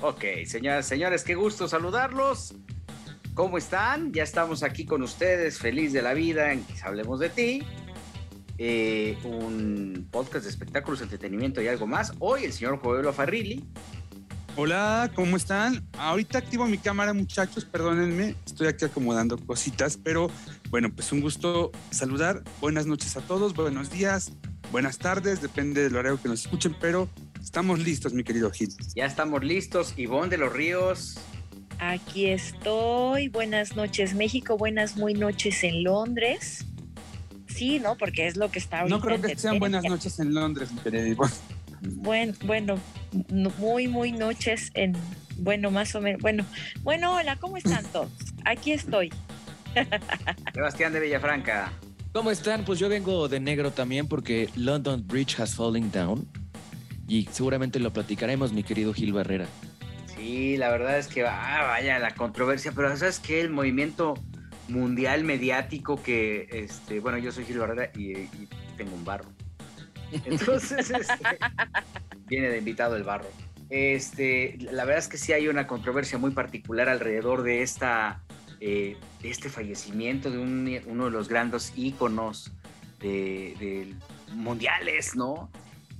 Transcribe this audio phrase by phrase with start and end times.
[0.00, 2.54] Ok, señoras, señores, qué gusto saludarlos.
[3.34, 4.12] ¿Cómo están?
[4.12, 7.62] Ya estamos aquí con ustedes, feliz de la vida en Quizá Hablemos de Ti.
[8.58, 12.12] Eh, un podcast de espectáculos, entretenimiento y algo más.
[12.20, 13.64] Hoy el señor Joel Farrilli.
[14.54, 15.84] Hola, ¿cómo están?
[15.98, 20.30] Ahorita activo mi cámara, muchachos, perdónenme, estoy aquí acomodando cositas, pero
[20.70, 22.44] bueno, pues un gusto saludar.
[22.60, 24.32] Buenas noches a todos, buenos días,
[24.70, 27.08] buenas tardes, depende del horario que nos escuchen, pero
[27.48, 28.68] Estamos listos, mi querido Gil.
[28.94, 29.94] Ya estamos listos.
[29.96, 31.18] Ivonne de los Ríos.
[31.78, 33.28] Aquí estoy.
[33.28, 34.58] Buenas noches, México.
[34.58, 36.66] Buenas muy noches en Londres.
[37.46, 37.96] Sí, ¿no?
[37.96, 38.96] Porque es lo que está ahorita.
[38.98, 41.32] No creo que sean buenas noches en Londres, mi querido Ivonne.
[41.80, 42.78] Bueno, bueno,
[43.56, 44.94] muy, muy noches en,
[45.38, 46.44] bueno, más o menos, bueno,
[46.82, 48.10] bueno, hola, ¿cómo están todos?
[48.44, 49.10] Aquí estoy.
[50.52, 51.72] Sebastián de Villafranca.
[52.12, 52.66] ¿Cómo están?
[52.66, 56.28] Pues yo vengo de negro también porque London Bridge has fallen down
[57.08, 59.46] y seguramente lo platicaremos, mi querido Gil Barrera.
[60.14, 64.14] Sí, la verdad es que ah, vaya la controversia, pero sabes que el movimiento
[64.68, 68.28] mundial mediático que, este, bueno, yo soy Gil Barrera y,
[68.76, 69.30] tengo un barro.
[70.24, 71.14] Entonces, este,
[72.26, 73.28] viene de invitado el barro.
[73.70, 78.22] Este, la verdad es que sí hay una controversia muy particular alrededor de esta,
[78.60, 82.52] eh, de este fallecimiento de uno de los grandes íconos
[83.00, 83.94] de
[84.34, 85.50] mundiales, ¿no?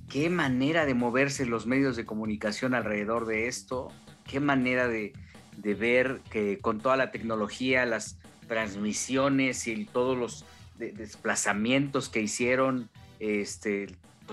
[0.09, 3.93] Qué manera de moverse los medios de comunicación alrededor de esto,
[4.25, 5.13] qué manera de,
[5.57, 10.45] ver que con toda la tecnología, las transmisiones y todos los
[10.79, 13.89] desplazamientos que hicieron este,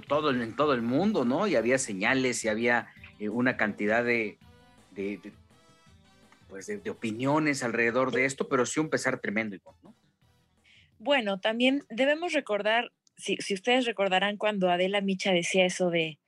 [0.08, 1.48] todo, en todo el mundo, ¿no?
[1.48, 2.88] Y había señales y había
[3.20, 4.38] eh, una cantidad de,
[6.48, 9.96] pues de, opiniones alrededor de esto, pero sí un pesar tremendo, ¿no?
[11.00, 16.20] Bueno, también debemos recordar si, ustedes recordarán cuando Adela Micha decía eso de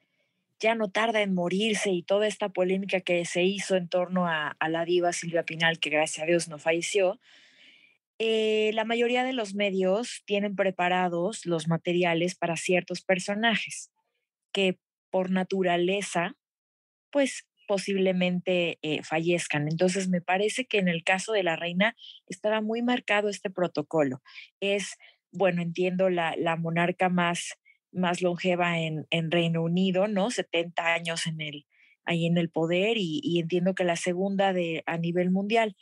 [0.60, 4.56] ya no tarda en morirse y toda esta polémica que se hizo en torno a,
[4.68, 7.20] la diva Silvia Pinal, que gracias a Dios no falleció,
[8.18, 13.92] eh, la mayoría de los medios tienen preparados los materiales para ciertos personajes
[14.52, 14.80] que
[15.12, 16.36] por naturaleza,
[17.12, 19.68] pues posiblemente eh, fallezcan.
[19.68, 21.96] Entonces, me parece que en el caso de la reina
[22.28, 24.24] estaba muy marcado este protocolo.
[24.60, 24.98] Es
[25.32, 27.54] bueno, entiendo la, monarca más,
[27.92, 30.32] más longeva en, Reino Unido, ¿no?
[30.32, 31.66] 70 años en el,
[32.06, 35.76] ahí en el poder y, entiendo que la segunda de, a nivel mundial.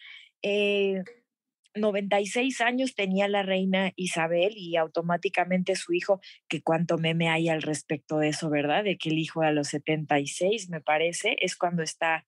[1.75, 7.49] 96 eh, años tenía la reina Isabel y automáticamente su hijo, que cuánto meme hay
[7.49, 8.83] al respecto de eso, ¿verdad?
[8.83, 12.25] De que el hijo a los 76, me parece, es cuando está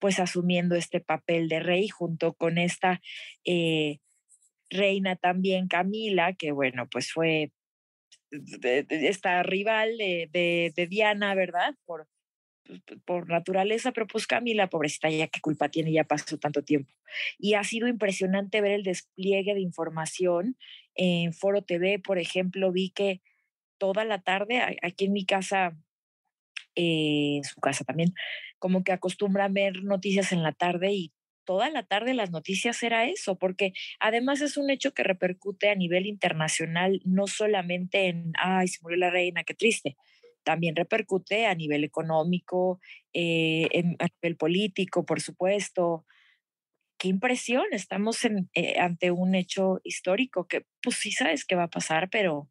[0.00, 3.00] pues asumiendo este papel de rey junto con esta
[3.44, 3.98] eh,
[4.70, 7.52] reina también Camila, que bueno, pues fue
[8.30, 11.74] esta rival de, Diana, ¿verdad?
[11.84, 12.08] Por,
[12.64, 16.92] pues, por naturaleza, pero pues Camila, pobrecita, ya qué culpa tiene, ya pasó tanto tiempo.
[17.38, 20.56] Y ha sido impresionante ver el despliegue de información.
[20.94, 23.20] En Foro TV, por ejemplo, vi que
[23.78, 25.76] toda la tarde, aquí en mi casa,
[26.76, 28.14] eh, en su casa también,
[28.58, 31.12] como que acostumbran ver noticias en la tarde y
[31.44, 35.74] toda la tarde las noticias era eso, porque además es un hecho que repercute a
[35.74, 39.96] nivel internacional, no solamente en, ay, se murió la reina, qué triste,
[40.42, 42.80] también repercute a nivel económico,
[43.12, 43.68] eh,
[43.98, 46.06] a nivel político, por supuesto.
[46.98, 51.70] Qué impresión, estamos eh, ante un hecho histórico que pues sí sabes qué va a
[51.70, 52.50] pasar, pero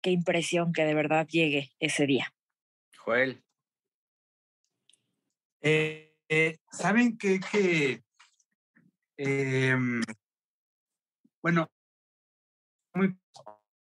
[0.00, 2.32] qué impresión que de verdad llegue ese día.
[2.98, 3.42] Joel.
[5.60, 8.02] Eh, eh, Saben que,
[9.18, 10.00] em,
[11.42, 11.68] bueno,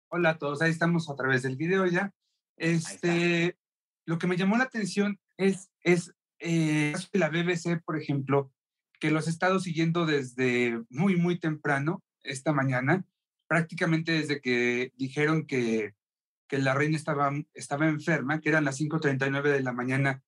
[0.09, 2.11] hola a todos, ahí estamos a través del video ya.
[2.57, 3.59] Este,
[4.07, 8.51] lo que me llamó la atención es, es eh, la BBC, por ejemplo,
[8.99, 13.05] que los he estado siguiendo desde muy, muy temprano esta mañana,
[13.47, 15.95] prácticamente desde que dijeron que,
[16.49, 20.23] que la reina estaba, estaba enferma, que eran las 5.39 de la mañana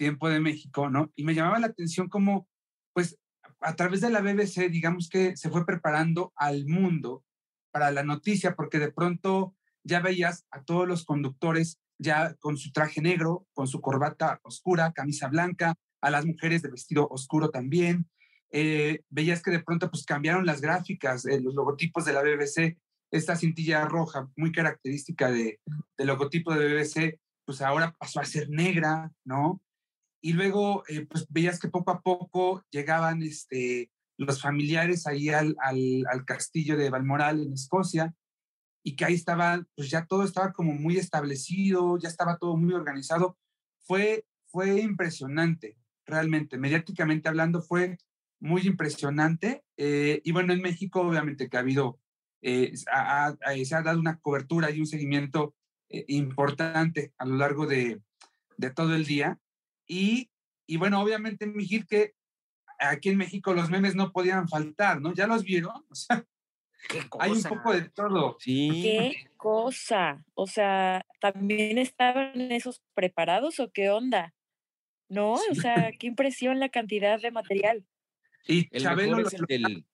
[0.00, 1.12] tiempo de México, ¿no?
[1.14, 2.48] Y me llamaba la atención cómo,
[2.94, 3.18] pues,
[3.60, 7.22] a través de la BBC, digamos que se fue preparando al mundo
[7.70, 9.54] para la noticia, porque de pronto
[9.84, 14.92] ya veías a todos los conductores ya con su traje negro, con su corbata oscura,
[14.92, 18.08] camisa blanca, a las mujeres de vestido oscuro también.
[18.52, 22.78] Eh, veías que de pronto pues cambiaron las gráficas, eh, los logotipos de la BBC,
[23.10, 25.60] esta cintilla roja muy característica de,
[25.98, 29.60] del logotipo de BBC, pues ahora pasó a ser negra, ¿no?
[30.20, 35.56] Y luego eh, pues veías que poco a poco llegaban este, los familiares ahí al,
[35.60, 38.14] al, al castillo de Balmoral en Escocia
[38.82, 42.72] y que ahí estaba, pues ya todo estaba como muy establecido, ya estaba todo muy
[42.72, 43.38] organizado.
[43.80, 45.76] Fue, fue impresionante,
[46.06, 47.98] realmente, mediáticamente hablando, fue
[48.40, 49.64] muy impresionante.
[49.76, 51.98] Eh, y bueno, en México, obviamente que ha habido,
[52.42, 55.54] eh, se ha dado una cobertura y un seguimiento
[55.88, 58.00] eh, importante a lo largo de,
[58.56, 59.38] de todo el día.
[59.90, 60.30] Y,
[60.68, 62.14] y bueno, obviamente, Mijil, que
[62.78, 65.12] aquí en México los memes no podían faltar, ¿no?
[65.12, 65.84] ¿Ya los vieron?
[65.90, 66.24] O sea,
[67.18, 68.38] hay un poco de todo.
[68.40, 68.70] Sí.
[68.82, 70.24] Qué cosa.
[70.32, 74.32] O sea, ¿también estaban esos preparados o qué onda?
[75.06, 75.34] ¿No?
[75.34, 77.84] O sea, qué impresión la cantidad de material.
[78.46, 79.86] Y el mejor es el del,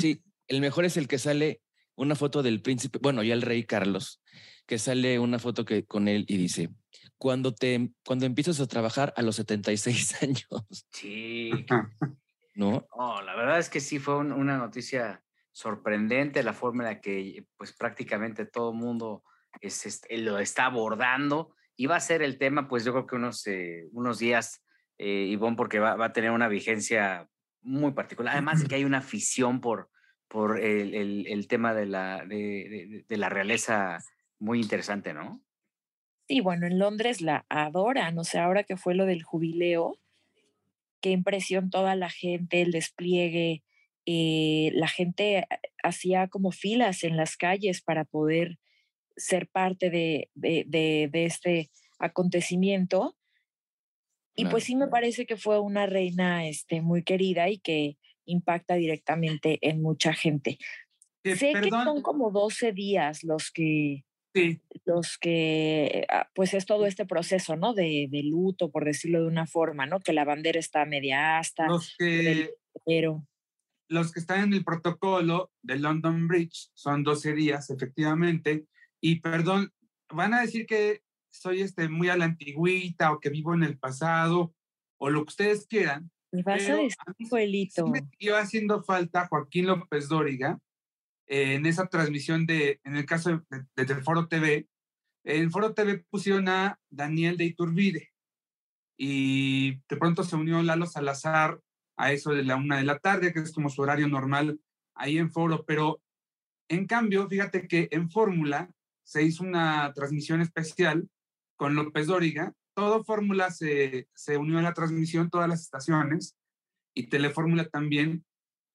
[0.00, 1.60] Sí, el mejor es el que sale
[2.00, 4.22] una foto del príncipe, bueno, ya el rey Carlos,
[4.66, 6.70] que sale una foto que, con él y dice,
[7.18, 10.86] cuando, te, cuando empiezas a trabajar a los 76 años.
[10.90, 11.50] Sí.
[12.54, 12.86] ¿No?
[12.92, 17.44] Oh, la verdad es que sí fue una noticia sorprendente la forma en la que
[17.56, 19.22] pues prácticamente todo el mundo
[19.60, 21.54] es, este, lo está abordando.
[21.76, 24.64] Y va a ser el tema, pues yo creo que unos, eh, unos días,
[24.98, 27.28] eh, Ivonne, porque va, va, a tener una vigencia
[27.62, 28.32] muy particular.
[28.34, 29.90] Además de que hay una afición por,
[30.30, 33.98] por el, el, el tema de la, de, de, de, la realeza
[34.38, 35.42] muy interesante, ¿no?
[36.28, 39.98] Sí, bueno, en Londres la adoran, o sea, ahora que fue lo del jubileo,
[41.00, 43.64] qué impresión toda la gente, el despliegue,
[44.06, 45.48] eh, la gente
[45.82, 48.60] hacía como filas en las calles para poder
[49.16, 53.16] ser parte de, de, de, de este acontecimiento.
[54.36, 58.74] Y pues sí me parece que fue una reina este, muy querida y que impacta
[58.74, 60.58] directamente en mucha gente.
[61.24, 61.70] Eh, sé perdón.
[61.70, 67.04] que son como 12 días los que, Sí, los que, ah, pues es todo este
[67.04, 67.74] proceso, ¿no?
[67.74, 69.98] De, de, luto, por decirlo de una forma, ¿no?
[69.98, 71.66] Que la bandera está media asta.
[71.66, 72.54] los que,
[72.86, 73.26] pero
[73.90, 78.66] los que están en el protocolo de London Bridge son 12 días, efectivamente.
[79.00, 79.72] Y perdón,
[80.08, 81.02] van a decir que
[81.32, 84.54] soy este, muy a la antigüita o que vivo en el pasado
[84.98, 86.10] o lo que ustedes quieran.
[86.32, 86.96] Me vas a decir,
[87.28, 87.86] Joelito.
[87.86, 90.58] Sí me iba haciendo falta Joaquín López Dóriga
[91.26, 94.68] eh, en esa transmisión de, en el caso de, de, del Foro TV.
[95.24, 98.10] En Foro TV pusieron a Daniel de Iturbide
[98.96, 101.58] y de pronto se unió Lalo Salazar
[101.96, 104.60] a eso de la una de la tarde, que es como su horario normal
[104.94, 106.00] ahí en Foro, pero
[106.68, 108.70] en cambio, fíjate que en Fórmula
[109.02, 111.08] se hizo una transmisión especial
[111.56, 116.36] con López Dóriga, todo Fórmula se, se unió a la transmisión, todas las estaciones,
[116.94, 118.24] y Telefórmula también,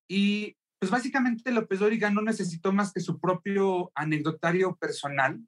[0.10, 5.42] y pues básicamente López Dóriga no necesitó más que su propio anecdotario personal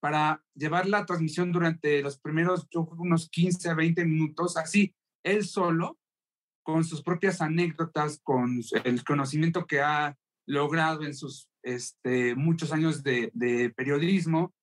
[0.00, 5.98] para llevar la transmisión durante los primeros, unos 15 a 20 minutos, así, él solo,
[6.62, 13.02] con sus propias anécdotas, con el conocimiento que ha logrado en sus este, muchos años
[13.02, 14.54] de, periodismo.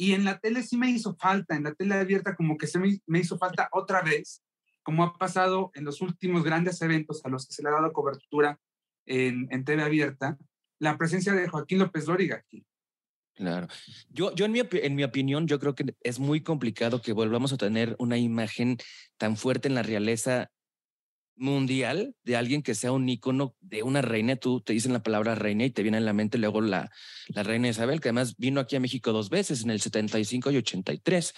[0.00, 2.78] Y en la tele sí me hizo falta, en la tele abierta como que se
[2.78, 4.44] me, me, hizo falta otra vez,
[4.84, 7.92] como ha pasado en los últimos grandes eventos a los que se le ha dado
[7.92, 8.60] cobertura
[9.06, 10.38] en, en TV abierta,
[10.78, 12.64] la presencia de Joaquín López Dóriga aquí.
[13.34, 13.66] Claro.
[14.08, 17.52] Yo, yo en, mi, en mi opinión, yo creo que es muy complicado que volvamos
[17.52, 18.78] a tener una imagen
[19.16, 20.52] tan fuerte en la realeza
[21.38, 24.36] mundial de alguien que sea un ícono de una reina.
[24.36, 26.90] Tú te dicen la palabra reina y te viene en la mente luego la,
[27.28, 30.56] la reina Isabel, que además vino aquí a México dos veces, en el 75 y
[30.58, 31.34] 83.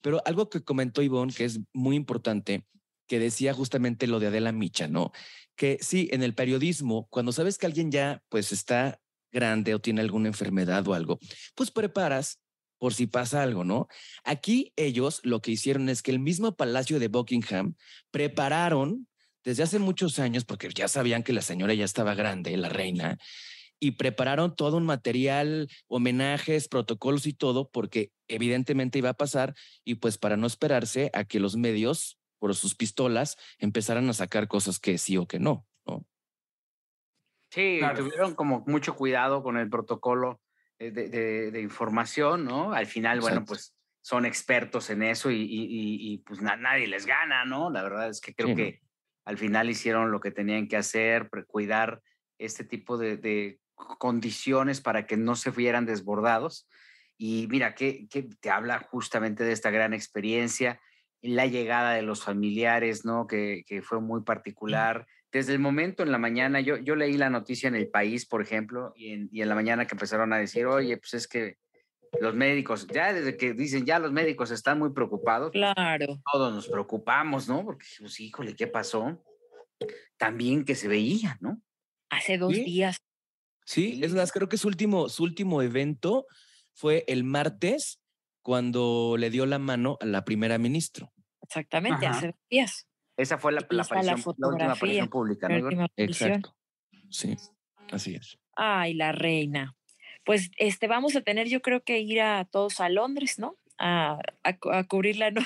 [0.00, 2.66] Pero algo que comentó Ivonne, que es muy importante,
[3.06, 5.12] que decía justamente lo de Adela Micha, ¿no?
[5.54, 9.00] Que sí, en el periodismo, cuando sabes que alguien ya pues está
[9.32, 11.18] grande o tiene alguna enfermedad o algo,
[11.54, 12.40] pues preparas
[12.78, 13.88] por si pasa algo, ¿no?
[14.24, 17.74] Aquí ellos lo que hicieron es que el mismo Palacio de Buckingham
[18.10, 19.08] prepararon
[19.46, 23.16] desde hace muchos años, porque ya sabían que la señora ya estaba grande, la reina,
[23.78, 29.94] y prepararon todo un material, homenajes, protocolos y todo, porque evidentemente iba a pasar, y
[29.94, 34.80] pues para no esperarse a que los medios, por sus pistolas, empezaran a sacar cosas
[34.80, 36.04] que sí o que no, ¿no?
[37.50, 38.02] Sí, claro.
[38.02, 40.40] tuvieron como mucho cuidado con el protocolo
[40.76, 42.72] de, de, de información, ¿no?
[42.72, 43.32] Al final, Exacto.
[43.32, 47.44] bueno, pues son expertos en eso y, y, y, y pues na, nadie les gana,
[47.44, 47.70] ¿no?
[47.70, 48.85] La verdad es que creo sí, que
[49.26, 52.00] al final hicieron lo que tenían que hacer, cuidar
[52.38, 53.60] este tipo de, de,
[53.98, 56.68] condiciones para que no se vieran desbordados.
[57.18, 58.06] Y mira, que,
[58.40, 60.80] te habla justamente de esta gran experiencia,
[61.22, 63.26] la llegada de los familiares, ¿no?
[63.26, 65.06] Que, fue muy particular.
[65.32, 68.42] Desde el momento en la mañana, yo, yo leí la noticia en el país, por
[68.42, 71.56] ejemplo, y en, y en la mañana que empezaron a decir, oye, pues es que
[72.20, 75.50] los médicos, ya desde que dicen ya los médicos están muy preocupados.
[75.52, 76.20] Pues, claro.
[76.32, 77.64] Todos nos preocupamos, ¿no?
[77.64, 79.22] Porque, pues, híjole, ¿qué pasó?
[80.16, 81.60] También que se veía, ¿no?
[82.10, 82.98] Hace dos días.
[83.64, 86.26] Sí, es más, creo que su último, su último evento
[86.72, 88.00] fue el martes
[88.42, 91.10] cuando le dio la mano a la primera ministra.
[91.42, 92.86] Exactamente, hace dos días.
[93.16, 95.86] Esa fue la, la, aparición, la, última aparición pública, ¿no?
[95.96, 96.54] Exacto.
[97.10, 97.36] Sí,
[97.90, 98.38] así es.
[98.54, 99.75] Ay, la reina
[100.26, 103.56] pues este, vamos a tener, yo creo que ir a todos a Londres, ¿no?
[103.78, 105.40] A, a, cubrirla, ¿no?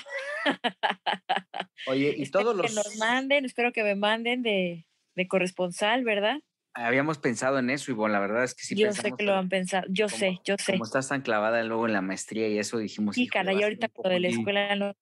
[1.87, 2.67] Oye, y todos los...
[2.67, 6.41] Que nos manden, espero que me manden de, de corresponsal, ¿verdad?
[6.73, 8.75] Habíamos pensado en eso, Ivonne, la verdad es que sí.
[8.75, 10.73] Yo sé que lo han pensado, yo sé, yo sé.
[10.73, 13.17] Como estás tan clavada luego en la maestría y eso dijimos.
[13.17, 14.95] Sí, cara, y ahorita lo de la escuela no.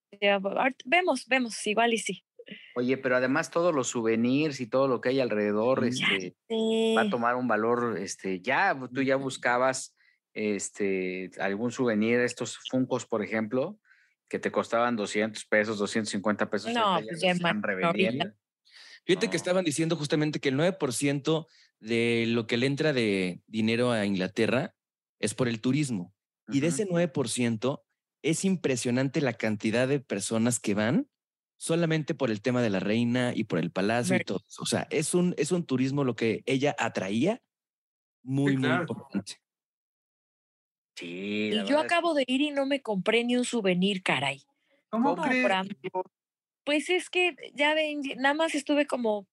[0.87, 2.25] Vemos, vemos, igual y sí.
[2.75, 6.37] Oye, pero además todos los souvenirs y todo lo que hay alrededor este,
[6.97, 9.97] va a tomar un valor, este, ya tú ya buscabas
[10.35, 13.79] este, algún souvenir, estos Funcos, por ejemplo,
[14.29, 16.73] que te costaban 200 pesos, 250 pesos.
[16.73, 17.63] No, pues ya están
[19.05, 21.47] Fíjate que estaban diciendo justamente que el 9%
[21.81, 24.75] de lo que le entra de dinero a Inglaterra
[25.19, 26.15] es por el turismo.
[26.49, 27.83] Y de ese 9%
[28.23, 31.09] es impresionante la cantidad de personas que van
[31.59, 34.87] solamente por el tema de la reina y por el palacio y todo O sea,
[34.91, 37.43] es un, es un turismo lo que ella atraía
[38.23, 39.41] muy, muy importante.
[40.97, 44.43] Sí, y yo acabo de ir y no me compré ni un souvenir, caray.
[44.89, 45.17] ¿Cómo
[46.65, 49.27] Pues es que ya ven, nada más estuve como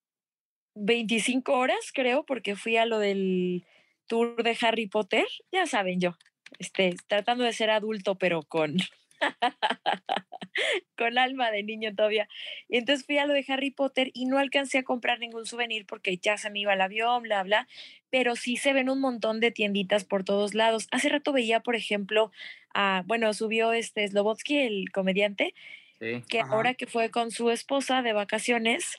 [0.76, 3.66] 25 horas, creo, porque fui a lo del
[4.08, 5.26] tour de Harry Potter.
[5.52, 6.16] Ya saben yo,
[6.60, 8.78] este, tratando de ser adulto, pero con
[10.98, 12.28] con alma de niño todavía.
[12.68, 15.86] Y entonces fui a lo de Harry Potter y no alcancé a comprar ningún souvenir
[15.86, 17.68] porque ya se me iba el avión, bla, bla,
[18.10, 20.88] pero sí se ven un montón de tienditas por todos lados.
[20.92, 22.32] Hace rato veía, por ejemplo,
[22.74, 25.54] a, bueno, subió este Slobotsky, el comediante,
[26.00, 28.98] que ahora que fue con su esposa de vacaciones,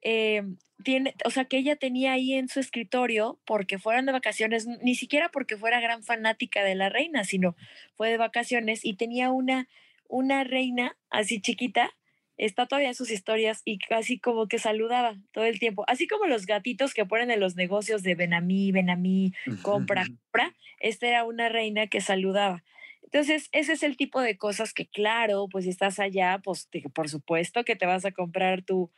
[0.00, 0.42] eh,
[0.84, 4.94] tiene, o sea, que ella tenía ahí en su escritorio, porque fueran de vacaciones, ni
[4.94, 7.56] siquiera porque fuera gran fanática de la reina, sino
[7.94, 9.68] fue de vacaciones y tenía una,
[10.08, 11.90] una reina así chiquita,
[12.36, 16.26] está todavía en sus historias y casi como que saludaba todo el tiempo, así como
[16.26, 19.32] los gatitos que ponen en los negocios de ven a mí, ven a mí,
[19.62, 22.64] compra, compra, esta era una reina que saludaba.
[23.02, 27.08] Entonces, ese es el tipo de cosas que, claro, pues si estás allá, pues por
[27.08, 28.90] supuesto que te vas a comprar tu,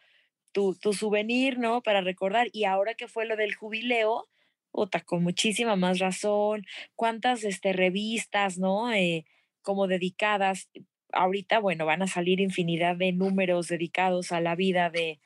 [0.52, 1.82] tu, tu souvenir, ¿no?
[1.82, 2.49] Para recordar.
[2.52, 4.28] Y ahora que fue lo del jubileo,
[4.71, 8.92] otra, con muchísima más razón, cuántas este, revistas, ¿no?
[8.92, 9.26] Eh,
[9.62, 10.71] como dedicadas.
[11.12, 15.21] Ahorita, bueno, van a salir infinidad de números dedicados a la vida de,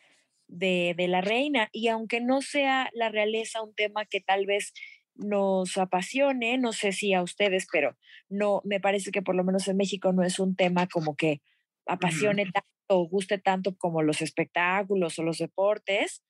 [0.49, 1.69] de, de la reina.
[1.73, 4.73] Y aunque no sea la realeza un tema que tal vez
[5.15, 7.97] nos apasione, no sé si a ustedes, pero
[8.29, 11.41] no, me parece que por lo menos en México no es un tema como que
[11.87, 16.23] apasione tanto o guste tanto como los espectáculos o los deportes,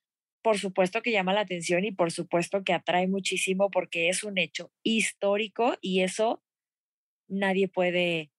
[0.43, 4.37] por supuesto que llama la atención y por supuesto que atrae muchísimo porque es un
[4.37, 6.41] hecho histórico y eso
[7.27, 8.31] nadie puede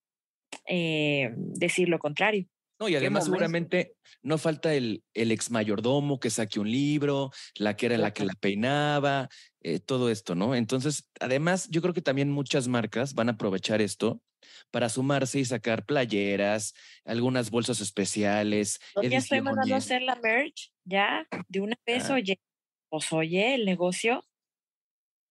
[0.67, 2.47] eh, decir lo contrario.
[2.81, 7.77] No, y además seguramente no falta el, el ex mayordomo que saque un libro, la
[7.77, 9.29] que era la que la peinaba,
[9.63, 10.55] eh, todo esto, ¿no?
[10.55, 14.23] Entonces, además, yo creo que también muchas marcas van a aprovechar esto
[14.71, 18.79] para sumarse y sacar playeras, algunas bolsas especiales.
[19.03, 22.15] ya estoy mandando a hacer la merch, ya, de una vez, ah.
[22.15, 22.41] oye,
[22.89, 24.25] pues oye, el negocio.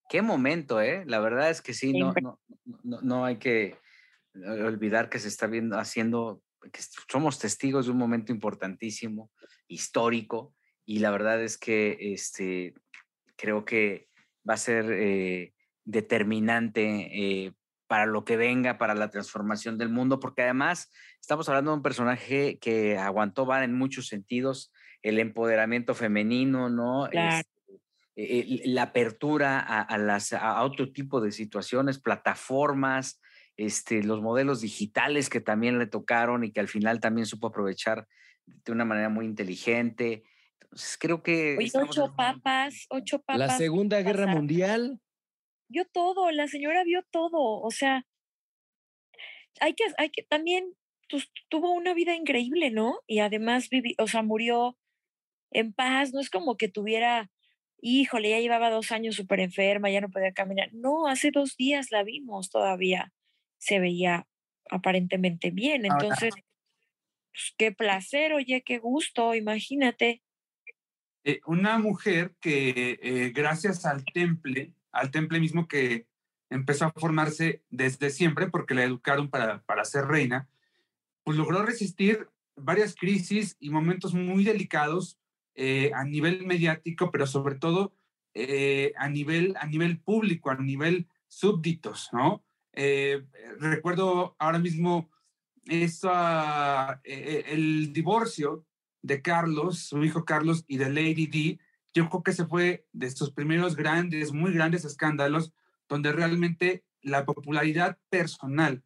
[0.09, 1.03] Qué momento, ¿eh?
[1.05, 2.39] La verdad es que sí, no, no,
[2.83, 3.77] no, no hay que
[4.33, 9.31] olvidar que se está viendo, haciendo que somos testigos de un momento importantísimo,
[9.67, 10.53] histórico,
[10.85, 12.73] y la verdad es que este,
[13.35, 14.07] creo que
[14.49, 17.53] va a ser eh, determinante eh,
[17.87, 21.83] para lo que venga, para la transformación del mundo, porque además estamos hablando de un
[21.83, 24.71] personaje que aguantó va en muchos sentidos,
[25.01, 27.07] el empoderamiento femenino, ¿no?
[27.07, 27.47] Este,
[28.15, 33.21] e, la apertura a, las, a otro tipo de situaciones, plataformas,
[33.57, 38.07] este, los modelos digitales que también le tocaron y que al final también supo aprovechar
[38.45, 40.23] de una manera muy inteligente.
[40.61, 41.57] Entonces creo que...
[41.73, 43.39] ocho papas, ocho papas.
[43.39, 45.01] La Segunda Guerra Mundial.
[45.69, 48.05] Vio todo, la señora vio todo, o sea,
[49.59, 50.73] hay que, hay que también
[51.09, 53.01] pues, tuvo una vida increíble, ¿no?
[53.05, 54.77] Y además vivió, o sea, murió
[55.51, 57.29] en paz, no es como que tuviera,
[57.81, 60.69] híjole, ya llevaba dos años súper enferma, ya no podía caminar.
[60.73, 63.11] No, hace dos días la vimos todavía
[63.57, 64.27] se veía
[64.69, 65.85] aparentemente bien.
[65.85, 66.33] Entonces,
[67.37, 70.23] pues, qué placer, oye, qué gusto, imagínate.
[71.23, 76.07] Eh, una mujer que eh, gracias al temple, al temple mismo que
[76.49, 80.49] empezó a formarse desde siempre porque la educaron para, para ser reina,
[81.23, 85.19] pues logró resistir varias crisis y momentos muy delicados
[85.55, 87.93] eh, a nivel mediático, pero sobre todo
[88.95, 92.43] a, nivel, a nivel público, a nivel súbditos, ¿no?
[93.59, 95.09] Recuerdo ahora mismo
[95.65, 98.65] esa, el divorcio
[99.01, 101.59] de Carlos, su hijo Carlos y de Lady D,
[101.93, 105.51] yo creo que se fue de sus primeros grandes, muy grandes escándalos,
[105.89, 108.83] donde realmente la popularidad personal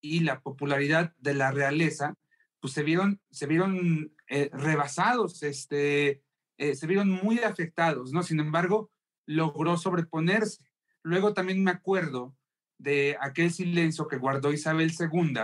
[0.00, 2.16] y la popularidad de la realeza,
[2.60, 6.22] pues se vieron, se vieron eh, rebasados, este,
[6.58, 8.22] eh, se vieron muy afectados, ¿no?
[8.22, 8.90] Sin embargo,
[9.26, 10.62] logró sobreponerse.
[11.02, 12.36] Luego también me acuerdo
[12.82, 15.38] de aquel silencio que guardó Isabel II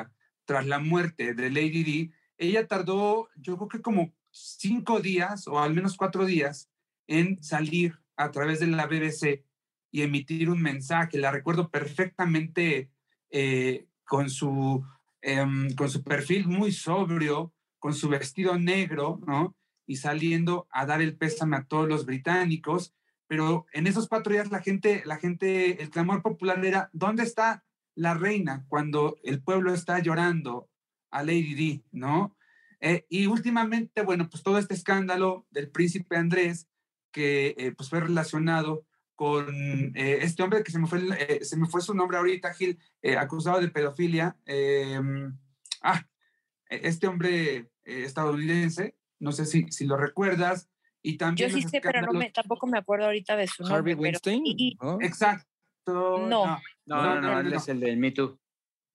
[0.45, 2.12] tras la muerte de Lady Di.
[2.37, 6.71] Ella tardó, yo creo que como cinco días o al menos cuatro días
[7.07, 9.45] en salir a través de la BBC
[9.90, 11.18] y emitir un mensaje.
[11.18, 12.90] La recuerdo perfectamente
[13.30, 14.85] eh, con, su,
[15.23, 19.57] em, con su perfil muy sobrio, con su vestido negro, ¿no?
[19.87, 22.95] Y saliendo a dar el pésame a todos los británicos.
[23.28, 27.64] Pero en esos cuatro días la gente, la gente, el clamor popular era, ¿dónde está
[27.94, 30.68] la reina cuando el pueblo está llorando
[31.11, 32.37] a Lady Di, ¿no?
[32.80, 36.68] Eh, y últimamente, bueno, pues todo este escándalo del príncipe Andrés,
[37.12, 39.49] que eh, pues fue relacionado con
[39.97, 42.78] eh, este hombre que se me fue, se me fue su nombre ahorita, Gil,
[43.18, 44.37] acusado de pedofilia.
[44.47, 45.37] Em,
[45.82, 46.06] ah,
[46.70, 50.67] e, este hombre estadounidense, no sé si, si lo recuerdas.
[51.02, 53.78] Y también Yo sí sé, pero no me, tampoco me acuerdo ahorita de su nombre.
[53.78, 54.44] Harvey Weinstein.
[55.00, 55.46] Exacto.
[55.86, 56.26] No.
[56.28, 58.38] No, no, no, él es el del Me Too.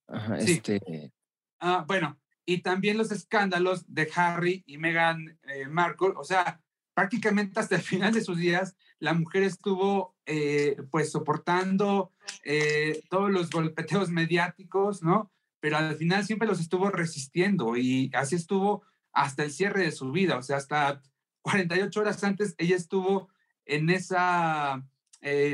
[0.08, 1.12] Ajá, este...
[1.60, 6.14] Ah, bueno, y también los escándalos de Harry y Meghan eh, Markle.
[6.18, 6.62] O sea,
[6.94, 12.12] prácticamente hasta el final de sus días, la mujer estuvo eh, pues soportando
[12.44, 15.32] eh, todos los golpeteos mediáticos, ¿no?
[15.60, 20.12] Pero al final siempre los estuvo resistiendo y así estuvo hasta el cierre de su
[20.12, 21.02] vida, o sea, hasta
[21.44, 23.30] 48 horas antes ella estuvo
[23.66, 24.84] en esa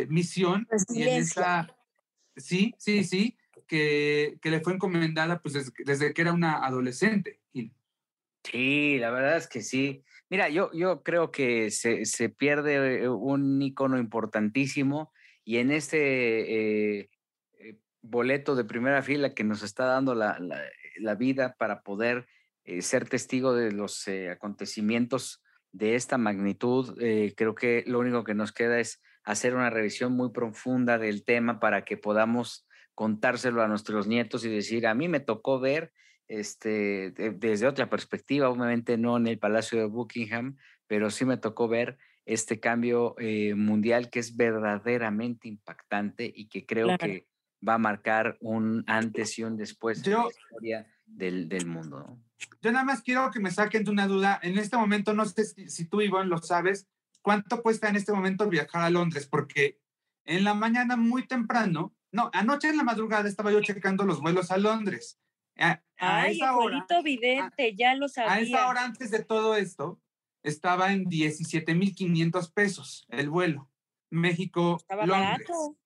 [0.08, 1.76] misión y en esa...
[2.36, 7.40] Sí, sí, sí, que, le fue encomendada pues desde, que era una adolescente.
[8.44, 10.04] Sí, la verdad es que sí.
[10.30, 15.12] Mira, yo, yo creo que se, se pierde eh, un icono importantísimo
[15.44, 17.10] y en este eh,
[17.60, 20.40] eh, boleto de primera fila que nos está dando la,
[20.98, 22.28] la, vida para poder
[22.82, 26.98] ser testigo de los acontecimientos de esta magnitud,
[27.36, 31.60] creo que lo único que nos queda es hacer una revisión muy profunda del tema
[31.60, 35.94] para que podamos contárselo a nuestros nietos y decir, a mí me tocó ver
[36.28, 41.68] este, desde otra perspectiva, obviamente no en el Palacio de Buckingham, pero sí me tocó
[41.68, 47.26] ver este cambio eh, mundial que es verdaderamente impactante y que creo que
[47.68, 52.20] va a marcar un antes y un después en la historia del, del mundo.
[52.62, 54.40] Yo nada más quiero que me saquen de una duda.
[54.42, 56.88] En este momento, no sé si, si tú, Iván, lo sabes,
[57.22, 59.28] ¿cuánto cuesta en este momento viajar a Londres?
[59.28, 59.80] Porque
[60.26, 64.52] en la mañana muy temprano no, anoche en la madrugada estaba yo checando los vuelos
[64.52, 65.20] a Londres.
[65.58, 68.34] A, Ay, esa hora, vidente, ya lo sabía.
[68.34, 70.02] A esa hora antes de todo esto,
[70.44, 73.70] estaba en 17,500 pesos el vuelo.
[74.10, 75.78] México, Estaba barato.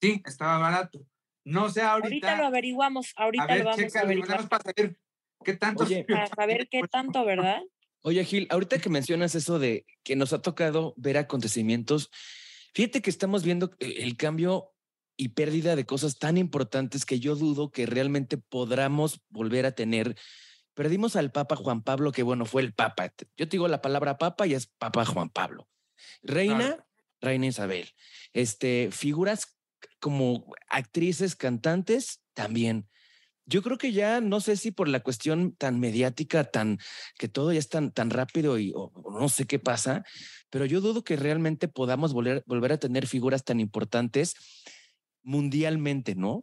[0.00, 1.06] Sí, estaba barato.
[1.44, 2.06] No sé ahorita.
[2.06, 4.48] Ahorita lo averiguamos, ahorita lo vamos a averiguar.
[4.48, 4.98] para saber
[5.44, 5.86] qué tanto.
[6.08, 7.62] para saber qué tanto, ¿verdad?
[8.02, 12.10] Oye, Gil, ahorita que mencionas eso de que nos ha tocado ver acontecimientos,
[12.74, 14.72] fíjate que estamos viendo eh, el cambio
[15.16, 20.16] y pérdida de cosas tan importantes que yo dudo que realmente podamos volver a tener.
[20.72, 23.12] Perdimos al Papa Juan Pablo, que bueno, fue el Papa.
[23.36, 25.68] Yo te digo la palabra Papa y es Papa Juan Pablo.
[26.22, 26.86] Reina,
[27.20, 27.90] Reina Isabel.
[28.32, 29.58] Este, figuras
[29.98, 32.88] como actrices, cantantes, también.
[33.50, 36.78] Yo creo que ya no sé si por la cuestión tan mediática, tan
[37.18, 40.04] que todo ya es tan, tan rápido y no sé qué pasa,
[40.50, 44.36] pero yo dudo que realmente podamos volver, volver a tener figuras tan importantes
[45.24, 46.40] mundialmente, ¿no?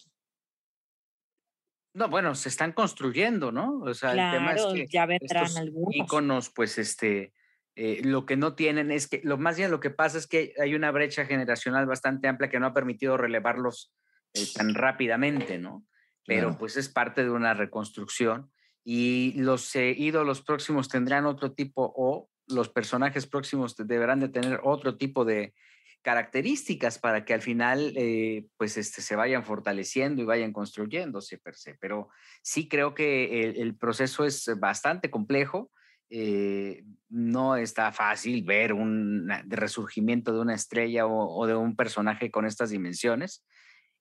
[1.94, 3.80] No, bueno, se están construyendo, ¿no?
[3.80, 5.96] O sea, el tema es que ya vendrán algunos.
[5.96, 7.34] íconos, pues, este,
[7.76, 10.54] eh, lo que no tienen es que, lo más bien lo que pasa es que
[10.62, 13.94] hay una brecha generacional bastante amplia que no ha permitido relevarlos
[14.34, 15.86] eh, tan rápidamente, ¿no?
[16.28, 18.52] Pero pues es parte de una reconstrucción
[18.84, 24.60] y los eh, ídolos próximos tendrán otro tipo o los personajes próximos deberán de tener
[24.64, 25.54] otro tipo de
[26.02, 31.56] características para que al final eh, pues este, se vayan fortaleciendo y vayan construyéndose per
[31.56, 31.76] se.
[31.76, 32.10] Pero
[32.42, 35.72] sí creo que el, proceso es bastante complejo.
[36.10, 42.46] Eh, no está fácil ver un resurgimiento de una estrella o, de un personaje con
[42.46, 43.44] estas dimensiones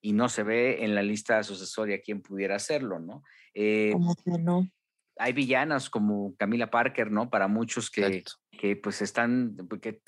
[0.07, 3.25] y no se ve en la lista sucesoria quién pudiera hacerlo, ¿no?
[3.55, 3.93] Eh,
[4.25, 4.71] que no?
[5.19, 7.29] Hay villanas como Camila Parker, ¿no?
[7.29, 10.01] Para muchos que, que pues están, que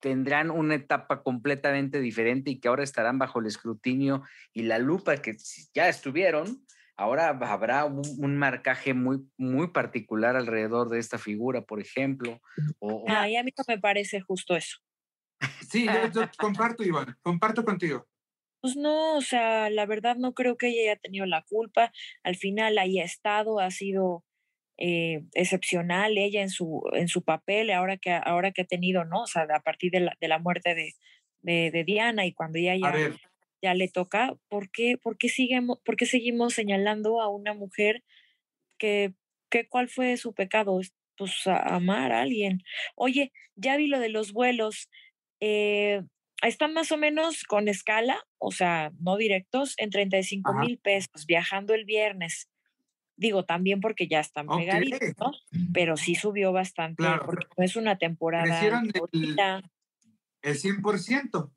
[0.00, 5.16] tendrán una etapa completamente diferente y que ahora estarán bajo el escrutinio y la lupa
[5.18, 5.36] que
[5.72, 12.40] ya estuvieron, ahora habrá un, marcaje muy, muy particular alrededor de esta figura, por ejemplo.
[12.80, 14.78] O, a mí no me parece justo eso.
[15.68, 18.08] Sí, yo, comparto, Iván, comparto contigo.
[18.64, 21.92] Pues no, o sea, la verdad no creo que ella haya tenido la culpa.
[22.22, 24.24] Al final haya estado, ha sido
[24.78, 29.24] eh, excepcional ella en su, en su papel, ahora que, ahora que ha tenido, ¿no?
[29.24, 30.94] O sea, a partir de la, de la muerte de,
[31.42, 33.14] de, Diana y cuando ella ya,
[33.60, 38.02] ya le toca, ¿por qué, por, qué seguimos, ¿por qué seguimos señalando a una mujer
[38.78, 39.12] que,
[39.50, 40.80] que cuál fue su pecado?
[41.18, 42.62] Pues amar a alguien.
[42.96, 44.88] Oye, ya vi lo de los vuelos.
[45.40, 46.00] Eh,
[46.48, 51.74] están más o menos con escala, o sea, no directos, en 35 mil pesos, viajando
[51.74, 52.50] el viernes.
[53.16, 55.32] Digo, también porque ya están pegaditos, ¿no?
[55.72, 58.60] Pero sí subió bastante, porque no es una temporada.
[58.60, 59.64] El,
[60.44, 61.50] el 100%.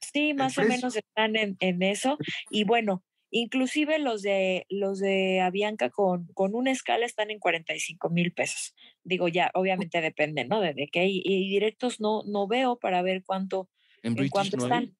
[0.00, 2.18] Sí, más o menos están en, en, eso.
[2.50, 8.10] Y bueno, inclusive los de los de Avianca con, con una escala están en 45
[8.10, 8.74] mil pesos.
[9.02, 10.60] Digo, ya, obviamente depende, ¿no?
[10.60, 11.06] De, qué.
[11.06, 13.70] Y, directos no, no veo para ver cuánto,
[14.04, 14.96] en, cuánto están.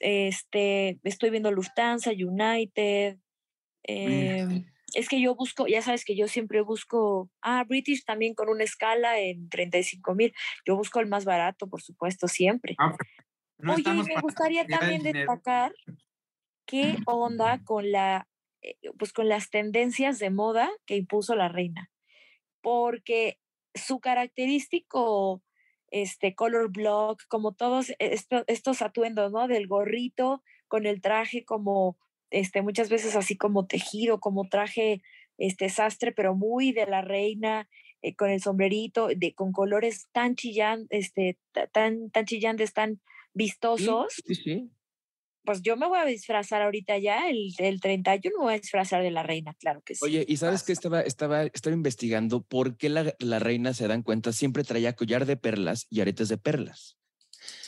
[0.00, 3.18] Este, estoy viendo Lufthansa, United.
[3.84, 8.48] Eh, es que yo busco, ya sabes que yo siempre busco, ah, British también con
[8.48, 10.34] una escala en 35 mil.
[10.64, 12.74] Yo busco el más barato, por supuesto, siempre.
[12.78, 12.96] Ah,
[13.68, 15.74] Oye, me gustaría también destacar
[16.66, 18.28] qué onda con la,
[18.62, 21.90] eh, pues con las tendencias de moda que impuso la reina.
[22.60, 23.38] Porque
[23.74, 25.42] su característico
[25.90, 29.48] este color block, como todos estos, estos atuendos, ¿no?
[29.48, 31.96] Del gorrito con el traje como
[32.30, 35.02] este, muchas veces así como tejido, como traje
[35.38, 37.68] este sastre, pero muy de la reina,
[38.02, 41.38] eh, con el sombrerito, de, con colores tan chillantes, este,
[41.72, 43.00] tan, tan chillantes, tan
[43.32, 44.22] vistosos.
[44.26, 44.70] Sí, sí,
[45.46, 49.02] Pues yo me voy a disfrazar ahorita ya, el, el 31 me voy a disfrazar
[49.02, 50.04] de la reina, claro que sí.
[50.04, 54.02] Oye, ¿y sabes que estaba, estaba, estaba investigando por qué la, la reina, se dan
[54.02, 56.98] cuenta, siempre traía collar de perlas y aretes de perlas?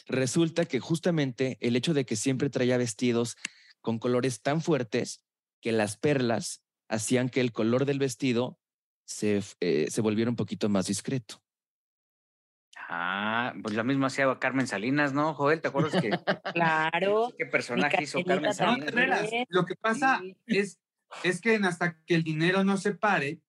[0.06, 3.36] Resulta que justamente el hecho de que siempre traía vestidos
[3.80, 5.22] con colores tan fuertes
[5.60, 8.58] que las perlas hacían que el color del vestido
[9.04, 11.42] se, eh, se volviera un poquito más discreto.
[12.90, 15.60] Ah, pues lo mismo hacía Carmen Salinas, ¿no, Joel?
[15.60, 16.08] ¿Te acuerdas que?
[16.54, 17.34] claro.
[17.36, 19.30] ¿Qué personaje hizo Carmen Salinas?
[19.50, 20.80] lo que pasa es,
[21.22, 23.40] es que hasta que el dinero no se pare,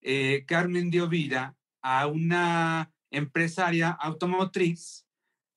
[0.00, 5.06] eh, Carmen dio vida a una empresaria automotriz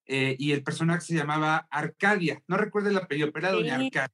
[0.06, 2.44] eh, y el personaje se llamaba Arcadia.
[2.46, 4.14] No recuerdo el apellido, pero era doña Arcadia.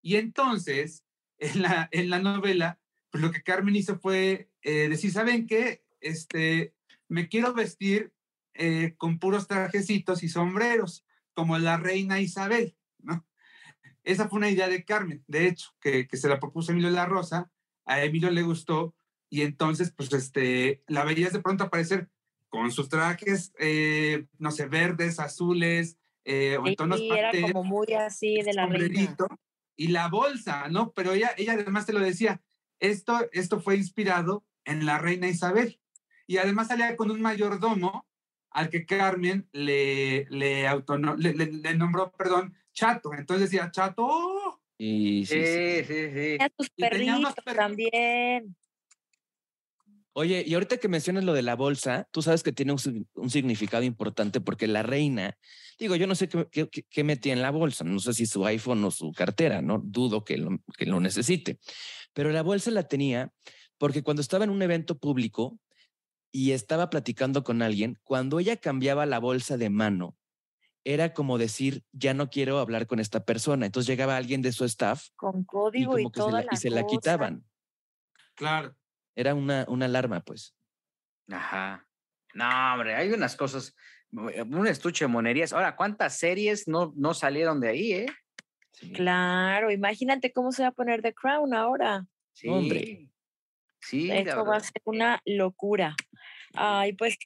[0.00, 1.04] Y entonces,
[1.38, 2.80] en la, en la novela,
[3.10, 5.84] pues lo que Carmen hizo fue eh, decir, ¿saben qué?
[6.00, 6.72] Este,
[7.08, 8.14] me quiero vestir
[8.58, 13.26] eh, con puros trajecitos y sombreros, como la reina Isabel, ¿no?
[14.04, 17.06] Esa fue una idea de Carmen, de hecho, que, que se la propuso Emilio La
[17.06, 17.50] Rosa,
[17.86, 18.94] a Emilio le gustó,
[19.30, 22.10] y entonces, pues, este, la veías de pronto aparecer
[22.48, 27.94] con sus trajes, eh, no sé, verdes, azules, o en tonos sí, era como muy
[27.94, 29.16] así de la reina
[29.78, 30.92] y la bolsa, ¿no?
[30.92, 32.42] Pero ella, ella además te lo decía,
[32.80, 35.80] esto, esto fue inspirado en la reina Isabel.
[36.26, 38.07] Y además salía con un mayordomo
[38.58, 40.68] al que Carmen le, le,
[41.16, 43.14] le, nombró, perdón, Chato.
[43.14, 44.60] Entonces decía, Chato.
[44.76, 46.10] Y, sí, sí, sí.
[46.12, 46.36] sí.
[46.40, 48.56] A tus perritos también.
[50.12, 53.84] Oye, y ahorita que mencionas lo de la bolsa, tú sabes que tiene un, significado
[53.84, 55.38] importante porque la reina,
[55.78, 58.82] digo, yo no sé qué, qué, metía en la bolsa, no sé si su iPhone
[58.82, 61.60] o su cartera, no dudo que lo, que lo necesite,
[62.12, 63.30] pero la bolsa la tenía
[63.78, 65.60] porque cuando estaba en un evento público
[66.32, 70.16] y estaba platicando con alguien, cuando ella cambiaba la bolsa de mano,
[70.84, 73.66] era como decir, ya no quiero hablar con esta persona.
[73.66, 75.08] Entonces llegaba alguien de su staff.
[75.16, 77.44] Con código y, toda y se la quitaban.
[78.34, 78.74] Claro.
[79.14, 80.54] Era una, una alarma, pues.
[81.30, 81.86] Ajá.
[82.34, 83.74] No, hombre, hay unas cosas,
[84.32, 85.52] eh, un estuche de monerías.
[85.52, 88.06] Ahora, ¿cuántas series no, no salieron de ahí, eh?
[88.94, 92.06] Claro, imagínate cómo se va a poner The Crown ahora.
[92.32, 92.48] Sí.
[92.48, 93.10] Hombre.
[93.80, 95.96] Sí, Esto va a ser una locura.
[96.54, 97.16] Ay, pues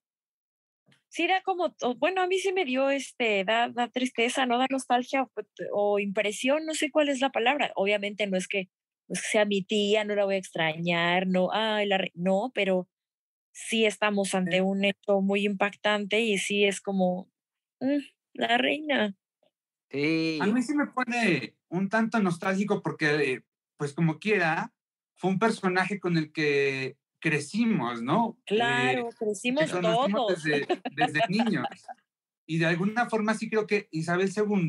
[1.13, 4.59] sí da como, bueno, a mí sí me dio, este, da, da tristeza, ¿no?
[4.59, 5.29] Da nostalgia
[5.73, 7.71] o, impresión, no sé cuál es la palabra.
[7.77, 8.71] Obviamente no es que,
[9.09, 12.51] no es que sea mi tía, no la voy a extrañar, no, ay, la, no,
[12.55, 12.89] pero
[13.53, 17.31] sí estamos ante un hecho muy impactante y sí es como,
[17.81, 17.99] mm,
[18.33, 19.15] la reina.
[19.91, 20.39] Sí.
[20.41, 23.43] A mí sí me pone un tanto nostálgico porque,
[23.77, 24.73] pues como quiera,
[25.17, 28.37] fue un personaje con el que crecimos, ¿no?
[28.47, 30.43] Eh, claro, crecimos todos.
[30.43, 31.67] Desde, desde niños.
[32.45, 34.69] Y de alguna forma sí creo que Isabel II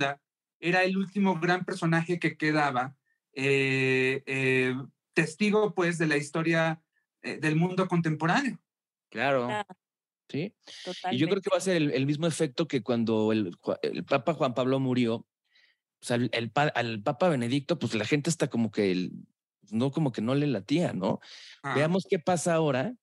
[0.60, 2.96] era el último gran personaje que quedaba,
[3.34, 4.76] eh, eh,
[5.14, 6.82] testigo pues de la historia
[7.22, 8.62] del mundo contemporáneo.
[9.10, 9.48] Claro.
[10.30, 10.54] Sí.
[11.12, 14.34] Y yo creo que va a ser el, mismo efecto que cuando el, el, Papa
[14.34, 15.26] Juan Pablo murió, o
[16.02, 19.12] sea, el, el, al Papa Benedicto, pues la gente está como que el,
[19.72, 21.20] no como que no le latía, ¿no?
[21.64, 21.76] Ah.
[21.76, 22.94] Veamos qué pasa ahora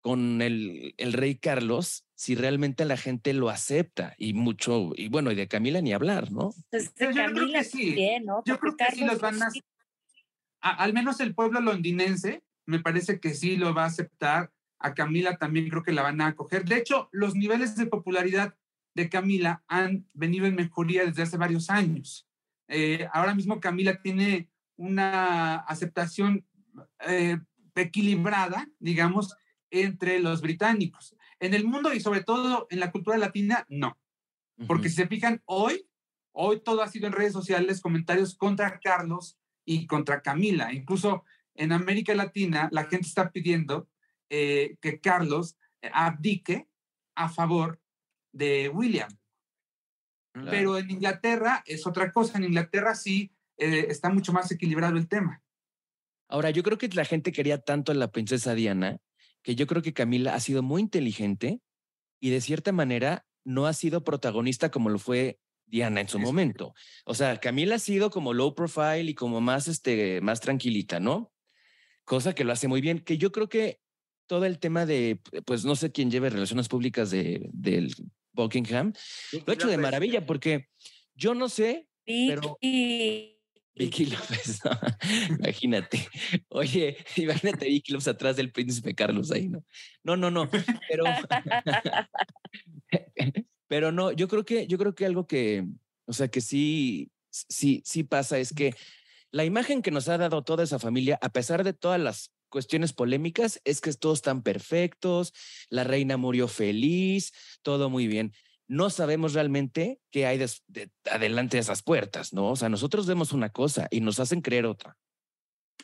[0.00, 5.30] con el, el, rey Carlos, si realmente la gente lo acepta y mucho, y bueno,
[5.30, 6.50] y de Camila ni hablar, ¿no?
[6.70, 7.96] Pues de Camila sí.
[8.24, 8.42] ¿no?
[8.44, 9.48] Yo creo que sí los van a,
[10.62, 14.52] al menos el pueblo londinense, me parece que sí lo va a aceptar.
[14.78, 16.64] A Camila también creo que la van a acoger.
[16.64, 18.56] De hecho, los niveles de popularidad
[18.94, 22.28] de Camila han venido en mejoría desde hace varios años.
[22.68, 26.46] Eh, ahora mismo Camila tiene una aceptación
[27.06, 27.38] eh,
[27.74, 29.34] equilibrada, digamos,
[29.70, 31.16] entre los británicos.
[31.40, 33.98] En el mundo y sobre todo en la cultura latina, no.
[34.66, 35.88] Porque si se fijan, hoy,
[36.32, 40.72] hoy todo ha sido en redes sociales, comentarios contra Carlos y contra Camila.
[40.72, 43.88] Incluso en América Latina, la gente está pidiendo
[44.30, 45.56] eh, que Carlos
[45.92, 46.68] abdique
[47.14, 47.80] a favor
[48.32, 49.10] de William.
[50.32, 52.38] Pero en Inglaterra es otra cosa.
[52.38, 55.42] En Inglaterra sí eh, está mucho más equilibrado el tema.
[56.28, 58.98] Ahora, yo creo que la gente quería tanto a la princesa Diana
[59.42, 61.60] que yo creo que Camila ha sido muy inteligente
[62.20, 66.74] y de cierta manera no ha sido protagonista como lo fue Diana en su momento.
[67.04, 71.32] O sea, Camila ha sido como low profile y como más, este, más tranquilita, ¿no?
[72.04, 73.80] Cosa que lo hace muy bien, que yo creo que
[74.26, 77.94] todo el tema de, pues no sé quién lleve relaciones públicas de, del
[78.32, 78.92] Buckingham,
[79.32, 80.68] lo ha hecho de maravilla porque
[81.14, 82.58] yo no sé, pero
[83.74, 84.60] Vicky López,
[85.38, 86.08] imagínate.
[86.48, 89.64] Oye, imagínate Vicky López atrás del príncipe Carlos ahí, ¿no?
[90.04, 90.48] No, no, no.
[90.88, 91.04] Pero,
[93.68, 95.66] pero no, yo creo que, yo creo que algo que,
[96.04, 98.74] o sea, que sí, sí, sí pasa es que
[99.30, 102.92] la imagen que nos ha dado toda esa familia, a pesar de todas las cuestiones
[102.92, 105.32] polémicas, es que todos están perfectos,
[105.70, 107.32] la reina murió feliz,
[107.62, 108.34] todo muy bien
[108.72, 110.42] no sabemos realmente qué hay
[111.10, 112.52] adelante de esas puertas, ¿no?
[112.52, 114.96] O sea, nosotros vemos una cosa y nos hacen creer otra.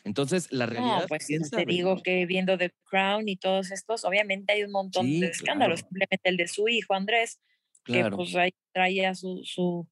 [0.03, 1.01] Entonces, la realidad.
[1.01, 5.05] No, pues te digo que viendo The Crown y todos estos, obviamente hay un montón
[5.19, 5.81] de escándalos.
[5.81, 7.39] Simplemente el de su hijo Andrés,
[7.85, 9.87] que pues ahí traía su, su,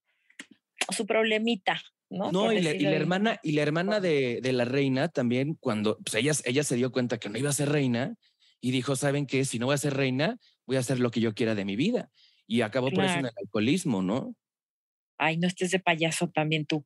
[0.90, 1.80] su problemita,
[2.10, 2.32] ¿no?
[2.32, 6.32] No, y, la hermana, y la hermana de, de, la reina también, cuando pues ella,
[6.46, 8.16] ella se dio cuenta que no iba a ser reina
[8.60, 9.46] y dijo: ¿Saben qué?
[9.46, 11.76] Si no voy a ser reina, voy a hacer lo que yo quiera de mi
[11.76, 12.10] vida
[12.48, 14.36] y acabó por eso en el alcoholismo, ¿no?
[15.20, 16.86] Ay, no estés de payaso también tú.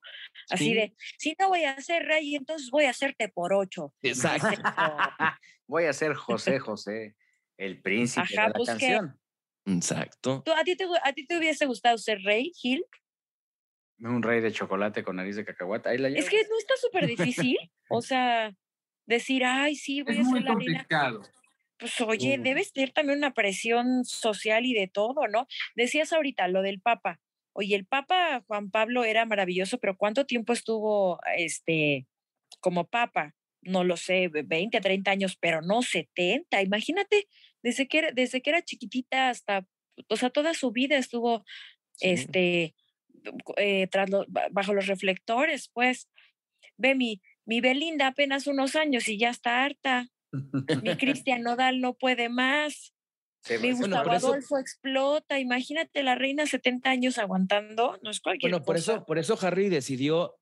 [0.50, 3.94] Así de, si no voy a ser rey, entonces voy a hacerte por ocho.
[4.02, 4.48] Exacto.
[5.68, 7.16] voy a ser José José,
[7.58, 9.20] el príncipe de la pues canción.
[9.66, 10.44] Exacto.
[10.58, 12.84] a, ti te, ¿A ti te hubiese gustado ser rey, Gil?
[14.00, 15.46] Un rey de chocolate con nariz de.
[15.86, 17.58] Ahí la es que no está súper difícil.
[17.90, 18.52] o sea,
[19.06, 21.22] decir, ay, sí, voy a ser la complicado
[21.82, 25.48] pues oye, debe ser también una presión social y de todo, ¿no?
[25.76, 27.20] Decías ahorita lo del Papa.
[27.54, 32.06] Oye, el Papa Juan Pablo era maravilloso, pero ¿cuánto tiempo estuvo este
[32.60, 33.34] como Papa?
[33.64, 36.62] No lo sé, 20, 30 años, pero no 70.
[36.62, 37.28] Imagínate,
[37.64, 39.66] desde que era, desde que era chiquitita hasta,
[40.08, 41.44] o sea, toda su vida estuvo
[42.00, 42.76] este
[43.58, 44.08] eh, tras
[44.52, 46.08] bajo los reflectores, pues.
[46.78, 50.10] Ve mi, mi Belinda apenas unos años y ya está harta.
[50.32, 52.94] Mi Cristian Nodal no puede más.
[53.62, 55.40] Mi Gustavo Adolfo explota.
[55.40, 58.00] Imagínate la reina 70 años aguantando.
[58.04, 60.38] No es cualquier bueno, por eso, por eso Harry decidió,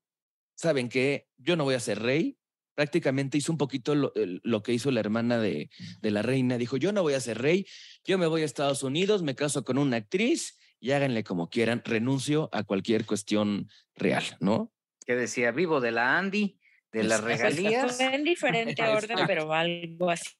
[0.54, 1.26] ¿saben qué?
[1.38, 2.36] Yo no voy a ser rey.
[2.74, 6.56] Prácticamente hizo un poquito lo, lo, que hizo la hermana de, de la reina.
[6.56, 7.66] Dijo, yo no voy a ser rey,
[8.04, 11.82] yo me voy a Estados Unidos, me caso con una actriz y háganle como quieran,
[11.84, 14.72] renuncio a cualquier cuestión real, ¿no?
[15.06, 16.59] Que decía, vivo de la Andy
[16.92, 18.00] de las regalías.
[18.00, 20.30] En diferente orden, pero algo así.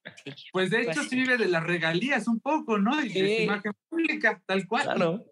[0.53, 3.01] Pues de hecho sí vive de las regalías un poco, ¿no?
[3.05, 4.85] Y de su imagen pública, tal cual.
[4.85, 5.25] Claro.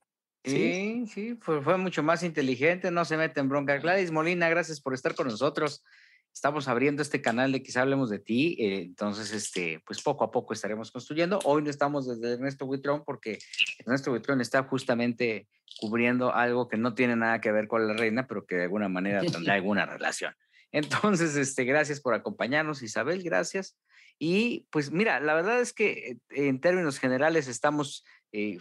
[0.44, 3.76] Sí, sí, fue, fue, mucho más inteligente, no se mete en bronca.
[3.78, 5.84] Gladys Molina, gracias por estar con nosotros.
[6.32, 10.30] estamos abriendo este canal de Quizá Hablemos de Ti, eh, entonces, este, pues poco a
[10.30, 11.38] poco estaremos construyendo.
[11.44, 13.38] Hoy no estamos desde Ernesto Buitrón porque
[13.80, 15.48] Ernesto Buitrón está justamente
[15.80, 18.88] cubriendo algo que no tiene nada que ver con la reina, pero que de alguna
[18.88, 20.34] manera tendrá alguna relación.
[20.72, 23.76] Entonces, este, gracias por acompañarnos, Isabel, gracias.
[24.18, 28.58] Y pues mira, la verdad es que eh, en términos generales estamos eh,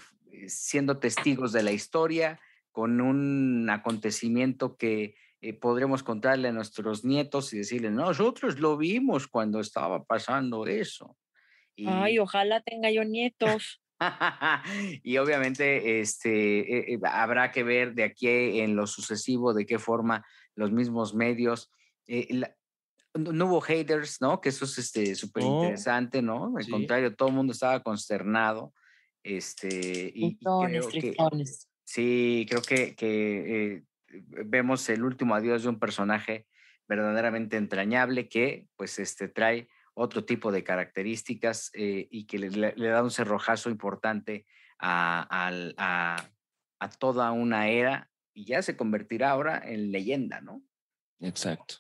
[0.48, 2.40] siendo testigos de la historia
[2.72, 9.28] con un acontecimiento que eh, podremos contarle a nuestros nietos y decirle, nosotros lo vimos
[9.28, 11.16] cuando estaba pasando eso.
[11.86, 13.82] Ay, ojalá tenga yo nietos.
[15.04, 19.80] y obviamente este, eh, eh, habrá que ver de aquí en lo sucesivo de qué
[19.80, 21.72] forma los mismos medios.
[23.14, 24.42] No hubo haters, ¿no?
[24.42, 26.54] Que eso es súper este, interesante, ¿no?
[26.58, 28.74] Al contrario, todo el mundo estaba consternado.
[29.24, 31.16] Este, y, creo que,
[31.84, 33.84] sí, creo que, que
[34.46, 36.48] vemos el último adiós de un personaje
[36.88, 43.04] verdaderamente entrañable que pues este trae otro tipo de características eh, y que le, da
[43.04, 44.46] un cerrojazo importante
[44.80, 50.62] a, a, toda una era y ya se convertirá ahora en leyenda, ¿no?
[51.20, 51.78] Exacto.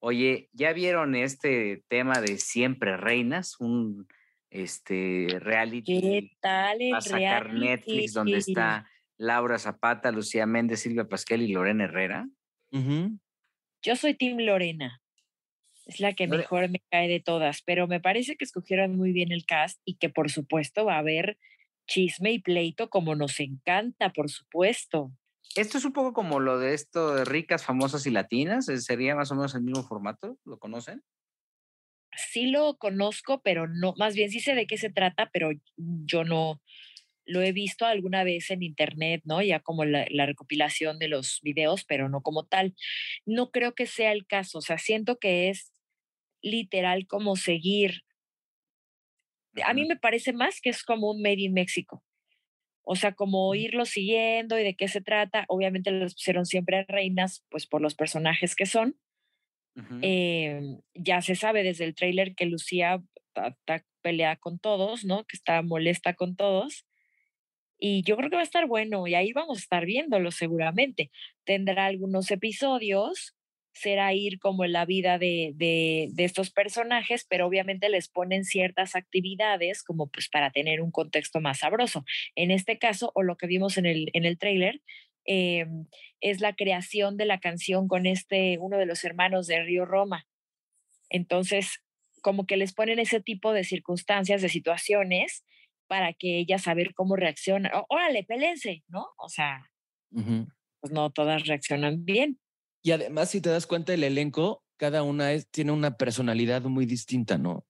[0.00, 3.60] Oye, ¿ya vieron este tema de Siempre Reinas?
[3.60, 4.08] Un
[4.48, 6.00] este reality.
[6.00, 11.42] ¿Qué tal el va a sacar Netflix donde está Laura Zapata, Lucía Méndez, Silvia Pasquel
[11.42, 12.26] y Lorena Herrera?
[13.82, 15.00] Yo soy Tim Lorena.
[15.84, 19.32] Es la que mejor me cae de todas, pero me parece que escogieron muy bien
[19.32, 21.36] el cast y que por supuesto va a haber
[21.86, 25.12] chisme y pleito como nos encanta, por supuesto.
[25.56, 28.68] Esto es un poco como lo de esto de ricas, famosas y latinas.
[28.68, 30.38] Eh, ¿Sería más o menos el mismo formato?
[30.44, 31.02] ¿Lo conocen?
[32.16, 36.24] Sí lo conozco, pero no, más bien sí sé de qué se trata, pero yo
[36.24, 36.60] no,
[37.30, 39.40] lo he visto alguna vez en internet, ¿no?
[39.42, 42.74] Ya como la, recopilación de los videos, pero no como tal.
[43.24, 45.72] No creo que sea el caso, o sea, siento que es
[46.42, 48.02] literal como seguir.
[49.64, 52.02] A mí me parece más que es como un Made in México.
[52.92, 55.44] O sea, como irlo siguiendo y de qué se trata.
[55.46, 58.96] Obviamente los pusieron siempre reinas, pues por los personajes que son.
[60.02, 65.24] Em, ya se sabe desde el tráiler que Lucía está pelea con todos, ¿no?
[65.24, 66.84] Que está molesta con todos.
[67.78, 71.12] Y yo creo que va a estar bueno y ahí vamos a estar viéndolo seguramente.
[71.44, 73.36] Tendrá algunos episodios,
[73.80, 78.94] será ir como en la vida de, de, estos personajes, pero obviamente les ponen ciertas
[78.94, 82.04] actividades como pues para tener un contexto más sabroso.
[82.34, 84.82] En este caso, o lo que vimos en el, en el trailer,
[85.26, 85.66] eh,
[86.20, 90.26] es la creación de la canción con este, uno de los hermanos de Río Roma.
[91.08, 91.82] Entonces,
[92.22, 95.44] como que les ponen ese tipo de circunstancias, de situaciones
[95.86, 97.70] para que ella saber cómo reacciona.
[97.88, 99.08] Órale, pelense, ¿no?
[99.16, 99.70] O sea,
[100.10, 102.38] pues no todas reaccionan bien.
[102.82, 106.86] Y además, si te das cuenta, el elenco, cada una es, tiene una personalidad muy
[106.86, 107.66] distinta, ¿no?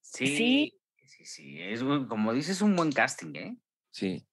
[0.00, 1.60] Sí, sí, sí, sí.
[1.60, 3.56] Es, como dices, un buen casting, ¿eh?
[3.90, 4.26] Sí.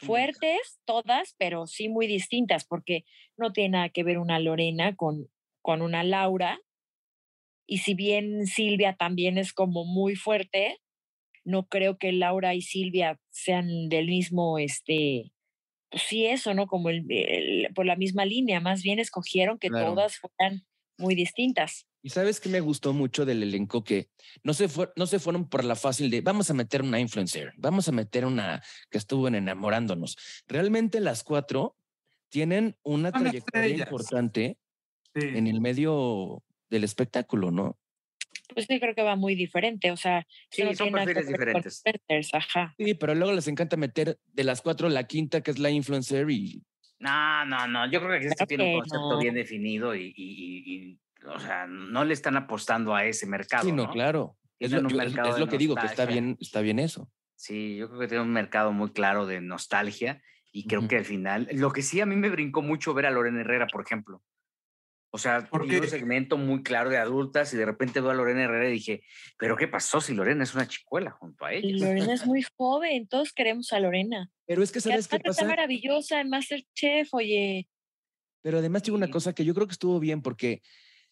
[0.00, 3.04] Fuertes todas, pero sí muy distintas, porque
[3.36, 5.28] no tiene nada que ver una Lorena con,
[5.60, 6.60] con una Laura.
[7.66, 10.80] Y si bien Silvia también es como muy fuerte,
[11.44, 15.32] no creo que Laura y Silvia sean del mismo, este,
[15.90, 16.66] pues sí, eso, ¿no?
[16.66, 20.64] Como el, por la misma línea, más bien escogieron que todas fueran
[20.96, 21.86] muy distintas.
[22.02, 24.08] Y sabes que me gustó mucho del elenco que
[24.42, 27.52] no se, fue, no se fueron por la fácil de vamos a meter una influencer,
[27.56, 30.16] vamos a meter una que estuvo enamorándonos.
[30.46, 31.76] Realmente las cuatro
[32.28, 34.58] tienen una trayectoria importante
[35.14, 37.79] en el medio del espectáculo, ¿no?
[38.54, 39.90] Pues sí, creo que va muy diferente.
[39.90, 41.82] O sea, sí, son perfiles diferentes.
[42.78, 46.30] Sí, pero luego les encanta meter de las cuatro la quinta, que es la influencer
[46.30, 46.62] y.
[46.98, 47.90] No, no, no.
[47.90, 52.12] Yo creo que este tiene un concepto bien definido y, y, o sea, no le
[52.12, 53.64] están apostando a ese mercado.
[53.64, 54.36] Sí, no, claro.
[54.58, 57.10] Es lo, es lo, que digo, que está bien, está bien eso.
[57.34, 60.20] Sí, yo creo que tiene un mercado muy claro de nostalgia
[60.52, 63.10] y creo que al final, lo que sí a mí me brincó mucho ver a
[63.10, 64.22] Lorena Herrera, por ejemplo.
[65.12, 68.44] O sea, porque un segmento muy claro de adultas y de repente veo a Lorena
[68.44, 69.02] Herrera y dije,
[69.36, 71.86] ¿pero qué pasó si Lorena es una chicuela junto a ella?
[71.86, 74.30] Lorena es muy joven, todos queremos a Lorena.
[74.46, 75.42] Pero es que sabes qué pasa.
[75.42, 77.68] Está maravillosa en Masterchef, oye.
[78.40, 80.62] Pero además tengo una cosa que yo creo que estuvo bien porque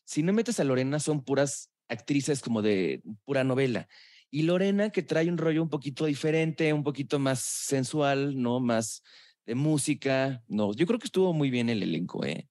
[0.05, 3.88] si no metes a Lorena son puras actrices como de pura novela.
[4.30, 8.61] Y Lorena que trae un rollo un poquito diferente, un poquito más sensual, ¿no?
[8.61, 9.03] Más
[9.44, 10.42] de música.
[10.46, 12.46] No, yo creo que estuvo muy bien el elenco, ¿eh?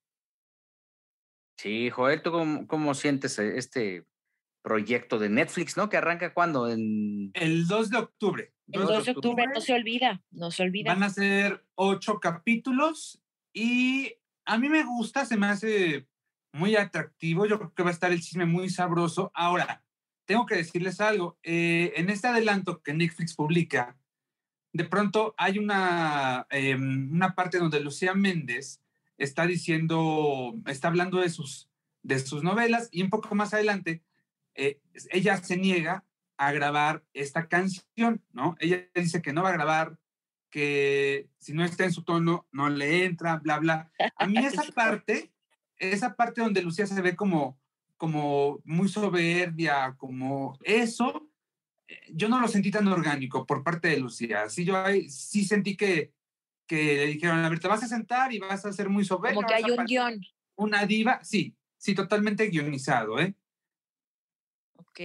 [1.57, 2.31] Sí, Joel, ¿tú
[2.67, 4.05] cómo, sientes e, este
[4.61, 5.89] proyecto de Netflix, ¿no?
[5.89, 6.69] Que arranca cuándo?
[6.69, 7.31] En...
[7.33, 8.53] El 2 de octubre.
[8.67, 10.93] El 2 de octubre, no se olvida, no se olvida.
[10.93, 13.21] Van a ser ocho capítulos
[13.53, 14.13] y
[14.45, 16.07] a mí me gusta, se me hace
[16.53, 17.45] muy atractivo.
[17.45, 19.31] Yo creo que va a estar el chisme muy sabroso.
[19.33, 19.83] Ahora,
[20.25, 21.39] tengo que decirles algo.
[21.43, 23.97] Eh, en este adelanto que Netflix publica,
[24.73, 28.81] de pronto hay una, em, una parte donde Lucía Méndez
[29.17, 31.69] está diciendo, está hablando de sus,
[32.03, 34.03] de sus novelas y un poco más adelante,
[34.55, 34.79] eh,
[35.11, 36.05] ella se niega
[36.37, 38.55] a grabar esta canción, ¿no?
[38.59, 39.97] Ella dice que no va a grabar,
[40.49, 43.91] que si no está en su tono, no le entra, bla, bla.
[44.15, 45.31] A mí esa parte,
[45.77, 47.59] esa parte donde Lucía se ve como,
[47.97, 51.29] como muy soberbia, como eso,
[51.87, 54.49] eh, yo no lo sentí tan orgánico por parte de Lucía.
[54.49, 54.75] Sí, yo
[55.09, 56.13] sí sentí que,
[56.67, 59.35] que le dijeron, a ver, te vas a sentar y vas a ser muy soberbia.
[59.35, 60.21] Como que hay un guion.
[60.55, 63.35] Una diva, sí, sí, totalmente guionizado, ¿eh?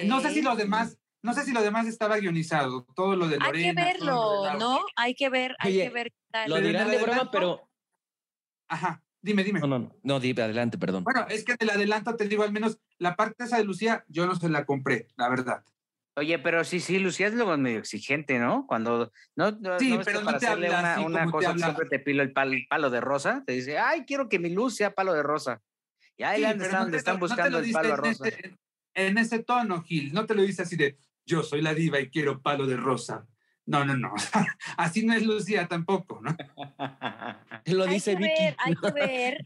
[0.04, 3.38] No sé si los demás, no sé si lo demás estaba guionizado, todo lo de
[3.38, 3.68] Lorena.
[3.68, 4.80] Hay que verlo, ¿no?
[4.96, 6.12] Hay que ver, hay que ver.
[6.46, 7.68] Lo dirán de broma, pero...
[8.68, 9.60] Ajá, dime, dime.
[9.60, 11.04] No, no, no, no, dime, adelante, perdón.
[11.04, 14.04] Bueno, es que en el adelanto te digo, al menos la parte esa de Lucía,
[14.08, 15.62] yo no se la compré, la verdad.
[16.14, 18.66] Oye, pero sí, sí, Lucía es luego medio exigente, ¿no?
[18.66, 22.32] Cuando, no, no sí, pero no te hacerle una, una cosa, siempre te pilo el
[22.32, 25.62] palo, de rosa, te dice, ay, quiero que mi luz sea palo de rosa.
[26.18, 28.24] Y ahí están, están buscando el palo de rosa.
[28.94, 32.10] en ese tono, Gil, no te lo dice así de, yo soy la diva y
[32.10, 33.26] quiero palo de rosa.
[33.64, 34.12] No, no, no.
[34.76, 36.36] Así no es Lucía tampoco, ¿no?
[37.66, 38.42] Lo dice hay que Vicky.
[38.42, 39.44] Ver, hay que ver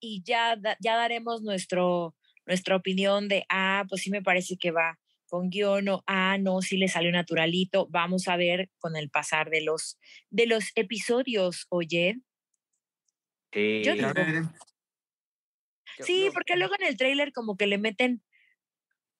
[0.00, 4.98] y ya, ya daremos nuestro, nuestra opinión de, ah, pues sí me parece que va
[5.34, 7.88] con guion o, ah, no, sí le salió naturalito.
[7.90, 9.98] Vamos a ver con el pasar de los,
[10.30, 12.20] de los episodios, oye.
[13.52, 13.82] Sí,
[15.98, 18.22] sí, porque luego en el tráiler como que le meten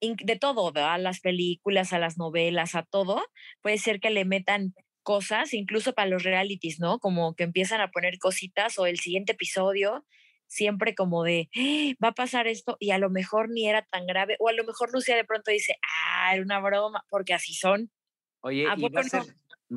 [0.01, 3.21] de todo, a las películas, a las novelas, a todo,
[3.61, 7.01] puede ser que le metan cosas, incluso para los realities, ¿no?
[7.01, 10.07] Como que empiezan a poner cositas o el siguiente episodio,
[10.47, 11.95] siempre como de, ¡Ah!
[12.03, 14.65] va a pasar esto y a lo mejor ni era tan grave, o a lo
[14.65, 17.91] mejor Lucia de pronto dice, ah, era una broma, porque así son.
[18.41, 19.23] Oye, ¿y va, a ser,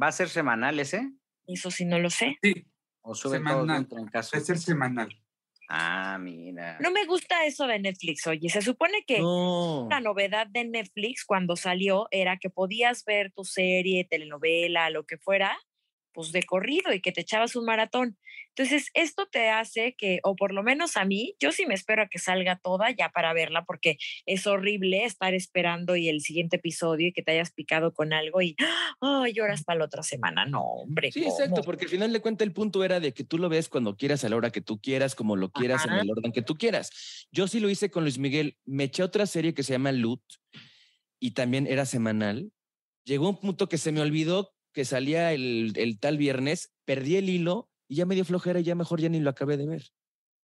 [0.02, 1.12] va a ser semanal ese?
[1.48, 2.38] Eso sí no lo sé.
[2.42, 2.66] Sí.
[3.02, 3.88] O sube semanal.
[3.90, 4.32] en caso.
[4.36, 5.10] Va a ser semanal.
[5.70, 6.78] Ah, mira.
[6.80, 8.50] No me gusta eso de Netflix, oye.
[8.50, 14.06] Se supone que la novedad de Netflix cuando salió era que podías ver tu serie,
[14.06, 15.58] telenovela, lo que fuera,
[16.18, 18.18] pues de corrido y que te echabas un maratón.
[18.56, 22.02] Entonces, esto te hace que, o por lo menos a mí, yo sí me espero
[22.02, 26.56] a que salga toda ya para verla, porque es horrible estar esperando y el siguiente
[26.56, 28.56] episodio y que te hayas picado con algo y,
[29.00, 30.48] oh, lloras para la otra semana.
[30.48, 31.12] No, hombre.
[31.12, 33.70] Sí, exacto, porque al final de cuentas el punto era de que tú lo ves
[33.70, 36.42] cuando quieras, a la hora que tú quieras, como lo quieras, en el orden que
[36.42, 37.28] tú quieras.
[37.32, 38.58] Yo sí lo hice con Luis Miguel.
[38.66, 40.24] Me eché otra serie que se llama Loot
[41.20, 42.52] y también era semanal.
[43.06, 47.30] Llegó un punto que se me olvidó que salía el, el tal viernes, perdí el
[47.30, 49.86] hilo y ya me dio flojera y ya mejor ya ni lo acabé de ver.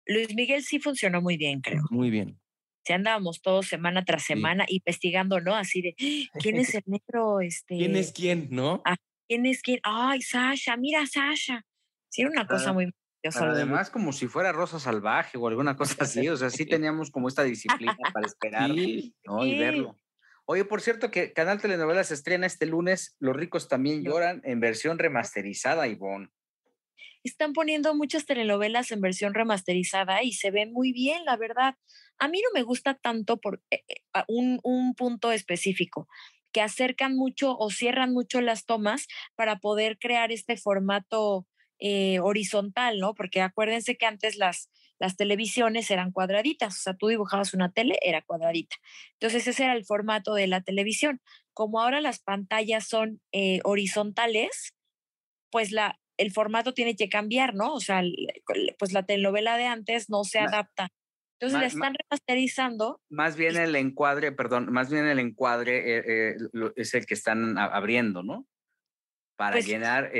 [0.07, 1.83] Luis Miguel sí funcionó muy bien, creo.
[1.91, 2.41] Muy bien.
[2.83, 5.55] Se andábamos todos semana tras semana investigando, ¿no?
[5.55, 5.95] Así de,
[6.41, 7.43] ¿quién es el negro?
[7.43, 7.77] Este...
[7.77, 8.81] ¿Quién es quién, no?
[8.87, 8.97] Ah,
[9.29, 9.81] ¿Quién es quién?
[9.83, 11.67] Ay, Sasha, mira Sasha.
[12.09, 12.91] Sí, era una cosa muy
[13.23, 17.29] Además, como si fuera Rosa Salvaje o alguna cosa así, o sea, sí teníamos como
[17.29, 18.71] esta disciplina para esperar
[19.27, 19.45] ¿no?
[19.45, 19.99] y verlo.
[20.45, 24.99] Oye, por cierto, que Canal Telenovelas estrena este lunes, Los ricos también lloran en versión
[24.99, 26.29] remasterizada, Ivonne.
[27.23, 31.77] Están poniendo muchas telenovelas en versión remasterizada y se ve muy bien, la verdad.
[32.19, 36.09] A mí no me gusta tanto por eh, eh, un, un punto específico,
[36.53, 41.47] que acercan mucho o cierran mucho las tomas para poder crear este formato
[41.79, 43.15] eh, horizontal, ¿no?
[43.15, 44.71] Porque acuérdense que antes las,
[45.03, 48.77] las televisiones eran cuadraditas, o sea, tú dibujabas una tele, era cuadradita.
[49.15, 51.21] Entonces ese era el formato de la televisión.
[51.53, 54.75] Como ahora las pantallas son eh, horizontales,
[55.51, 57.75] pues la, el formato tiene que cambiar, ¿no?
[57.75, 58.01] O sea,
[58.79, 60.91] pues la telenovela de antes no se adapta.
[61.41, 63.01] Entonces la están remasterizando.
[63.11, 66.37] Más bien el encuadre, perdón, más bien el encuadre eh,
[66.77, 68.47] es el que están abriendo, ¿no?
[69.43, 70.13] Para pues llenar.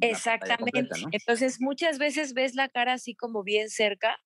[0.00, 1.00] exactamente.
[1.10, 4.16] Entonces, muchas veces ves la cara así como bien cerca.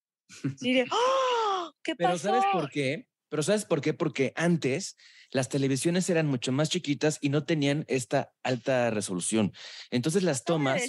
[0.60, 1.72] Y de, ¡Oh!
[1.82, 3.06] ¿Qué Pero ¿sabes por qué?
[3.30, 3.94] Pero ¿sabes por qué?
[3.94, 4.98] Porque antes
[5.30, 9.52] las televisiones eran mucho más chiquitas y no tenían esta alta resolución.
[9.90, 10.82] Entonces las tomas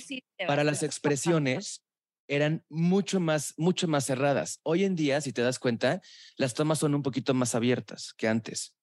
[0.45, 1.86] para las expresiones
[2.28, 4.60] eran mucho más, mucho más cerradas.
[4.64, 6.02] Hoy en día, si te das cuenta,
[6.36, 8.77] las tomas son un poquito más abiertas que antes.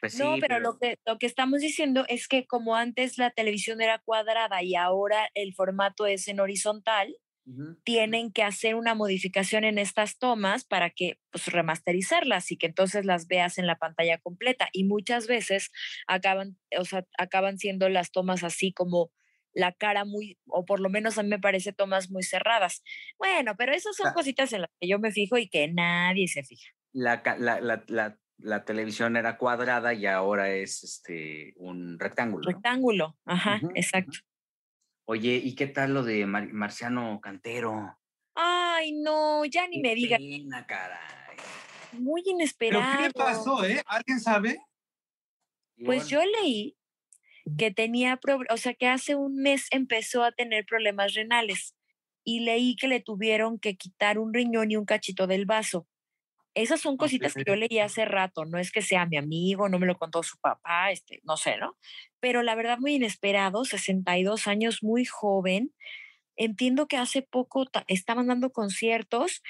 [0.00, 3.80] Pues no, pero, Lo, que, lo que estamos diciendo es que como antes la televisión
[3.80, 7.16] era cuadrada y ahora el formato es en horizontal,
[7.84, 13.04] tienen que hacer una modificación en estas tomas para que pues, remasterizarlas y que entonces
[13.06, 14.68] las veas en la pantalla completa.
[14.72, 15.70] Y muchas veces
[16.06, 19.10] acaban, o sea, acaban siendo las tomas así como
[19.54, 22.82] la cara muy, o por lo menos a mí me parece tomas muy cerradas.
[23.18, 24.12] Bueno, pero esas son Ah.
[24.12, 26.68] cositas en las que yo me fijo y que nadie se fija.
[26.92, 32.50] La, la, la, la, la televisión era cuadrada y ahora es este un rectángulo.
[32.50, 34.18] Rectángulo, ajá, exacto.
[35.06, 37.98] Oye, ¿y qué tal lo de Mar- Marciano Cantero?
[38.34, 41.36] Ay, no, ya ni Qué me digas, pena, caray.
[41.92, 42.96] muy ¿Pero inesperado.
[42.96, 43.82] qué le pasó, eh?
[43.86, 44.60] ¿Alguien sabe?
[45.84, 46.76] Pues yo leí
[47.56, 48.20] que tenía,
[48.50, 51.74] o sea, que hace un mes empezó a tener problemas renales
[52.24, 55.88] y leí que le tuvieron que quitar un riñón y un cachito del vaso.
[56.54, 59.78] Esas son cositas que yo leí hace rato, no es que sea mi amigo, no
[59.78, 61.76] me lo contó su papá, este, no sé, ¿no?
[62.20, 65.72] Pero la verdad muy inesperado, 62 años, muy joven.
[66.36, 69.42] Entiendo que hace poco ta- estaban dando conciertos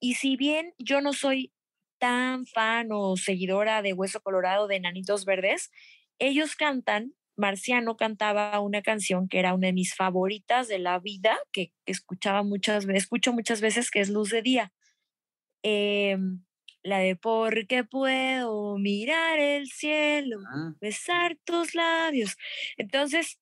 [0.00, 1.52] y si bien yo no soy
[1.98, 5.70] tan fan o seguidora de Hueso Colorado de Nanitos Verdes,
[6.18, 11.38] ellos cantan, Marciano cantaba una canción que era una de mis favoritas de la vida,
[11.52, 14.72] que escuchaba muchas veces, escucho muchas veces, que es Luz de Día.
[15.64, 16.44] Em,
[16.82, 22.36] la de porque puedo mirar el cielo, Ah, besar tus labios.
[22.76, 23.38] Entonces,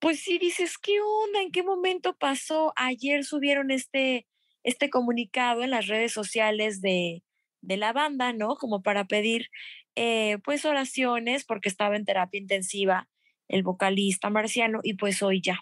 [0.00, 1.42] pues sí dices, ¿qué onda?
[1.42, 2.72] ¿En qué momento pasó?
[2.76, 4.26] Ayer subieron este,
[4.64, 7.22] este comunicado en las redes sociales de,
[7.62, 8.56] de la banda, ¿no?
[8.56, 9.48] Como para pedir,
[9.96, 13.08] eh, pues, oraciones, porque estaba en terapia intensiva
[13.48, 15.60] el vocalista marciano, y pues hoy ya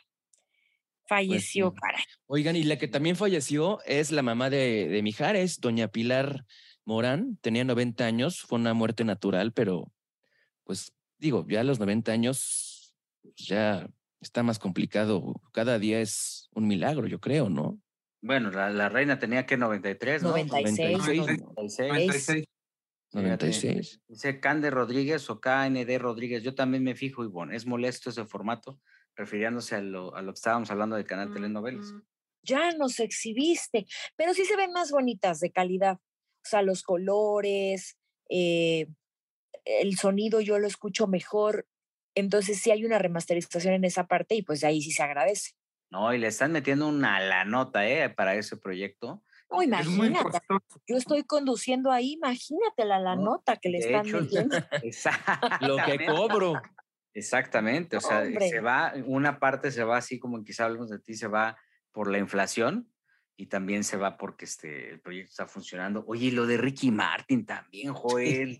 [1.08, 1.80] falleció, sí.
[1.80, 2.02] caray.
[2.26, 6.44] Oigan, y la que también falleció es la mamá de, de Mijares, doña Pilar
[6.84, 9.92] Morán, tenía 90 años, fue una muerte natural, pero
[10.64, 13.88] pues digo, ya a los 90 años pues, ya
[14.20, 15.34] está más complicado.
[15.52, 17.78] Cada día es un milagro, yo creo, ¿no?
[18.20, 20.30] Bueno, la, la reina tenía que 93, ¿no?
[20.30, 21.52] 96, 96, ¿no?
[21.56, 21.56] 96.
[21.56, 22.44] 96.
[23.10, 24.00] Fíjate, 96.
[24.08, 26.42] Dice Cande Rodríguez o KND Rodríguez.
[26.42, 28.80] Yo también me fijo, y bueno, es molesto ese formato,
[29.18, 31.92] refiriéndose a lo, a lo que estábamos hablando del canal Telenovelas.
[31.92, 32.02] Mm,
[32.42, 33.84] Ya nos exhibiste,
[34.16, 35.98] pero sí se ven más bonitas de calidad.
[35.98, 37.98] O sea, los colores,
[38.30, 38.86] eh,
[39.64, 41.66] el sonido yo lo escucho mejor.
[42.14, 45.52] Entonces sí hay una remasterización en esa parte y pues de ahí sí se agradece.
[45.90, 48.08] No, y le están metiendo una la nota, ¿eh?
[48.10, 49.22] Para ese proyecto.
[49.50, 50.38] No, imagínate,
[50.86, 54.56] yo estoy conduciendo ahí, imagínate la, la No, nota que le están hecho, metiendo.
[55.62, 56.52] Lo que cobro.
[57.14, 58.48] Exactamente, o sea, Hombre.
[58.48, 61.56] se va, una parte se va así como quizá hablamos de ti, se va
[61.92, 62.88] por la inflación
[63.36, 66.04] y también se va porque este, el proyecto está funcionando.
[66.06, 68.58] Oye, y lo de Ricky Martin también, Joel.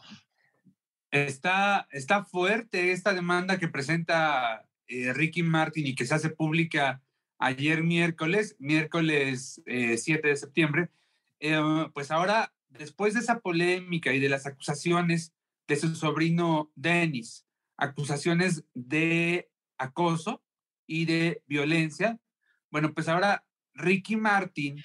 [1.11, 7.03] Está, está fuerte esta demanda que presenta eh, Ricky Martin y que se hace pública
[7.39, 10.91] ayer miércoles, miércoles eh, 7 de septiembre.
[11.41, 11.61] Eh,
[11.95, 15.33] pues ahora, después de esa polémica y de las acusaciones
[15.67, 17.48] de su sobrino Dennis,
[17.79, 20.43] acusaciones de acoso
[20.87, 22.21] y de violencia,
[22.71, 24.83] bueno, pues ahora Ricky Martin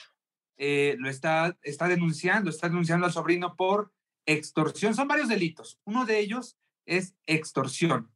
[0.57, 3.91] eh, lo está, está denunciando, está denunciando al sobrino por
[4.25, 4.93] extorsión.
[4.95, 5.79] Son varios delitos.
[5.83, 8.11] Uno de ellos es extorsión.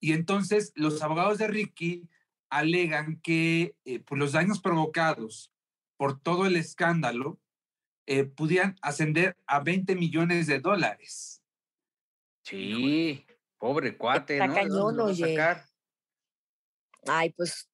[0.00, 2.08] Y entonces los abogados de Ricky
[2.48, 5.52] alegan que eh, pues los daños provocados
[5.96, 7.40] por todo el escándalo
[8.06, 11.42] eh, pudieran ascender a 20 millones de dólares.
[12.42, 13.24] Sí,
[13.62, 14.54] pobre cuate, Está ¿no?
[14.54, 15.36] ¿De cañón, oye.
[15.36, 15.64] sacar?
[17.06, 17.70] Ay, pues,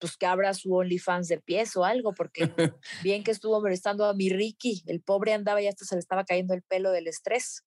[0.00, 2.40] pues que abra su OnlyFans de pies o algo, porque
[3.04, 6.24] bien que estuvo molestando a mi Ricky, el pobre andaba y hasta se le estaba
[6.24, 7.64] cayendo el pelo del estrés.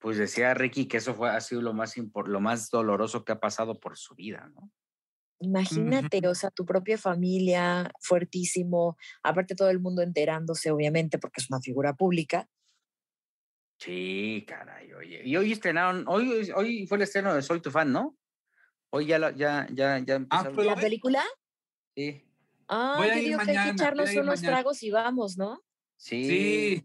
[0.00, 3.38] Pues decía Ricky que eso fue, ha sido lo más, lo más doloroso que ha
[3.38, 4.72] pasado por su vida, ¿no?
[6.10, 11.50] Imagínate, o sea, tu propia familia, fuertísimo, aparte todo el mundo enterándose, obviamente, porque es
[11.50, 12.48] una figura pública.
[13.78, 15.22] Sí, caray, oye.
[15.24, 18.16] Y hoy estrenaron, hoy, hoy fue el estreno de Soy tu fan, ¿no?
[18.90, 20.54] Hoy ya, la- ya, ya, ya empezaron.
[20.54, 20.80] fue ¿La hoy?
[20.82, 21.24] película?
[21.94, 22.22] Sí,
[22.68, 24.48] Ah, Voy a yo ir digo que hay que echarnos unos mañana.
[24.56, 25.62] tragos y vamos, ¿no?
[25.96, 26.24] sí.
[26.26, 26.84] Sí.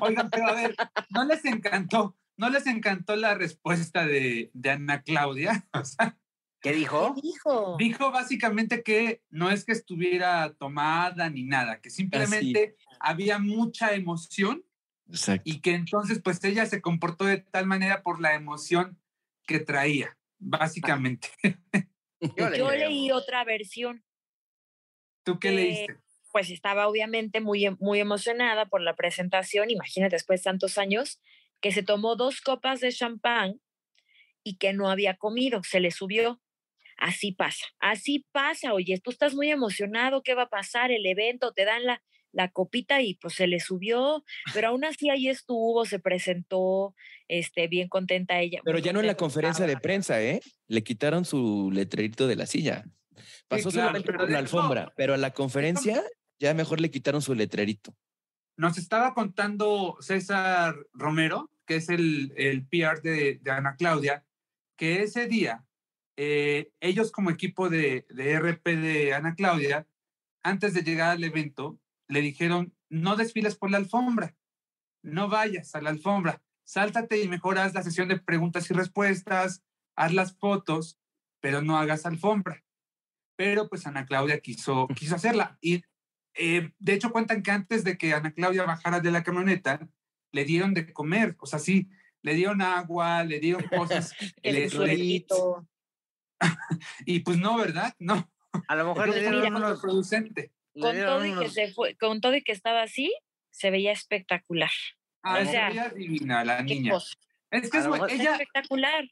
[0.00, 0.74] Oigan, pero a ver,
[1.10, 2.16] ¿no les encantó?
[2.36, 5.68] ¿No les encantó la respuesta de, de Ana Claudia?
[5.74, 6.18] O sea,
[6.60, 7.14] ¿Qué ¿Qué dijo?
[7.22, 7.76] dijo?
[7.78, 14.64] dijo básicamente que no es que estuviera tomada ni nada, que simplemente había mucha emoción
[15.10, 15.42] Exacto.
[15.44, 18.98] y que entonces pues ella se comportó de tal manera por la emoción
[19.46, 21.28] que traía, básicamente.
[22.36, 22.88] Yo le Yo creo.
[22.88, 24.04] leí otra versión.
[25.24, 26.00] ¿Tú qué leíste?
[26.32, 31.20] pues estaba obviamente muy, em- muy emocionada por la presentación, imagínate después de tantos años,
[31.60, 33.60] que se tomó dos copas de champán
[34.42, 36.40] y que no había comido, se le subió.
[36.96, 40.90] Así pasa, así pasa, oye, tú estás muy emocionado, ¿qué va a pasar?
[40.90, 42.02] El evento, te dan la,
[42.32, 44.24] la copita y pues se le subió,
[44.54, 46.94] pero aún así ahí estuvo, se presentó,
[47.28, 48.60] este, bien contenta ella.
[48.64, 50.40] Pero ya no en la conferencia de prensa, ¿eh?
[50.68, 52.84] Le quitaron su letrerito de la silla.
[53.48, 56.02] Pasó claro, solamente pero por la no, alfombra, pero a la conferencia
[56.38, 57.94] ya mejor le quitaron su letrerito.
[58.56, 64.24] Nos estaba contando César Romero, que es el, el PR de, de Ana Claudia,
[64.76, 65.64] que ese día
[66.22, 69.86] eh, ellos como equipo de, de RP de Ana Claudia,
[70.42, 71.79] antes de llegar al evento,
[72.10, 74.36] le dijeron, no desfiles por la alfombra,
[75.02, 79.62] no vayas a la alfombra, sáltate y mejor haz la sesión de preguntas y respuestas,
[79.96, 80.98] haz las fotos,
[81.40, 82.64] pero no hagas alfombra.
[83.36, 85.56] Pero pues Ana Claudia quiso, quiso hacerla.
[85.62, 85.82] Y
[86.34, 89.88] eh, de hecho cuentan que antes de que Ana Claudia bajara de la camioneta,
[90.32, 91.88] le dieron de comer, o sea, sí,
[92.22, 94.12] le dieron agua, le dieron cosas.
[94.42, 95.66] El le- le- suelito.
[97.06, 97.94] y pues no, ¿verdad?
[97.98, 98.30] No.
[98.68, 99.80] A lo mejor le dieron unos.
[99.80, 100.52] producente.
[100.74, 103.14] Con todo, y que se fue, con todo y que estaba así,
[103.50, 104.70] se veía espectacular.
[105.22, 106.92] Ah, O sea, divina, la niña.
[106.92, 107.14] cosa.
[107.50, 109.04] Es que es mejor- ella, espectacular.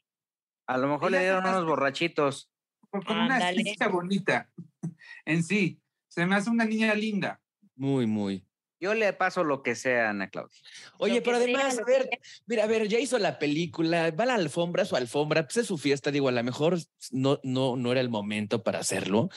[0.67, 2.49] A lo mejor le dieron unos borrachitos.
[2.89, 4.49] con una esencia bonita
[5.25, 5.79] en sí.
[6.07, 7.39] Se me hace una niña linda.
[7.75, 8.43] Muy, muy.
[8.79, 10.55] Yo le paso lo que sea, Ana Claudia.
[10.99, 12.09] Oye, pero además, a ver,
[12.47, 15.67] mira, a ver, ya hizo la película, va a la alfombra, su alfombra, pues es
[15.67, 16.77] su fiesta, digo, a lo mejor
[17.11, 19.29] no, no, no era el momento para hacerlo,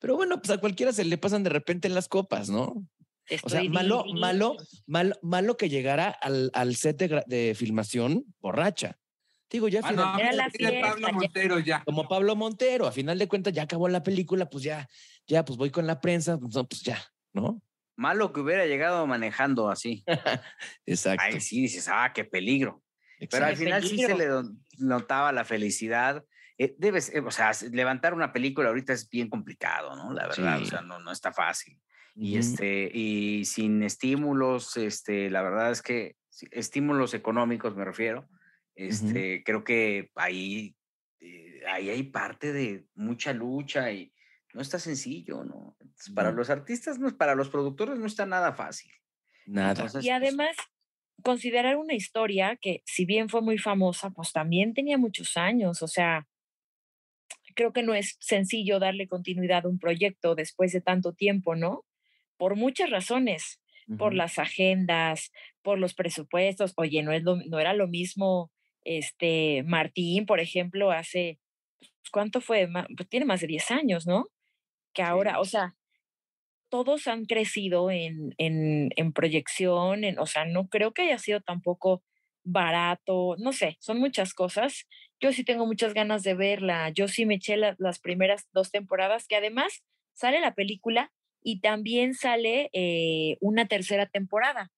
[0.00, 2.86] pero bueno, pues a cualquiera se le pasan de repente en las copas, ¿no?
[3.42, 8.98] O sea, malo, malo, malo, malo que llegara al, al set de, de filmación borracha.
[9.50, 11.08] Digo, ya Ah, final- no, Era la así de fiesta, Pablo.
[11.12, 11.82] Montero ya.
[11.84, 14.88] como Pablo Montero, a final de cuentas ya acabó la película, pues ya,
[15.26, 16.98] ya, pues voy con la prensa, pues, no, pues ya,
[17.32, 17.60] ¿no?
[17.96, 20.04] Malo que hubiera llegado manejando así.
[20.86, 21.24] Exacto.
[21.24, 22.82] Ay, sí, dices, ah, qué peligro.
[23.30, 23.64] Pero al exacto.
[23.64, 24.28] final sí se le
[24.78, 26.22] notaba la felicidad.
[26.58, 30.12] Eh, debes, eh, o sea, levantar una película ahorita es bien complicado, ¿no?
[30.12, 30.70] La verdad, o Sí.
[30.70, 31.80] sea, no, no está fácil.
[32.14, 36.16] Y este, y sin estímulos, este, la verdad es que
[36.50, 38.26] estímulos económicos me refiero.
[38.74, 40.74] Este, creo que ahí,
[41.20, 44.12] eh, ahí hay parte de mucha lucha y
[44.54, 45.76] no está sencillo, ¿no?
[45.96, 46.36] Entonces, para No.
[46.36, 48.92] los artistas, no, para los productores no está nada fácil.
[49.46, 49.70] Nada.
[49.70, 50.56] Entonces, Y pues, además,
[51.22, 55.82] considerar una historia que, si bien fue muy famosa, pues también tenía muchos años.
[55.82, 56.28] O sea,
[57.54, 61.84] creo que no es sencillo darle continuidad a un proyecto después de tanto tiempo, ¿no?
[62.36, 63.60] Por muchas razones,
[63.98, 65.30] por las agendas,
[65.62, 66.74] por los presupuestos.
[66.76, 68.50] Oye, no, es lo- no era lo mismo,
[68.84, 71.38] este, Martín, por ejemplo, hace,
[71.78, 72.68] pues, ¿cuánto fue?
[72.96, 74.28] Pues tiene más de 10 años, ¿no?
[74.92, 75.36] Que ahora, Sí.
[75.40, 75.76] o sea,
[76.70, 81.40] todos han crecido en, en, en proyección, en, o sea, no creo que haya sido
[81.40, 82.02] tampoco
[82.44, 84.86] barato, no sé, son muchas cosas.
[85.20, 88.70] Yo sí tengo muchas ganas de verla, yo sí me eché la- las primeras dos
[88.70, 89.82] temporadas, que además
[90.14, 91.12] sale la película
[91.42, 94.70] y también sale eh, una tercera temporada.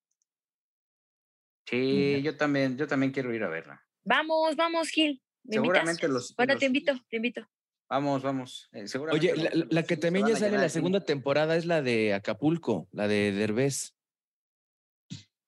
[1.65, 3.85] Sí, yo también, yo también quiero ir a verla.
[4.03, 5.21] Vamos, vamos, Gil.
[5.43, 5.99] ¿Me invitas?
[5.99, 6.35] Seguramente los.
[6.35, 7.47] Bueno, los- te invito, te invito.
[7.89, 8.69] Vamos, vamos.
[8.71, 11.65] eh, seguramente Oye, la, la- la que también ya sale llenar la segunda temporada es
[11.65, 13.95] la de Acapulco, la de Derbez.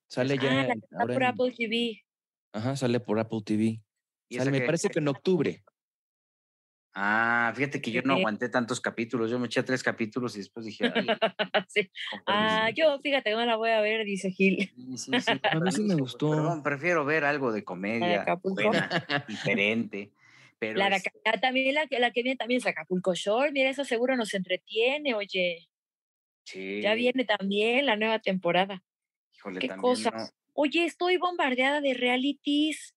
[0.08, 2.04] Sale ya Ah, la en- que está ahora por en- Apple TV.
[2.54, 3.82] ajá, sale por Apple TV.
[4.30, 4.66] ¿Y Sale, me qué?
[4.66, 5.64] parece que en octubre.
[6.94, 9.30] Ah, fíjate que yo no aguanté tantos capítulos.
[9.32, 10.92] Yo me eché tres capítulos y después dije.
[10.94, 11.08] "Ay,
[11.70, 11.90] Sí.
[12.26, 12.76] Ah, permiso".
[12.96, 14.74] yo, fíjate, no la voy a ver, dice Gil.
[14.98, 16.32] Sí, sí, A mí sí me pues, gustó.
[16.32, 18.62] Perdón, prefiero ver algo de comedia Acapulco.
[18.62, 18.90] buena,
[19.28, 20.12] diferente.
[20.62, 23.52] Pero La Aca- ah, también la, que- la que viene también es Acapulco Shore.
[23.52, 25.68] Mira, eso seguro nos entretiene, oye.
[26.46, 28.84] sí, Ya viene también la nueva temporada.
[29.34, 30.12] híjole, qué cosa.
[30.12, 30.30] ¿no?
[30.54, 32.94] Oye, estoy bombardeada de realities.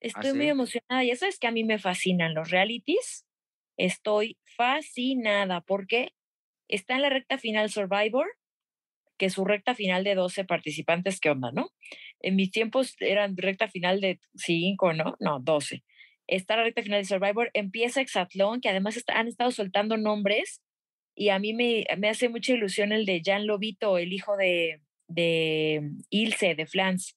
[0.00, 0.48] Estoy muy ¿sí?
[0.48, 1.04] emocionada.
[1.04, 3.26] Ya sabes que a mí me fascinan los realities.
[3.78, 6.12] Estoy fascinada porque
[6.68, 8.26] está en la recta final Survivor,
[9.18, 11.20] que es su recta final de 12 participantes.
[11.20, 11.70] ¿Qué onda, no?
[12.20, 15.16] En mis tiempos eran recta final de 5, ¿no?
[15.20, 15.84] No, 12.
[16.30, 17.50] Está la recta final de Survivor.
[17.54, 20.62] Empieza Exatlón, que además está- han estado soltando nombres.
[21.14, 24.80] Y a mí me, me hace mucha ilusión el de Jan Lobito, el hijo de,
[25.08, 27.16] de Ilse, de Flans,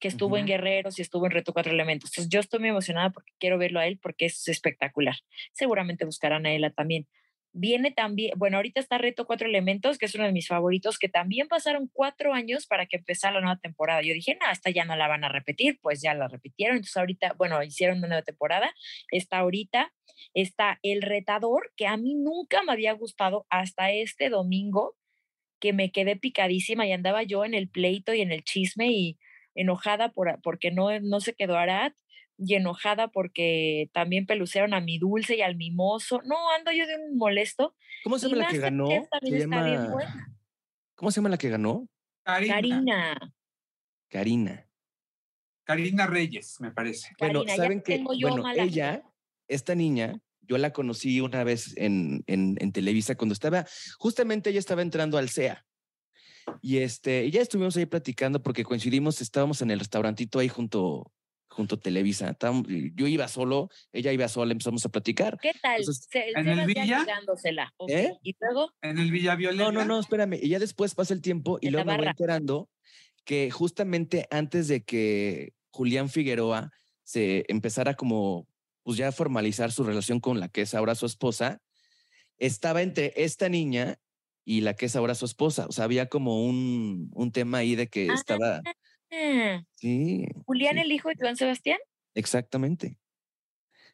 [0.00, 0.46] que estuvo en.
[0.46, 2.10] Guerreros y estuvo en Reto Cuatro Elementos.
[2.10, 5.16] Entonces, yo estoy muy emocionada porque quiero verlo a él porque es espectacular.
[5.52, 7.06] Seguramente buscarán a ella también.
[7.56, 11.08] Viene también, bueno, ahorita está Reto Cuatro Elementos, que es uno de mis favoritos, que
[11.08, 14.02] también pasaron cuatro años para que empezara la nueva temporada.
[14.02, 16.78] Yo dije, no, ya no la van a repetir, pues ya la repitieron.
[16.78, 18.74] Entonces, ahorita, bueno, hicieron una nueva temporada.
[19.12, 19.94] Está ahorita,
[20.34, 24.96] está El Retador, que a mí nunca me había gustado hasta este domingo,
[25.60, 29.18] que me quedé picadísima y andaba yo en el pleito y en el chisme y
[29.54, 31.92] enojada por, porque no, no se quedó Arad
[32.38, 36.20] y enojada porque también pelucearon a mi dulce y al mimoso.
[36.24, 37.74] No, ando yo de un molesto.
[38.02, 38.88] ¿Cómo se Y llama la que ganó?
[39.22, 39.94] Se llama.
[40.94, 41.88] ¿Cómo se llama la que ganó?
[42.24, 42.54] Karina.
[42.54, 43.18] Karina.
[44.08, 44.68] Karina.
[45.64, 47.08] Karina Reyes, me parece.
[47.18, 47.82] Bueno, Karina, ¿saben
[48.18, 49.02] yo Bueno, ella,
[49.48, 53.66] esta niña, yo la conocí una vez en, en, en Televisa cuando estaba,
[53.98, 55.64] justamente ella estaba entrando al CEA.
[56.60, 61.10] Y este, y ya estuvimos ahí platicando porque coincidimos, estábamos en el restaurantito ahí junto,
[61.54, 62.30] junto a Televisa.
[62.30, 65.38] Estábamos- yo iba solo, ella iba sola, empezamos a platicar.
[65.40, 65.78] ¿Qué tal?
[65.80, 67.06] Entonces, Se- ¿en el Villa?
[67.88, 68.12] ¿Eh?
[68.22, 69.64] Y luego, En el Villa Violeta.
[69.64, 70.34] No, no, no, espérame.
[70.42, 72.68] Y ya después pasa el tiempo y luego me voy enterando
[73.24, 76.70] que justamente antes de que Julián Figueroa
[77.04, 78.46] se empezara como,
[78.82, 81.60] pues ya a formalizar su relación con la que es ahora su esposa,
[82.38, 83.98] estaba entre esta niña
[84.44, 85.66] y la que es ahora su esposa.
[85.68, 88.14] O sea, había como un, un tema ahí de que Ah.
[88.14, 88.72] estaba, ah,
[89.74, 90.80] sí, Julián, sí.
[90.80, 91.78] el hijo de Joan Sebastián
[92.14, 92.98] exactamente.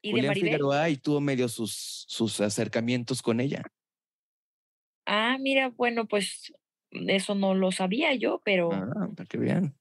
[0.03, 0.35] y Julián.
[0.35, 3.63] Figueroa y tuvo medio sus, sus acercamientos con ella.
[5.07, 6.53] Ah, mira, bueno, pues
[6.93, 9.09] eso no lo sabía yo, pero, Ah,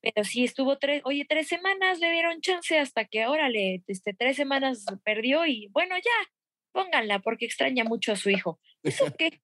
[0.02, 4.36] pero sí estuvo tres, oye, tres semanas le dieron chance hasta que, órale, este, tres
[4.36, 6.32] semanas perdió y bueno, ya,
[6.72, 8.60] pónganla porque extraña mucho a su hijo.
[8.84, 9.42] ¿Eso qué?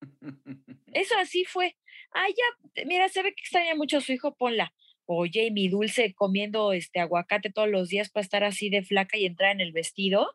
[0.92, 1.76] Eso así fue.
[2.14, 4.72] Ah, ya, mira, se ve que extraña mucho a su hijo, ponla.
[5.06, 9.26] Oye, mi dulce comiendo este aguacate todos los días para estar así de flaca y
[9.26, 10.34] entrar en el vestido.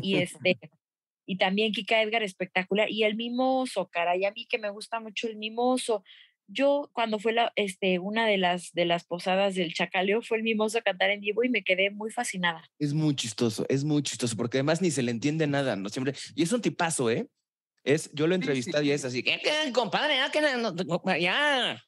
[0.00, 0.58] Y este,
[1.26, 2.88] y también Kika Edgar espectacular.
[2.88, 6.04] Y el mimoso, caray, a mí que me gusta mucho el mimoso.
[6.46, 10.42] Yo, cuando fue la, este, una de las, de las posadas del Chacaleo, fue el
[10.44, 12.62] mimoso a cantar en vivo y me quedé muy fascinada.
[12.78, 15.88] Es muy chistoso, es muy chistoso, porque además ni se le entiende nada, ¿no?
[15.88, 17.26] Siempre, y es un tipazo, ¿eh?
[17.84, 19.06] Es, yo lo he Sí, sí, entrevistado y es sí.
[19.06, 20.16] así, ¿qué, qué, compadre?
[20.16, 21.82] Ya, que no- no- ya.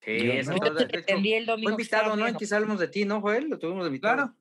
[0.00, 0.58] Sí, Yo eso no.
[0.58, 1.70] todo, Entendí el domingo.
[1.70, 2.26] Fue que invitado, ¿no?
[2.26, 3.48] En hablamos de ti, ¿no, Joel?
[3.48, 4.16] Lo tuvimos de invitado.
[4.16, 4.34] Claro.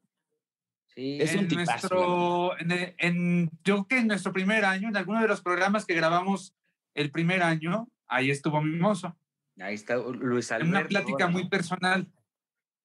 [0.87, 1.17] Sí.
[1.21, 4.65] Es un en tipazo, la nuestro, en, el- en- yo creo que en nuestro primer
[4.65, 6.53] año, en alguno de los programas que grabamos
[6.93, 9.17] el primer año, ahí estuvo Mimoso.
[9.59, 10.77] Ahí está Luis En Alberto.
[10.79, 11.31] una plática bueno.
[11.31, 12.07] muy personal.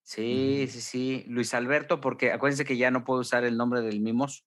[0.03, 1.25] Sí, sí, sí.
[1.29, 4.45] Luis Alberto, porque acuérdense que ya no puedo usar el nombre del mimoso.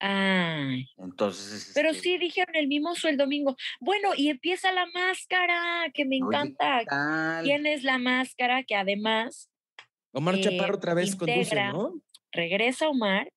[0.00, 1.72] Ay, Entonces.
[1.74, 3.56] pero este, sí dijeron el mimoso el domingo.
[3.80, 6.78] Bueno, y empieza la máscara, que me oye, encanta.
[6.80, 7.44] ¿qué tal?
[7.44, 8.62] ¿Quién es la máscara?
[8.62, 9.50] Que además
[10.12, 12.00] Omar Eh, Chaparro otra vez conduce, ¿no?
[12.32, 13.32] regresa Omar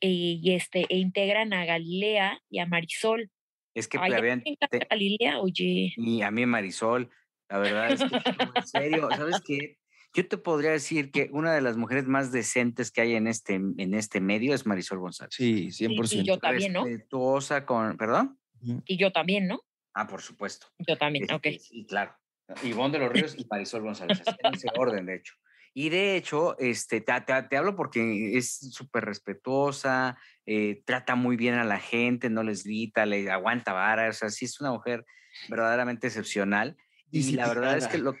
[0.00, 3.30] y, y este, e integran a Galilea y a Marisol.
[3.74, 5.94] Es que Ay, a mí habían- me encanta te- Galilea, oye.
[5.96, 7.10] y a mí Marisol,
[7.48, 8.10] la verdad es que,
[8.44, 9.78] no, en serio, ¿sabes qué?
[10.14, 13.54] Yo te podría decir que una de las mujeres más decentes que hay en este,
[13.54, 15.34] en este medio es Marisol González.
[15.34, 16.12] Sí, 100%.
[16.20, 16.84] y yo también, ¿no?
[16.84, 18.38] Respetuosa con, ¿perdón?
[18.84, 19.60] Y yo también, ¿no?
[19.94, 20.66] Ah, por supuesto.
[20.78, 21.46] Yo también, ok.
[21.46, 22.14] Este, Y claro,
[22.62, 25.34] Ivonne de los Ríos y Marisol González, así en ese orden, de hecho.
[25.74, 31.36] Y de hecho, este, te, te- te hablo porque es súper respetuosa, eh, trata muy
[31.36, 34.70] bien a la gente, no les grita, le aguanta vara, o sea, sí es una
[34.72, 35.06] mujer
[35.48, 36.76] verdaderamente excepcional.
[37.10, 38.14] Y la verdad es que lo,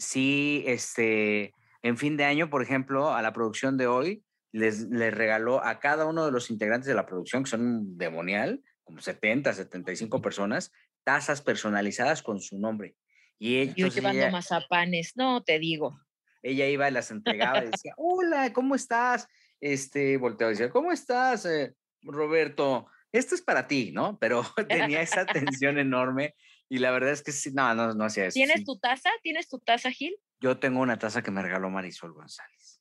[0.00, 5.14] sí, este, en fin de año, por ejemplo, a la producción de hoy, les, les
[5.14, 9.52] regaló a cada uno de los integrantes de la producción, que son demonial, como 70,
[9.52, 10.72] 75 personas,
[11.04, 12.96] tazas personalizadas con su nombre.
[13.38, 16.00] Y Yo entonces llevando ella, mazapanes, no te digo.
[16.42, 19.28] ella iba y las entregaba y decía, hola, ¿cómo estás?
[19.60, 22.86] Este, volteaba y decía, ¿cómo estás, eh, Roberto?
[23.12, 24.18] Esto es para ti, ¿no?
[24.18, 26.34] Pero tenía esa atención enorme
[26.70, 28.34] y la verdad es que sí, no, no, no hacía eso.
[28.34, 28.64] ¿Tienes sí.
[28.64, 29.10] tu taza?
[29.22, 30.16] ¿Tienes tu taza, Gil?
[30.40, 32.80] Yo tengo una taza que me regaló Marisol González.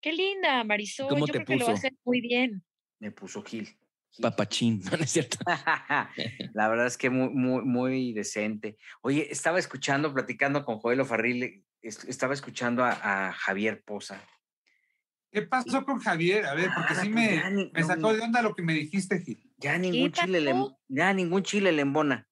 [0.00, 1.08] Qué linda, Marisol.
[1.10, 1.78] cómo Yo te creo que lo va a puso?
[1.86, 2.64] hacer muy bien.
[2.98, 3.66] Me puso Gil.
[4.12, 4.22] Gil.
[4.22, 5.36] Papachín, ¿no es cierto?
[6.54, 8.78] La verdad es que muy, muy, muy decente.
[9.02, 14.20] Oye, estaba escuchando, platicando con Joel Farril, estaba escuchando a, a Javier Poza.
[15.30, 16.46] ¿Qué pasó con Javier?
[16.46, 18.72] A ver, porque sí Ah, me, ya ni- me sacó de onda lo que me
[18.72, 19.52] dijiste, Gil.
[19.58, 20.80] Ya ningún chile le, pasó?
[20.88, 22.26] ya ningún chile le embona.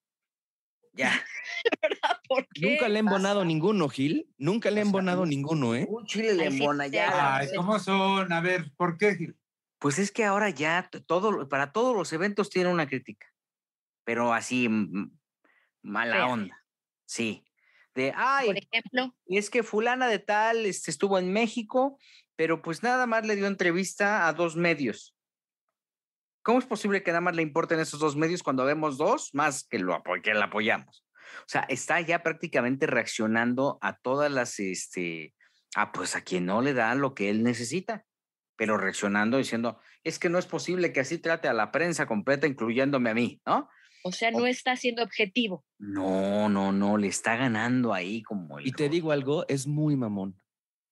[0.98, 1.12] Ya,
[1.82, 2.20] ¿Verdad?
[2.28, 2.60] ¿Por qué?
[2.72, 4.28] Nunca le he embonado ninguno, Gil.
[4.36, 5.80] Nunca le he O sea, embonado un- ninguno, ¿eh?
[5.80, 7.36] ningún chile le embona ya.
[7.36, 7.48] Ay.
[7.56, 8.32] ¿cómo son?
[8.32, 9.36] A ver, ¿por qué, Gil?
[9.78, 13.26] Pues es que ahora ya todo, para todos los eventos tiene una crítica,
[14.04, 14.68] pero así
[15.82, 16.26] mala Fea.
[16.26, 16.64] onda.
[17.06, 17.44] Sí.
[17.94, 21.98] De, ay, Por ejemplo, es que fulana de tal este, estuvo en México,
[22.36, 25.16] pero pues nada más le dio entrevista a dos medios.
[26.42, 29.66] ¿Cómo es posible que nada más le importen esos dos medios cuando vemos dos más
[29.68, 31.04] que, lo que la apoyamos?
[31.40, 35.34] O sea, está ya prácticamente reaccionando a todas las, este,
[35.74, 38.04] a pues a quien no le da lo que él necesita,
[38.56, 42.46] pero reaccionando diciendo, es que no es posible que así trate a la prensa completa,
[42.46, 43.68] incluyéndome a mí, ¿no?
[44.02, 45.64] o sea, no está siendo objetivo.
[45.78, 48.66] No, no, no, le está ganando ahí como el...
[48.66, 50.40] Y te digo algo, es muy mamón.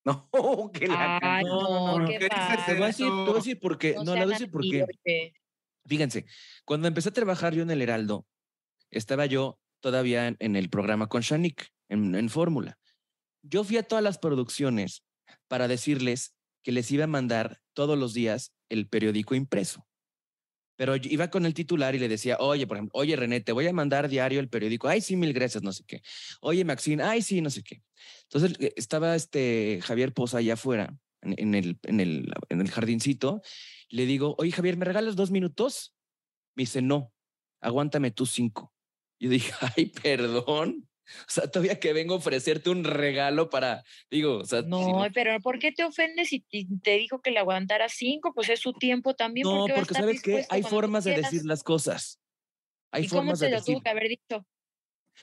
[0.33, 2.63] No, que la Ay, no, no, no, no, qué ¿qué dices padre.
[2.67, 3.95] Te voy a decir, te voy a decir por qué.
[4.05, 5.33] No, le voy a decir por qué.
[5.85, 6.27] Fíjense,
[6.65, 8.27] cuando empecé a trabajar yo en el Heraldo,
[8.91, 12.79] estaba yo todavía en, el programa con Shanik, en, en Fórmula.
[13.43, 15.05] Yo fui a todas las producciones
[15.49, 19.87] para decirles que les iba a mandar todos los días el periódico impreso.
[20.77, 23.67] Pero iba con el titular y le decía, oye, por ejemplo, oye, René, te voy
[23.67, 24.89] a mandar diario el periódico.
[24.89, 26.03] Ay, sí, mil gracias, no sé qué.
[26.41, 27.83] Oye, Maxine, ay, sí, no sé qué.
[28.25, 33.43] Entonces eh, estaba este Javier Poza allá afuera, en, el, en, el, en el jardincito.
[33.89, 35.95] Le digo, oye, Javier, ¿me regalas dos minutos?
[36.55, 37.13] Me dice, no,
[37.61, 38.73] aguántame tú cinco.
[39.19, 40.89] Yo dije, ay, perdón.
[41.21, 44.63] O sea, todavía que vengo a ofrecerte un regalo para, digo, o sea.
[44.63, 46.41] No, pero ¿por qué te ofendes si
[46.83, 48.33] te dijo que le aguantara cinco?
[48.35, 49.47] Pues es su tiempo también.
[49.47, 52.21] No, porque sabes que hay formas de decir las cosas.
[52.91, 54.47] Hay ¿Y formas cómo te lo tuvo que haber dicho?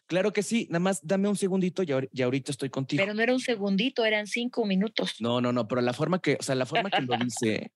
[0.07, 3.01] Claro que sí, nada más dame un segundito y, ahorita estoy contigo.
[3.01, 5.15] Pero no era un segundito, eran cinco minutos.
[5.19, 7.71] No, no, no, pero la forma que, o sea, la forma que lo dice,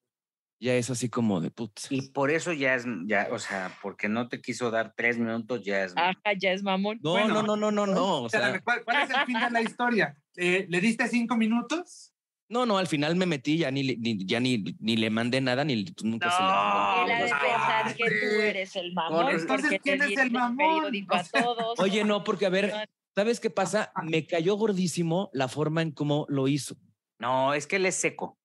[0.60, 1.91] ya es así como de putz.
[1.91, 5.64] Y por eso ya es, ya, o sea, porque no te quiso dar tres minutos,
[5.64, 5.93] ya es.
[5.95, 6.99] Ajá, ya es mamón.
[7.03, 8.24] No, no, no, no, no, no.
[8.24, 10.18] O sea, ¿cuál, es el fin de la historia?
[10.36, 12.14] Eh, ¿Le diste cinco minutos?
[12.49, 15.86] No, no, al final me metí, ya ni, ya ni, ni le mandé nada, ni
[16.01, 19.30] nunca se le Él de pensar que tú eres el mamón.
[19.32, 20.86] Entonces, ¿quién es el mamón?
[21.10, 21.78] A todos.
[21.80, 22.74] Oye, no, porque a ver,
[23.14, 23.91] ¿sabes qué pasa?
[24.03, 26.78] Me cayó gordísimo la forma en cómo lo hizo.
[27.20, 28.38] No, es que él es seco.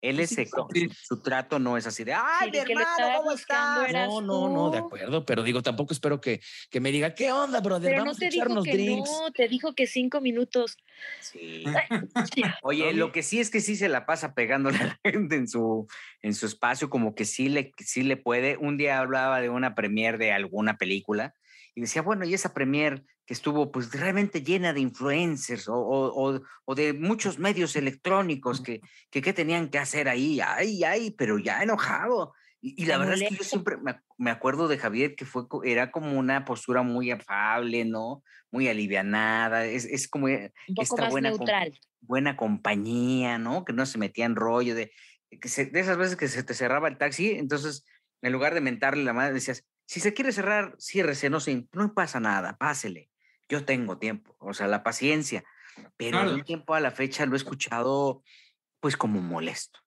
[0.00, 0.68] Él es seco.
[1.02, 2.86] Su trato no es así de, ay, mi hermano,
[3.16, 3.92] ¿cómo estás?
[3.92, 6.40] No, no, no, de acuerdo, pero digo, tampoco espero que,
[6.70, 7.90] que me diga, ¿qué onda, brother?
[7.90, 9.10] Pero Vamos no te a echarnos dijo que drinks.
[9.10, 10.76] no, te dijo que cinco minutos.
[11.20, 11.64] Sí.
[12.62, 15.48] Oye, lo que sí es que sí se la pasa pegándole a la gente en
[15.48, 15.86] su,
[16.22, 18.56] en su espacio, como que sí le, sí le puede.
[18.58, 21.34] Un día hablaba de una premier de alguna película
[21.74, 26.74] y decía, bueno, y esa premier que estuvo pues realmente llena de influencers o, o,
[26.74, 32.32] de muchos medios electrónicos que, que, tenían que hacer ahí, ay, ay, pero ya enojado.
[32.60, 33.76] Y, la verdad es que yo siempre
[34.16, 38.22] me, acuerdo de Javier que fue, era como una postura muy afable, ¿no?
[38.50, 41.78] Muy alivianada, es, es como Un poco más buena, neutral.
[42.00, 43.64] buena compañía, ¿no?
[43.64, 44.92] Que no se metía en rollo de,
[45.30, 47.84] que de esas veces que se te cerraba el taxi, entonces
[48.22, 51.92] en lugar de mentarle la madre decías, si se quiere cerrar, ciérrese, no, se, no
[51.92, 53.10] pasa nada, pásele
[53.48, 55.44] yo tengo tiempo, o sea, la paciencia,
[55.96, 56.34] pero claro.
[56.34, 58.22] un tiempo a la fecha lo he escuchado
[58.80, 59.80] pues como molesto.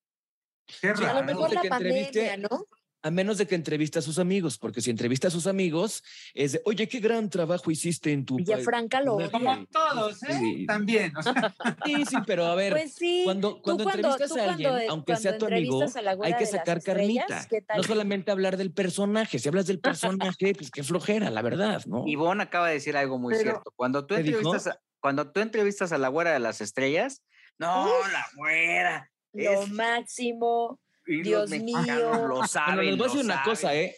[0.66, 1.18] Qué raro.
[1.18, 2.68] a lo mejor la pandemia, ¿no?
[3.02, 6.54] A menos de que entrevista a sus amigos, porque si entrevista a sus amigos, es
[6.54, 10.66] de, oye, qué gran trabajo hiciste en tu Villafranca lo Como todos, ¿eh?
[10.68, 11.16] También.
[11.16, 11.34] O sea.
[11.86, 13.22] Sí, sí, pero a ver, pues sí.
[13.24, 15.84] cuando, cuando entrevistas a alguien, aunque sea tu amigo,
[16.22, 17.47] hay que sacar carnita.
[17.76, 19.39] No solamente hablar del personaje.
[19.39, 22.04] Si hablas del personaje, pues qué flojera, la verdad, ¿no?
[22.06, 23.74] Ivonne acaba de decir algo muy pero, cierto.
[23.76, 27.24] Cuando tú, entrevistas a, cuando tú entrevistas a la güera de las estrellas,
[27.58, 29.12] no, Uf, la güera.
[29.34, 29.70] Lo es...
[29.70, 30.80] máximo.
[31.18, 32.28] Dios mío.
[32.28, 33.49] Lo saben, Pero les voy a decir una saben.
[33.49, 33.95] cosa, ¿eh?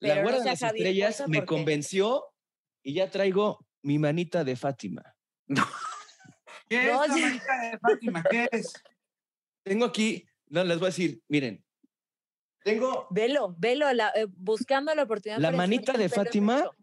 [0.00, 2.24] La no de las Javier estrellas me porque- convenció
[2.82, 5.02] y ya traigo mi manita de Fátima.
[6.68, 8.24] ¿Qué es la manita de Fátima?
[8.30, 8.72] ¿Qué es?
[9.64, 11.64] Tengo aquí, no, les voy a decir, miren,
[12.64, 15.38] tengo Velo, velo, la- eh, buscando la oportunidad.
[15.40, 16.58] La manita de Fátima.
[16.58, 16.76] mucho.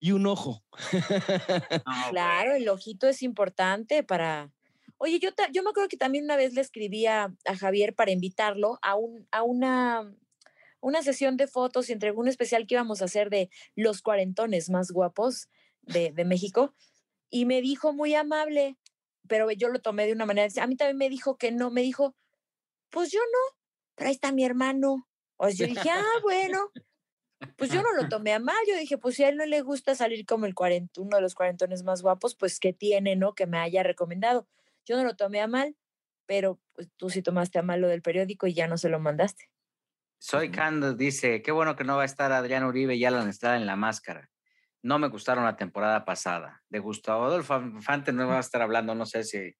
[0.00, 0.62] y un ojo.
[0.92, 4.52] No, Claro, el ojito es importante para.
[5.04, 8.10] Oye, yo, yo me acuerdo que también una vez le escribí a, a Javier para
[8.10, 10.16] invitarlo a, un, a una,
[10.80, 14.70] una sesión de fotos y entregó un especial que íbamos a hacer de los cuarentones
[14.70, 15.50] más guapos
[15.82, 16.74] de, de México.
[17.28, 18.78] Y me dijo muy amable,
[19.28, 20.48] pero yo lo tomé de una manera.
[20.62, 22.16] A mí también me dijo que no, me dijo,
[22.88, 23.58] pues yo no,
[23.96, 25.06] pero ahí está mi hermano.
[25.36, 26.70] O sea, yo dije, ah, bueno.
[27.58, 29.60] Pues yo no lo tomé a mal, yo dije, pues si a él no le
[29.60, 33.34] gusta salir como el cuarent- uno de los cuarentones más guapos, pues que tiene, ¿no?
[33.34, 34.48] Que me haya recomendado.
[34.86, 35.76] Yo no lo tomé a mal,
[36.26, 39.00] pero pues, tú sí tomaste a mal lo del periódico y ya no se lo
[39.00, 39.44] mandaste.
[40.18, 43.56] Soy Candos dice, qué bueno que no va a estar Adrián Uribe y Alan Estrada
[43.56, 44.30] en la máscara.
[44.82, 46.62] No me gustaron la temporada pasada.
[46.68, 49.54] De Gustavo Adolfo Infante no va a estar hablando, no sé si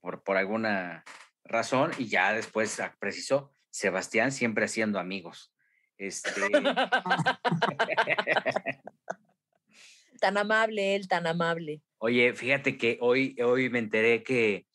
[0.00, 1.04] por, por alguna
[1.44, 5.52] razón, y ya después precisó, Sebastián siempre haciendo amigos.
[5.96, 6.30] Este,
[10.20, 11.82] Tan amable él, tan amable.
[11.98, 14.66] Oye, fíjate que hoy, hoy me enteré que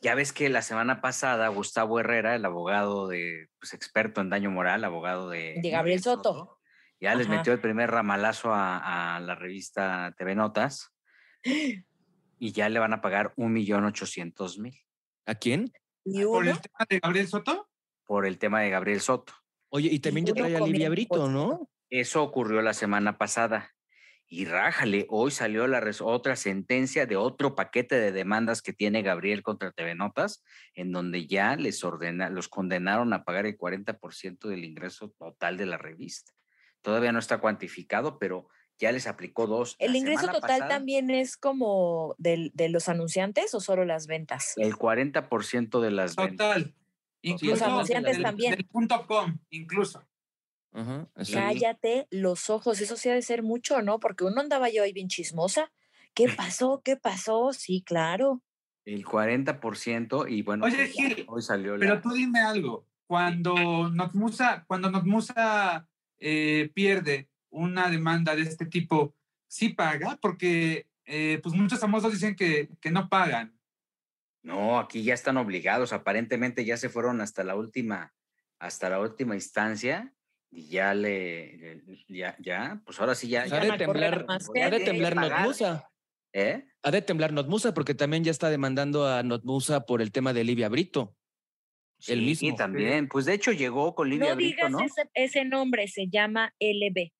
[0.00, 4.50] ya ves que la semana pasada Gustavo Herrera, el abogado de, pues experto en daño
[4.50, 6.58] moral, abogado de, De Gabriel Soto.
[7.00, 10.92] ya les metió el primer ramalazo a, a la revista TV Notas
[12.38, 14.74] y ya le van a pagar un millón ochocientos mil
[15.26, 15.72] ¿A quién?
[16.04, 17.68] Y ¿Por el tema de Gabriel Soto?
[18.08, 19.34] por el tema de Gabriel Soto.
[19.68, 21.68] Oye, y también ya trae a Livia Brito, ¿no?
[21.90, 23.74] Eso ocurrió la semana pasada.
[24.30, 29.00] Y rájale, hoy salió la res- otra sentencia de otro paquete de demandas que tiene
[29.02, 34.48] Gabriel contra TV Notas, en donde ya les ordena, los condenaron a pagar el 40%
[34.48, 36.32] del ingreso total de la revista.
[36.82, 38.48] Todavía no está cuantificado, pero
[38.78, 39.76] ya les aplicó dos.
[39.78, 44.06] ¿El La ingreso total pasada, también es como del- de los anunciantes o solo las
[44.06, 44.52] ventas?
[44.56, 46.36] El 40% de las ventas.
[46.54, 46.74] Total.
[47.22, 48.54] Incluso anunciantes del, también.
[48.54, 50.04] del punto com, incluso.
[50.78, 51.08] Ajá.
[51.32, 53.98] Cállate los ojos, eso sí ha de ser mucho, ¿no?
[53.98, 55.72] Porque uno andaba yo ahí bien chismosa.
[56.14, 56.82] ¿Qué pasó?
[56.84, 57.52] ¿Qué pasó?
[57.52, 58.42] Sí, claro.
[58.84, 61.80] El 40% y bueno, Oye, pues Gil, hoy salió la...
[61.80, 62.86] Pero tú dime algo.
[63.08, 69.14] Cuando Notmusa, cuando Notmusa eh, pierde una demanda de este tipo,
[69.48, 70.16] ¿sí paga?
[70.22, 73.58] Porque eh, pues muchos famosos dicen que, que no pagan.
[74.42, 78.14] No, aquí ya están obligados, aparentemente ya se fueron hasta la última,
[78.58, 80.14] hasta la última instancia
[80.50, 83.42] y ya le, le- ya, ya, pues ahora sí ya.
[83.42, 85.14] Ha ya de temblar, ha de temblar.
[85.16, 85.90] Notmusa.
[86.32, 86.64] ¿Eh?
[86.82, 90.44] Ha de temblar Notmusa porque también ya está demandando a Notmusa por el tema de
[90.44, 91.16] Livia Brito.
[92.06, 92.56] El Sí, mismo.
[92.56, 94.80] también, pues de hecho llegó con Lidia no Brito, digas ¿no?
[94.84, 97.12] ese, ese nombre, se llama LB.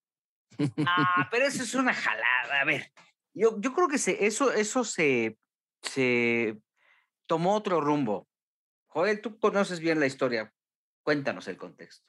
[0.86, 2.60] Ah, pero eso es una jalada.
[2.60, 2.92] A ver,
[3.34, 5.36] yo, yo creo que se, eso, eso se,
[5.82, 6.58] se
[7.26, 8.28] tomó otro rumbo.
[8.86, 10.52] Joel, tú conoces bien la historia.
[11.02, 12.06] Cuéntanos el contexto.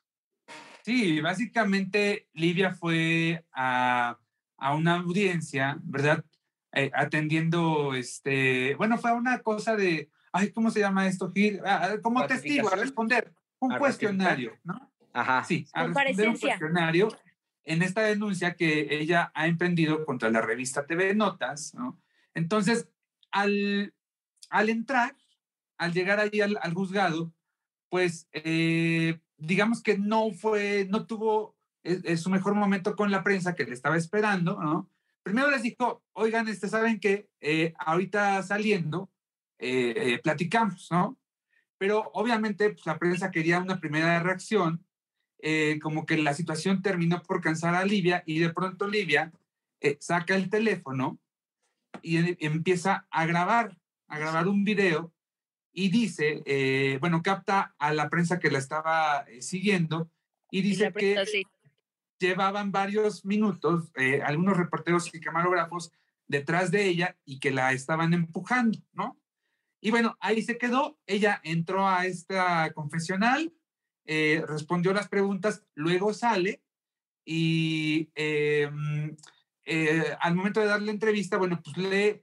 [0.83, 4.17] Sí, básicamente Livia fue a,
[4.57, 6.23] a una audiencia, ¿verdad?
[6.71, 11.61] Eh, atendiendo, este, bueno, fue a una cosa de, ay, ¿cómo se llama esto, Gil?
[11.65, 14.91] Ah, ah, como testigo, a responder un ¿A cuestionario, ¿no?
[15.13, 15.43] Ajá.
[15.43, 17.07] Sí, a responder un cuestionario
[17.63, 21.99] en esta denuncia que ella ha emprendido contra la revista TV Notas, ¿no?
[22.33, 22.87] Entonces,
[23.31, 23.93] al,
[24.49, 25.15] al entrar,
[25.77, 27.33] al llegar ahí al, al juzgado,
[27.89, 33.23] pues eh, digamos que no fue, no tuvo eh, eh, su mejor momento con la
[33.23, 34.87] prensa que le estaba esperando.
[35.23, 37.29] Primero les dijo, oigan, este, ¿saben que
[37.77, 39.09] ahorita saliendo,
[39.59, 41.17] eh, eh, platicamos, ¿no?
[41.77, 44.85] Pero obviamente pues, la prensa quería una primera reacción,
[45.41, 49.33] eh, como que la situación terminó por cansar a Livia y de pronto Livia
[49.81, 51.19] eh, saca el teléfono
[52.01, 53.77] y empieza a grabar,
[54.07, 55.13] a grabar un video
[55.79, 60.11] y dice, eh, bueno, capta a la prensa que la estaba eh, siguiendo
[60.51, 61.47] y Y dice que prensa sí.
[62.19, 65.93] llevaban varios minutos, eh, algunos reporteros y camarógrafos
[66.27, 69.17] detrás de ella y que la estaban empujando, ¿no?
[69.79, 73.53] Y bueno, ahí se quedó, ella entró a esta confesional,
[74.03, 76.61] eh, respondió las preguntas, luego sale
[77.23, 79.11] y mm,
[79.63, 82.21] eh, al momento de darle la entrevista, bueno, pues lee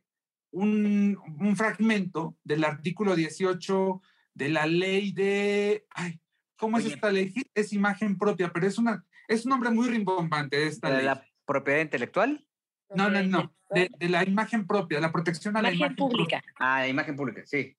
[0.57, 4.00] un, un fragmento del artículo 18
[4.34, 5.86] de la ley de...
[5.90, 6.20] Ay,
[6.57, 7.34] ¿Cómo es esta ley?
[7.54, 11.04] Es imagen propia, pero es, una, es un nombre muy rimbombante de esta ¿De ley.
[11.04, 12.46] la propiedad intelectual?
[12.94, 16.16] No, no, no, de, de la imagen propia, la protección a la Imagen propia.
[16.16, 16.42] pública.
[16.59, 17.76] Ah, imagen pública, sí.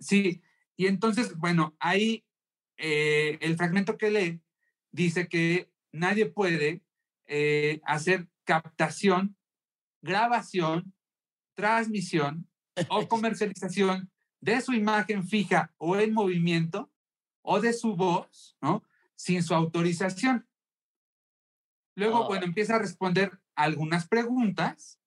[0.00, 0.42] Sí,
[0.76, 2.24] y entonces, bueno, ahí
[2.76, 4.40] eh, el fragmento que lee
[4.90, 6.82] dice que nadie puede
[7.26, 9.36] eh, hacer captación,
[10.02, 10.92] grabación,
[11.56, 12.48] transmisión
[12.88, 16.92] o comercialización de su imagen fija o en movimiento
[17.42, 18.84] o de su voz, ¿no?
[19.16, 20.46] Sin su autorización.
[21.96, 22.26] Luego, Ah.
[22.28, 25.00] bueno, empieza a responder algunas preguntas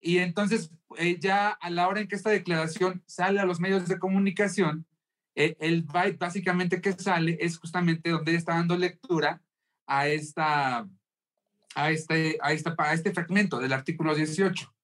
[0.00, 3.88] y entonces eh, ya a la hora en que esta declaración sale a los medios
[3.88, 4.86] de comunicación,
[5.34, 9.42] eh, el byte básicamente que sale es justamente donde está dando lectura
[9.86, 10.88] a esta
[11.74, 14.74] a este, a esta, a este fragmento del artículo 18.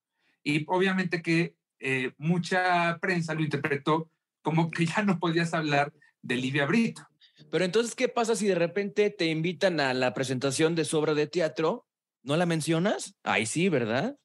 [0.46, 4.08] Y obviamente que eh, mucha prensa lo interpretó
[4.42, 5.92] como que ya no podías hablar
[6.22, 7.02] de Livia Brito.
[7.50, 11.14] Pero entonces, ¿qué pasa si de repente te invitan a la presentación de su obra
[11.14, 11.84] de teatro?
[12.22, 13.16] ¿No la mencionas?
[13.24, 14.16] Ahí sí, ¿verdad?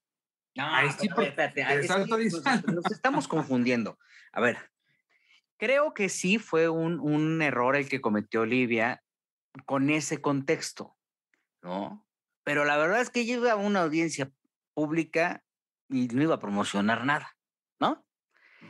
[0.53, 2.72] No, Ahí sí, pero espérate, te es está que autorizando.
[2.72, 3.97] nos, estamos confundiendo.
[4.32, 4.59] A ver,
[5.57, 9.03] creo que sí fue un, un error el que cometió Olivia
[9.65, 10.95] con ese contexto,
[11.63, 12.05] ¿no?
[12.43, 14.32] Pero la verdad es que iba a una audiencia
[14.76, 15.43] pública
[15.91, 17.35] y no iba a promocionar nada,
[17.79, 18.05] ¿no?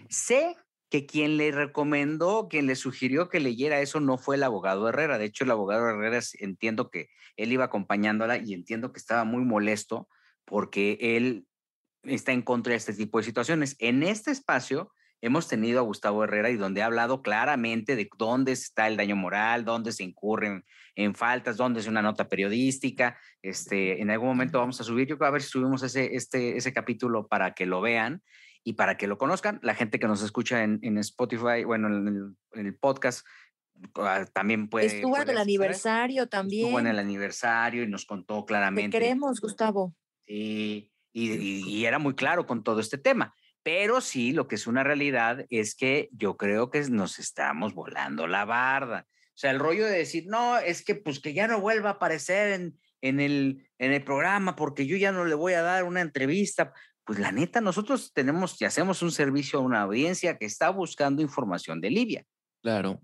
[0.09, 0.55] Sé
[0.89, 5.17] que quien le recomendó, quien le sugirió que leyera eso no fue el abogado Herrera.
[5.17, 9.45] De hecho, el abogado Herrera entiendo que él iba acompañándola y entiendo que estaba muy
[9.45, 10.09] molesto
[10.43, 11.47] porque él
[12.03, 13.77] está en contra de este tipo de situaciones.
[13.79, 14.91] En este espacio
[15.21, 19.15] hemos tenido a Gustavo Herrera y donde ha hablado claramente de dónde está el daño
[19.15, 20.65] moral, dónde se incurren
[20.95, 23.17] en faltas, dónde es una nota periodística.
[23.41, 26.57] Este, en algún momento vamos a subir, yo creo a ver si subimos ese, este,
[26.57, 28.23] ese capítulo para que lo vean
[28.63, 29.59] y para que lo conozcan.
[29.63, 33.25] La gente que nos escucha en, en Spotify, bueno, en el, en el podcast,
[33.95, 34.87] ah, también puede...
[34.87, 35.41] Estuvo en puede el acceder.
[35.41, 36.65] aniversario también.
[36.65, 38.99] Estuvo en el aniversario y nos contó Te claramente.
[38.99, 39.95] queremos, Gustavo.
[40.27, 43.33] Sí, y, y- y era muy claro con todo este tema.
[43.63, 48.27] Pero sí, lo que es una realidad es que yo creo que nos estamos volando
[48.27, 49.07] la barda.
[49.09, 51.93] O sea, el rollo de decir, no, es que pues que ya no vuelva a
[51.93, 55.83] aparecer en, en el, en el programa porque yo ya no le voy a dar
[55.83, 56.73] una entrevista.
[57.03, 61.21] Pues la neta, nosotros tenemos y hacemos un servicio a una audiencia que está buscando
[61.21, 62.25] información de Libia.
[62.61, 63.01] Claro.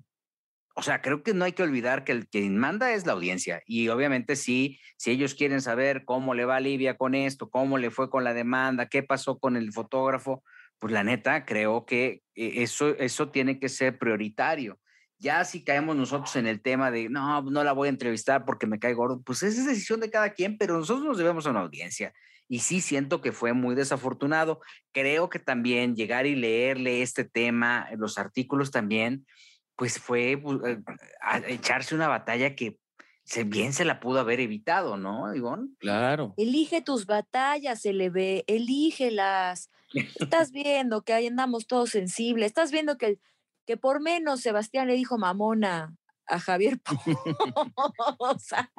[0.80, 3.64] O sea, creo que no hay que olvidar que el quien manda es la audiencia.
[3.66, 7.80] Y obviamente sí, si ellos quieren saber cómo le va a Libia con esto, cómo
[7.80, 10.44] le fue con la demanda, qué pasó con el fotógrafo,
[10.78, 14.80] pues la neta, creo que eh, eso, eso tiene que ser prioritario.
[15.18, 18.68] Ya si caemos nosotros en el tema de, no, no la voy a entrevistar porque
[18.68, 21.50] me cae gordo, pues esa es decisión de cada quien, pero nosotros nos debemos a
[21.50, 22.14] una audiencia.
[22.48, 24.62] Y sí siento que fue muy desafortunado.
[24.92, 29.26] Creo que también llegar y leerle este tema, los artículos también,
[29.78, 30.82] pues fue eh,
[31.48, 32.80] echarse una batalla que
[33.24, 35.70] se, bien se la pudo haber evitado, ¿no, Ivonne?
[35.80, 36.34] Claro.
[36.38, 39.70] Elige tus batallas, se le ve, elígelas.
[39.94, 43.20] Estás viendo que ahí andamos todos sensibles, estás viendo que,
[43.66, 46.80] que por menos Sebastián le dijo mamona a Javier
[48.18, 48.72] Poza.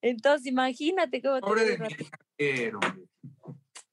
[0.00, 2.72] Entonces, imagínate cómo Pobre de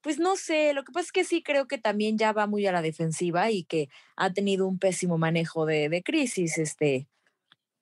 [0.00, 2.66] pues no sé, lo que pasa es que sí creo que también ya va muy
[2.66, 7.08] a la defensiva y que ha tenido un pésimo manejo de, crisis, este,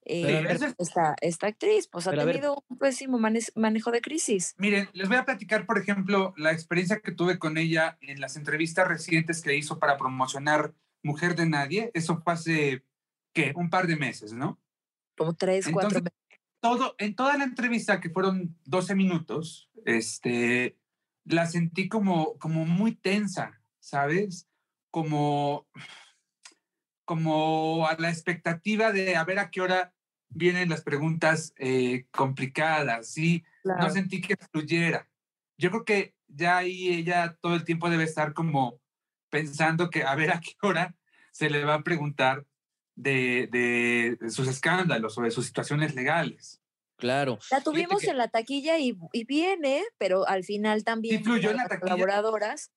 [0.05, 0.45] eh,
[0.79, 4.55] esta, esta, actriz, pues ha tenido un pésimo manejo de crisis.
[4.57, 8.35] Miren, les voy a platicar, por ejemplo, la experiencia que tuve con ella en las
[8.37, 11.91] entrevistas recientes que hizo para promocionar Mujer de Nadie.
[11.93, 12.83] Eso fue hace,
[13.33, 13.53] ¿qué?
[13.55, 14.59] Un par de meses, ¿no?
[15.17, 16.13] Como tres, cuatro meses.
[16.59, 20.75] Todo, en toda la entrevista, que fueron 12 minutos, este,
[21.27, 24.47] la sentí como, como muy tensa, ¿sabes?
[24.91, 25.67] Como,
[27.05, 29.93] como a la expectativa de a ver a qué hora
[30.29, 33.43] vienen las preguntas eh, complicadas, ¿sí?
[33.63, 35.09] No sentí que fluyera.
[35.57, 38.79] Yo creo que ya ahí ella todo el tiempo debe estar como
[39.29, 40.95] pensando que a ver a qué hora
[41.31, 42.45] se le va a preguntar
[42.95, 46.61] de, de sus escándalos o de sus situaciones legales.
[46.97, 47.37] Claro.
[47.51, 51.23] La tuvimos en la taquilla y, y, viene, pero al final también.
[51.23, 52.71] fluyó en la Colaboradoras.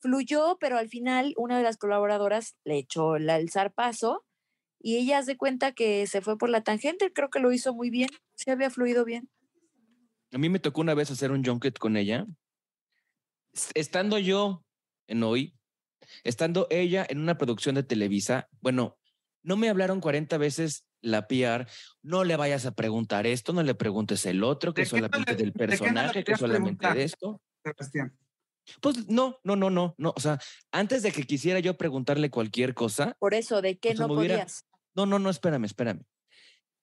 [0.00, 4.24] Fluyó, pero al final una de las colaboradoras le echó el zarpazo
[4.80, 7.12] y ella hace cuenta que se fue por la tangente.
[7.12, 8.08] Creo que lo hizo muy bien.
[8.34, 9.28] Sí había fluido bien.
[10.32, 12.26] A mí me tocó una vez hacer un junket con ella.
[13.74, 14.64] Estando yo
[15.08, 15.56] en hoy,
[16.22, 18.98] estando ella en una producción de Televisa, bueno,
[19.42, 21.66] no me hablaron 40 veces la PR,
[22.02, 26.24] no le vayas a preguntar esto, no le preguntes el otro, que solamente del personaje,
[26.24, 27.40] que solamente de esto.
[27.62, 28.16] Sebastián.
[28.80, 30.12] Pues no, no, no, no, no.
[30.16, 30.38] O sea,
[30.72, 33.16] antes de que quisiera yo preguntarle cualquier cosa.
[33.18, 34.64] Por eso, ¿de qué no podías?
[34.94, 36.04] No, no, no, espérame, espérame.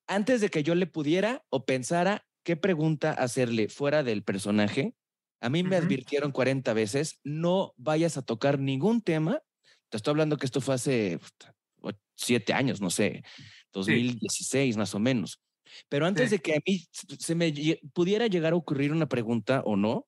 [0.08, 4.96] Antes de que yo le pudiera o pensara qué pregunta hacerle fuera del personaje,
[5.42, 9.42] a mí me advirtieron 40 veces, no vayas a tocar ningún tema.
[9.90, 11.20] Te estoy hablando que esto fue hace
[12.16, 13.24] siete años, no sé.
[13.76, 15.40] 2016 más o menos.
[15.90, 16.86] Pero antes de que a mí
[17.20, 17.54] se me
[17.94, 20.08] pudiera llegar a ocurrir una pregunta o no,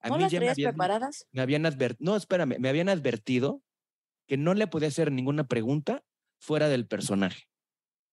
[0.00, 1.26] a ¿No mí las ya me habían, preparadas?
[1.30, 3.62] Me habían advertido, no, espérame, me habían advertido
[4.26, 6.02] que no le podía hacer ninguna pregunta
[6.40, 7.44] fuera del personaje.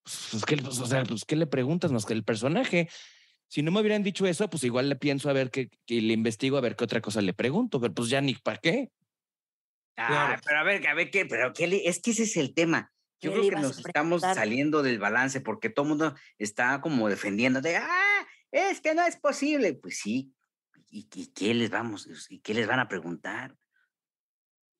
[0.03, 2.89] Pues, pues ¿qué, pues, o sea, pues, ¿qué le preguntas más que el personaje?
[3.47, 6.13] Si no me hubieran dicho eso, pues igual le pienso a ver qué, que le
[6.13, 8.91] investigo a ver qué otra cosa le pregunto, pero pues ya ni para qué.
[9.97, 12.91] Ah, pero a ver, a ver qué, pero qué es que ese es el tema.
[13.21, 17.61] Yo creo que nos estamos saliendo del balance porque todo el mundo está como defendiendo
[17.61, 19.73] de, ah, es que no es posible.
[19.73, 20.33] Pues sí,
[20.89, 23.55] ¿y, qué les vamos, y qué les van a preguntar?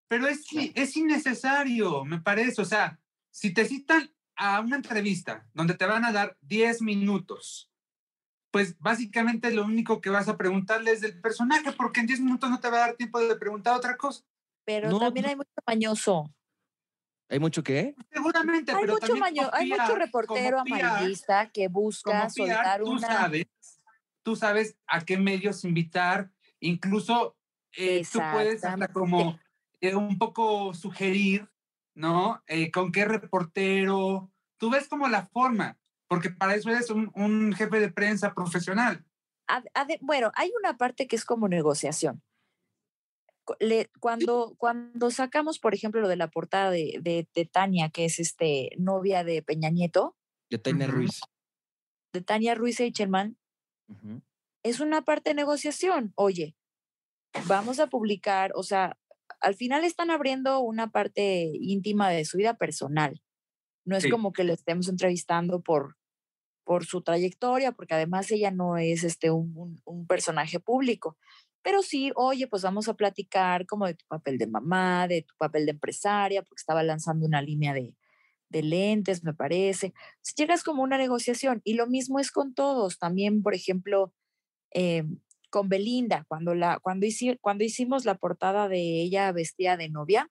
[0.08, 2.62] Pero es, es innecesario, me parece.
[2.62, 7.70] O sea, si te citan a una entrevista donde te van a dar 10 minutos,
[8.52, 12.50] pues básicamente lo único que vas a preguntarle es del personaje, porque en 10 minutos
[12.50, 14.24] no te va a dar tiempo de preguntar otra cosa.
[14.66, 16.34] Pero también hay mucho pañoso.
[17.30, 17.96] ¿Hay mucho qué?
[18.12, 23.08] Seguramente, hay pero mucho, hay mucho reportero amarillista que busca soltar tú una...
[23.08, 23.48] Sabes,
[24.24, 27.38] tú sabes a qué medios invitar, incluso
[27.74, 29.40] eh, tú puedes hasta como
[29.80, 31.48] eh, un poco sugerir,
[31.94, 32.42] ¿no?
[32.48, 35.78] Eh, con qué reportero, tú ves como la forma,
[36.08, 39.06] porque para eso eres un, un jefe de prensa profesional.
[40.02, 42.24] bueno, hay una parte que es como negociación
[44.00, 48.72] cuando, cuando sacamos, por ejemplo, lo de la portada de, de, Tania, que es este
[48.78, 50.16] novia de Peña Nieto.
[50.50, 51.22] De Tania Ruiz.
[52.14, 53.38] De Tania Ruiz Eichelman.
[54.64, 56.14] Es una parte de negociación.
[56.16, 56.56] Oye,
[57.48, 58.98] vamos a publicar, o sea,
[59.42, 63.22] al final están abriendo una parte íntima de su vida personal.
[63.86, 65.98] No es como que le estemos entrevistando por,
[66.64, 71.18] por su trayectoria, porque además ella no es este, un, un personaje público.
[71.62, 75.36] Pero sí, oye, pues vamos a platicar como de tu papel de mamá, de tu
[75.38, 77.96] papel de empresaria, porque estaba lanzando una línea de,
[78.50, 79.94] de lentes, me parece.
[80.22, 82.98] Si llegas como una negociación y lo mismo es con todos.
[82.98, 84.14] También, por ejemplo,
[84.74, 85.04] eh,
[85.50, 87.08] con Belinda, cuando, la, cuando,
[87.42, 90.30] cuando hicimos la portada de ella vestida de novia,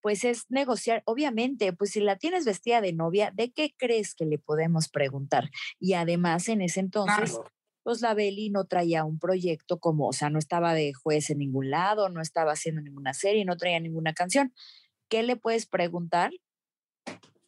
[0.00, 4.26] pues es negociar, obviamente, pues si la tienes vestida de novia, ¿de qué crees que
[4.26, 5.50] le podemos preguntar?
[5.78, 7.38] Y además en ese entonces,
[7.82, 11.38] pues la Beli no traía un proyecto como, o sea, no estaba de juez en
[11.38, 14.52] ningún lado, no estaba haciendo ninguna serie, no traía ninguna canción.
[15.08, 16.30] ¿Qué le puedes preguntar?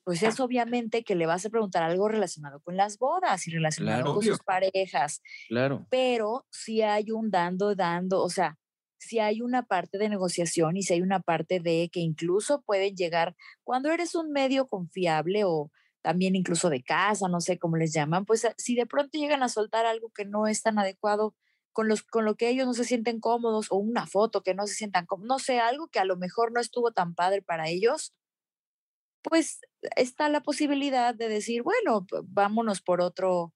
[0.05, 4.15] Pues es obviamente que le vas a preguntar algo relacionado con las bodas y relacionado
[4.15, 5.23] con sus parejas.
[5.49, 5.87] Claro.
[5.89, 8.59] Pero si hay un dando, dando, o sea,
[8.99, 12.97] si hay una parte de negociación y si hay una parte de que incluso pueden
[12.97, 15.71] llegar, cuando eres un medio confiable o
[16.05, 19.43] también incluso de casa, no sé cómo les llaman, pues ah, si de pronto llegan
[19.43, 21.35] a soltar algo que no es tan adecuado
[21.73, 24.67] con, los, con lo que ellos no se sienten cómodos o una foto que no
[24.67, 27.71] se sientan cómodos, no sé, algo que a lo mejor no estuvo tan padre para
[27.71, 28.13] ellos,
[29.23, 29.61] pues
[29.97, 33.55] está la posibilidad de decir, bueno, vámonos por otro,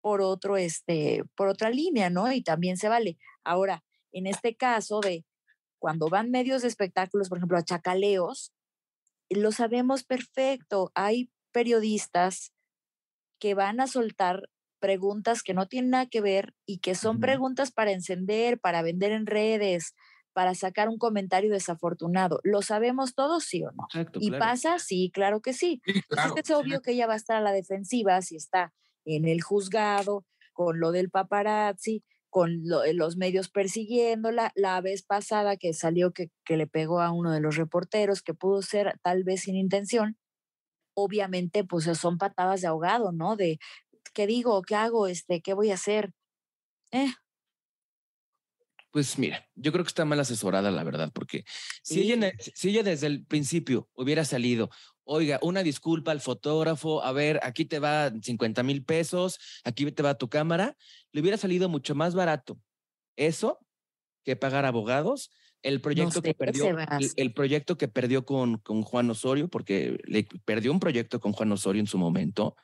[0.00, 2.30] por otro, este, por otra línea, ¿no?
[2.30, 3.18] Y también se vale.
[3.42, 3.82] Ahora,
[4.12, 5.26] en este caso de
[5.80, 8.52] cuando van medios de espectáculos, por ejemplo, a chacaleos,
[9.30, 10.92] lo sabemos perfecto.
[10.94, 12.52] Hay periodistas
[13.38, 14.48] que van a soltar
[14.80, 19.12] preguntas que no tienen nada que ver y que son preguntas para encender, para vender
[19.12, 19.94] en redes,
[20.32, 22.40] para sacar un comentario desafortunado.
[22.42, 23.86] ¿Lo sabemos todos, sí o no?
[24.14, 24.78] ¿Y pasa?
[24.78, 25.80] Sí, claro que sí.
[26.36, 28.72] es obvio que ella va a estar a la defensiva si está
[29.04, 34.52] en el juzgado con lo del paparazzi, con eh, los medios persiguiéndola.
[34.54, 38.34] La vez pasada que salió que, que le pegó a uno de los reporteros, que
[38.34, 40.16] pudo ser tal vez sin intención,
[40.94, 43.36] obviamente pues son patadas de ahogado, ¿no?
[43.36, 43.58] De,
[44.12, 44.62] ¿qué digo?
[44.62, 45.06] ¿Qué hago?
[45.06, 46.12] Este, ¿Qué voy a hacer?
[46.90, 47.12] Eh.
[48.90, 51.44] Pues mira, yo creo que está mal asesorada, la verdad, porque
[51.82, 54.68] si, ella, si ella desde el principio hubiera salido,
[55.04, 60.02] oiga, una disculpa al fotógrafo, a ver, aquí te va 50 mil pesos, aquí te
[60.02, 60.76] va tu cámara,
[61.10, 62.60] le hubiera salido mucho más barato
[63.16, 63.58] eso
[64.24, 65.30] que pagar abogados.
[65.62, 66.76] El proyecto que perdió,
[67.16, 71.52] el, proyecto que perdió con, con Juan Osorio, porque le perdió un proyecto con Juan
[71.52, 72.56] Osorio en su momento.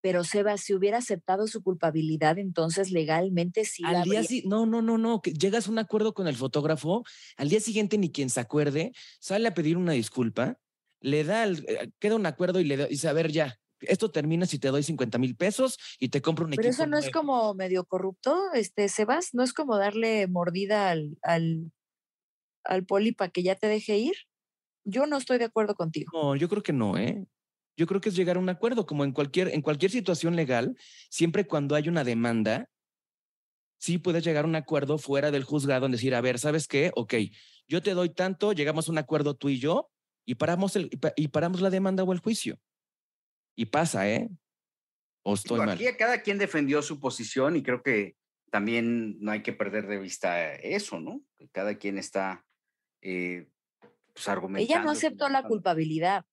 [0.00, 3.82] Pero Seba, si hubiera aceptado su culpabilidad, entonces legalmente sí.
[3.84, 5.20] Al día no, no, no, no.
[5.20, 7.04] Que llegas a un acuerdo con el fotógrafo,
[7.36, 10.58] al día siguiente ni quien se acuerde sale a pedir una disculpa
[11.00, 14.58] le da, eh, queda un acuerdo y le dice, a ver, ya, esto termina si
[14.58, 16.62] te doy 50 mil pesos y te compro un equipo.
[16.62, 21.18] Pero eso no es como medio corrupto, este, Sebas, no es como darle mordida al,
[21.22, 21.72] al,
[22.68, 24.14] al poli para que ya te deje ir.
[24.84, 26.10] Yo no estoy de acuerdo contigo.
[26.12, 27.26] No, yo creo que no, ¿eh?
[27.76, 30.76] Yo creo que es llegar a un acuerdo, como en cualquier, en cualquier situación legal,
[31.10, 32.70] siempre cuando hay una demanda,
[33.78, 36.90] sí puedes llegar a un acuerdo fuera del juzgado en decir, a ver, ¿sabes qué?
[36.94, 37.14] Ok,
[37.68, 39.90] yo te doy tanto, llegamos a un acuerdo tú y yo,
[40.24, 42.58] y paramos, el, y paramos la demanda o el juicio.
[43.56, 44.30] Y pasa, ¿eh?
[45.22, 45.70] O estoy mal.
[45.70, 48.16] Aquí cada quien defendió su posición y creo que
[48.50, 51.20] también no hay que perder de vista eso, ¿no?
[51.36, 52.45] Que cada quien está
[53.06, 53.48] eh,
[54.12, 54.74] pues, argumentando.
[54.74, 56.26] Ella no aceptó la culpabilidad.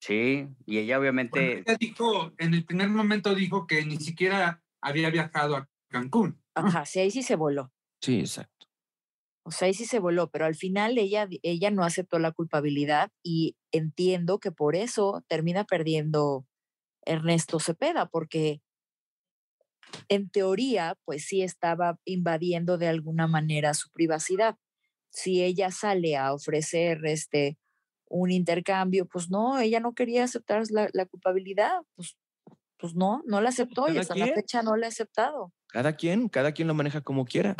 [0.00, 1.58] Sí, y ella obviamente...
[1.58, 6.42] ella dijo, en el primer momento dijo que ni siquiera había viajado a Cancún.
[6.54, 7.70] Ajá, sí, ahí sí se voló.
[8.00, 8.66] Sí, exacto.
[9.44, 13.10] O sea, ahí sí se voló, pero al final ella, ella no aceptó la culpabilidad
[13.22, 16.46] y entiendo que por eso termina perdiendo
[17.04, 18.62] Ernesto Cepeda, porque
[20.08, 24.56] en teoría, pues sí estaba invadiendo de alguna manera su privacidad.
[25.16, 27.56] Si ella sale a ofrecer este
[28.08, 32.18] un intercambio, pues no, ella no quería aceptar la, culpabilidad, pues,
[32.76, 35.54] pues no, no la aceptó y hasta la fecha no la ha aceptado.
[35.68, 37.56] Cada quien, cada quien lo maneja como quiera.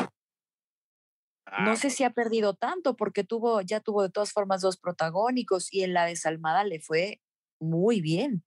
[1.47, 4.77] No ah, sé si ha perdido tanto porque tuvo, ya tuvo de todas formas dos
[4.77, 7.21] protagónicos y en la desalmada le fue
[7.59, 8.45] muy bien.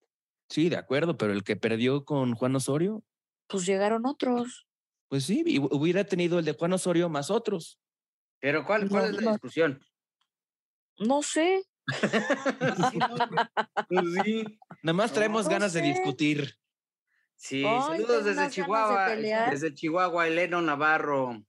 [0.49, 3.03] Sí, de acuerdo, pero el que perdió con Juan Osorio.
[3.49, 4.69] Pues llegaron otros.
[5.09, 7.81] Pues sí, hubiera tenido el de Juan Osorio más otros.
[8.41, 9.81] Pero ¿cuál, cuál es la discusión?
[10.99, 11.63] No sé.
[13.89, 14.45] pues sí.
[14.83, 16.57] Nada más traemos ganas de discutir.
[17.37, 19.17] Sí, saludos desde Chihuahua.
[19.17, 21.43] desde Chihuahua, Eleno Navarro.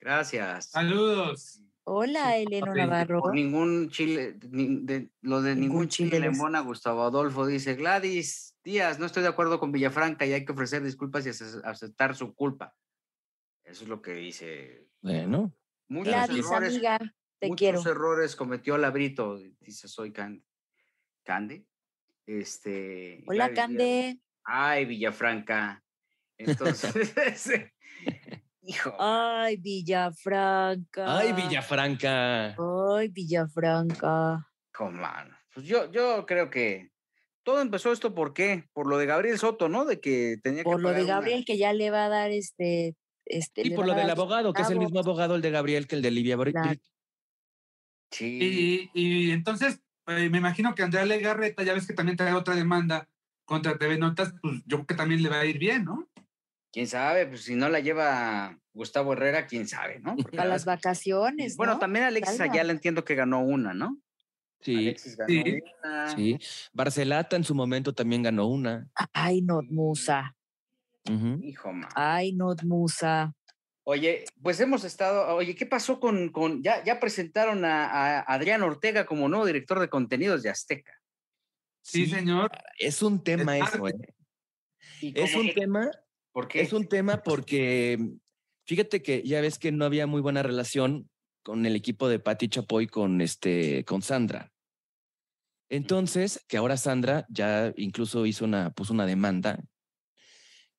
[0.00, 0.70] Gracias.
[0.70, 1.60] Saludos.
[1.82, 3.32] Hola, Eleno Navarro.
[3.32, 9.06] ningún chile, de, lo de ningún, chile, en mona, Gustavo Adolfo dice, Gladys Díaz, no
[9.06, 11.30] estoy de acuerdo con Villafranca y hay que ofrecer disculpas y
[11.64, 12.74] aceptar su culpa.
[13.64, 14.86] Eso es lo que dice.
[15.02, 15.52] Bueno.
[15.88, 16.98] Muchos Gladys, errores, amiga,
[17.38, 21.66] te muchos errores cometió Labrito, dice soy Cande.
[22.26, 23.22] Este.
[23.26, 24.18] Hola, Cande.
[24.44, 25.82] Ay, Villafranca.
[26.38, 26.94] Entonces,
[28.62, 28.94] Hijo.
[28.98, 31.18] Ay, Villafranca.
[31.18, 32.56] Ay, Villafranca.
[32.58, 34.50] Ay, Villafranca.
[34.72, 35.36] Comano.
[35.52, 36.90] Pues yo, yo creo que
[37.42, 38.64] todo empezó esto por qué?
[38.72, 39.84] Por lo de Gabriel Soto, ¿no?
[39.84, 42.30] De que tenía Por que lo de una- Gabriel que ya le va a dar
[42.30, 42.96] este.
[43.26, 45.86] Este Y le por lo del abogado, que es el mismo abogado el de Gabriel
[45.86, 46.80] que el de Livia Claro.
[48.10, 48.90] Sí.
[48.94, 52.54] Y, y entonces, eh, me imagino que Andrea Legarreta, ya ves que también trae otra
[52.54, 53.08] demanda
[53.44, 56.08] contra TV Notas, pues yo creo que también le va a ir bien, ¿no?
[56.72, 60.16] quién sabe, pues si no la lleva Gustavo Herrera, quién sabe, ¿no?
[60.16, 61.52] Porque Para la las vacaciones.
[61.52, 61.78] es- Bueno, ¿no?
[61.78, 62.52] también Alexis Salga.
[62.52, 63.96] Ayala entiendo que ganó una, ¿no?
[64.60, 65.60] Sí, Alexis ganó Sí.
[65.84, 66.16] una.
[66.16, 66.38] sí.
[66.72, 68.88] Barcelata en su momento también ganó una.
[69.12, 70.34] Ay, Not Musa.
[71.42, 71.88] Hijo, man.
[71.94, 73.34] Ay, Not Musa.
[73.86, 78.62] Oye, pues hemos estado, oye, ¿qué pasó con, con ya, ya presentaron a, a Adrián
[78.62, 80.92] Ortega como nuevo director de contenidos de Azteca?
[81.82, 82.50] Sí, Sí, señor.
[82.78, 83.86] Es un tema Es eso.
[83.88, 83.92] ¿eh?
[85.02, 85.90] ¿Y Es un que- tema,
[86.32, 86.62] ¿Por qué?
[86.62, 87.98] es un tema porque
[88.66, 91.10] fíjate que ya ves que no había muy buena relación
[91.42, 94.50] con el equipo de Patti Chapoy con este con Sandra.
[95.68, 99.62] Entonces, que ahora Sandra ya incluso hizo una puso una demanda.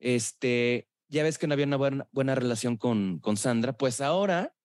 [0.05, 4.55] Este, ya ves que no había una buena, buena relación con, con Sandra, pues ahora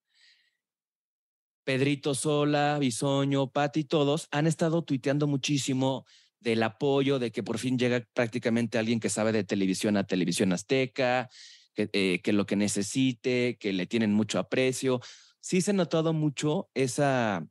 [1.65, 6.05] Pedrito Sola, Bisoño, Patti, todos han estado tuiteando muchísimo
[6.41, 10.53] del apoyo, de que por fin llega prácticamente alguien que sabe de televisión a televisión
[10.53, 11.31] azteca,
[11.73, 15.01] que, eh, que lo que necesite, que le tienen mucho aprecio.
[15.41, 17.47] Sí se ha notado mucho esa,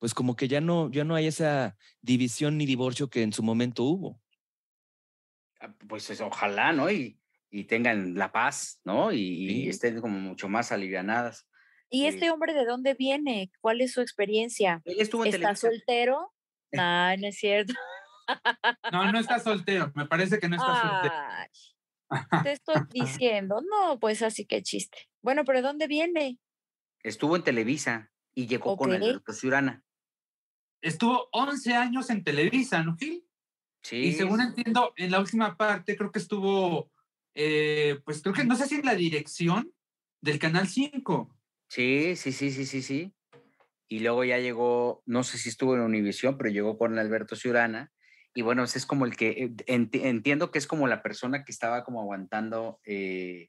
[0.00, 3.44] pues como que ya no, ya no hay esa división ni divorcio que en su
[3.44, 4.20] momento hubo.
[5.60, 6.90] Ah, Pues es- ojalá, ¿no?
[6.90, 7.19] Y,
[7.50, 9.12] y tengan la paz, ¿no?
[9.12, 11.46] Y, estén como mucho más alivianadas.
[11.90, 12.06] ¿Y Sí.
[12.06, 13.50] este hombre de dónde viene?
[13.60, 14.80] ¿Cuál es su experiencia?
[14.84, 16.32] Él estuvo en ¿Está soltero?
[16.80, 17.74] Ah, no es cierto.
[18.92, 19.90] No, no está soltero.
[19.96, 21.14] Me parece que no está soltero.
[21.16, 21.48] Ay,
[22.44, 23.60] te estoy diciendo.
[23.60, 25.08] No, pues así que chiste.
[25.20, 26.38] Bueno, pero ¿de dónde viene?
[27.02, 28.96] Estuvo en Televisa y llegó con Ok.
[29.02, 29.82] Alberto Ciurana.
[30.80, 33.26] Estuvo 11 años en Televisa, ¿no, Gil?
[33.82, 33.96] Sí.
[33.96, 36.92] Y según entiendo, en la última parte creo que estuvo,
[37.34, 39.72] eh, pues creo que no sé si en la dirección
[40.20, 41.34] del Canal 5.
[41.68, 43.14] Sí, sí, sí, sí, sí, sí.
[43.88, 47.90] Y luego ya llegó, no sé si estuvo en Univisión, pero llegó con Alberto Ciurana.
[48.34, 51.50] Y bueno, es como el que, eh, enti- entiendo que es como la persona que
[51.50, 53.48] estaba como aguantando, eh,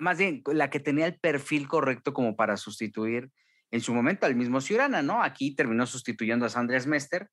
[0.00, 3.30] más bien la que tenía el perfil correcto como para sustituir
[3.70, 5.22] en su momento al mismo Ciurana, ¿no?
[5.22, 7.28] Aquí terminó sustituyendo a Sandra Smester,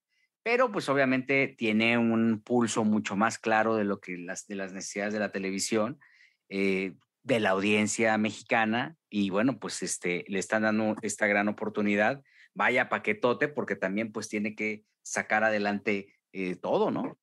[0.46, 4.74] pero pues obviamente tiene un pulso mucho más claro de lo que las, de las
[4.74, 6.00] necesidades de la televisión.
[6.50, 6.94] eh,
[7.24, 12.22] de la audiencia mexicana y bueno, pues este, le están dando esta gran oportunidad.
[12.54, 17.18] Vaya paquetote porque también pues tiene que sacar adelante eh, todo, ¿no?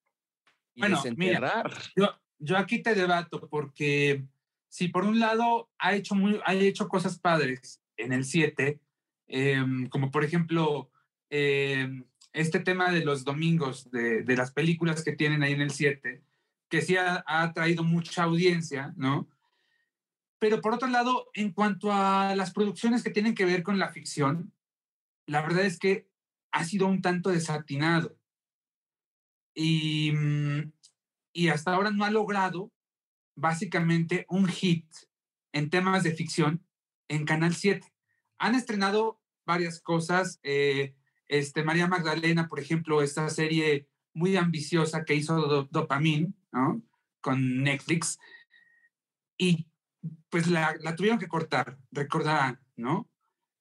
[0.75, 1.63] Y Bueno, mira.
[1.95, 4.25] Yo, yo aquí te debato porque
[4.69, 8.81] si por un lado ha hecho, muy, ha hecho cosas padres en el 7,
[9.29, 10.91] em, como por ejemplo
[11.31, 15.71] em, este tema de los domingos, de, de las películas que tienen ahí en el
[15.71, 16.23] 7,
[16.69, 19.29] que sí ha, ha traído mucha audiencia, ¿no?
[20.39, 23.91] Pero por otro lado, en cuanto a las producciones que tienen que ver con la
[23.91, 24.53] ficción,
[25.27, 26.09] la verdad es que
[26.51, 28.19] ha sido un tanto desatinado.
[29.55, 30.73] Y, mm,
[31.33, 32.73] y hasta ahora no ha logrado
[33.37, 34.87] básicamente un hit
[35.53, 36.67] en temas de ficción
[37.09, 37.93] en Canal 7.
[38.39, 40.41] Han estrenado varias cosas.
[40.43, 40.95] eh,
[41.29, 46.83] este, María Magdalena, por ejemplo, esta serie muy ambiciosa que hizo Do- Dopamine, ¿no?
[47.21, 48.19] Con Netflix.
[49.39, 49.67] Y
[50.31, 53.09] pues la, la tuvieron que cortar, recordarán, ¿no?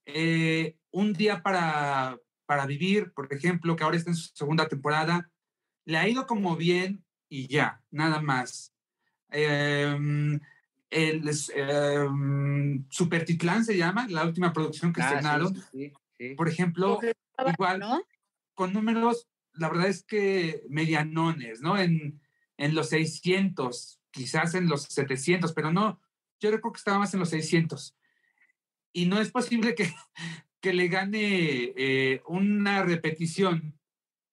[0.06, 5.30] Eh, un día para, para vivir, por ejemplo, que ahora está en su segunda temporada,
[5.86, 8.74] le ha ido como bien y ya, nada más.
[9.30, 10.40] Em,
[10.90, 15.56] el em, Super Titlán se llama, la última producción que Ah, estrenaron.
[15.56, 15.94] sí, sí, sí.
[16.36, 17.00] Por ejemplo,
[17.54, 18.02] igual, ¿no?
[18.54, 21.78] con números, la verdad es que medianones, ¿no?
[21.78, 22.22] En,
[22.58, 26.00] en los 600, quizás en los 700, pero no,
[26.40, 27.96] yo creo que estaba más en los 600.
[28.94, 29.86] Y no es posible que,
[30.62, 33.80] que le gane eh, una repetición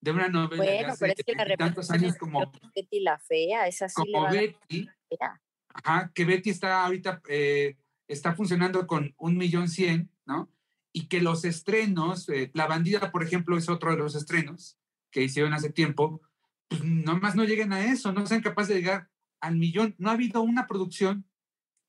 [0.01, 2.99] de una novela de Bueno, hace pero es que la tantos repetición años como, Betty
[3.01, 5.41] la fea, esa sí le como a Betty, fea.
[5.73, 7.75] ajá, que Betty está ahorita, eh,
[8.07, 10.49] está funcionando con un millón cien, ¿no?
[10.91, 14.77] Y que los estrenos, eh, La Bandida, por ejemplo, es otro de los estrenos
[15.11, 16.21] que hicieron hace tiempo,
[16.67, 19.09] pues nomás no lleguen a eso, no sean capaces de llegar
[19.41, 19.95] al millón.
[19.97, 21.29] No ha habido una producción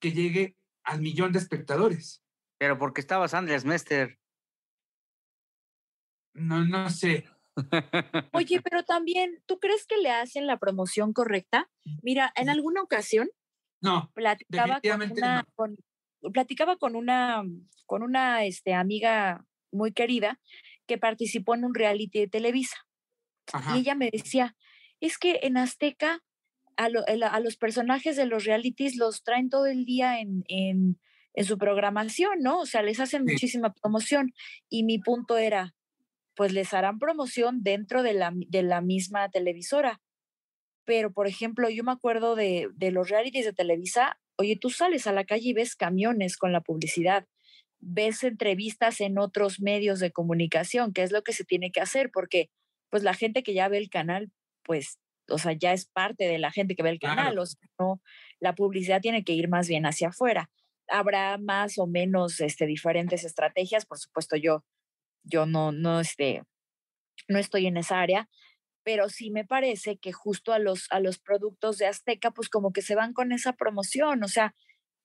[0.00, 2.22] que llegue al millón de espectadores.
[2.58, 4.18] Pero porque estabas Andrés Mester.
[6.34, 7.28] No, no sé.
[8.32, 11.68] Oye, pero también, ¿tú crees que le hacen la promoción correcta?
[12.02, 13.28] Mira, en alguna ocasión
[13.82, 15.48] No, platicaba con Definitivamente una, no.
[15.54, 15.76] con-
[16.32, 17.42] platicaba con una,
[17.86, 20.38] con una este, amiga muy querida
[20.86, 22.76] que participó en un reality de Televisa.
[23.74, 24.56] Y ella me decía,
[25.00, 26.22] es que en Azteca
[26.76, 30.98] a, a, los personajes de los realities los traen todo el día en, en,
[31.34, 32.60] en su programación, ¿no?
[32.60, 34.32] O sea, les hacen muchísima promoción.
[34.68, 35.74] Y mi punto era,
[36.34, 40.00] pues les harán promoción dentro de la, de la misma televisora.
[40.84, 45.06] Pero, por ejemplo, yo me acuerdo de, de los realities de Televisa, oye, tú sales
[45.06, 47.26] a la calle y ves camiones con la publicidad,
[47.78, 52.10] ves entrevistas en otros medios de comunicación, que es lo que se tiene que hacer,
[52.10, 52.48] porque
[52.88, 54.32] pues la gente que ya ve el canal,
[54.64, 54.98] pues,
[55.28, 58.00] o sea, ya es parte de la gente que ve el canal, o sea, no,
[58.40, 60.50] la publicidad tiene que ir más bien hacia afuera.
[60.88, 64.64] Habrá más o menos este, diferentes estrategias, por supuesto, yo,
[65.22, 66.44] yo no, no, este,
[67.28, 68.26] no estoy en esa área,
[68.90, 72.72] pero sí me parece que justo a los, a los productos de Azteca, pues como
[72.72, 74.52] que se van con esa promoción, o sea,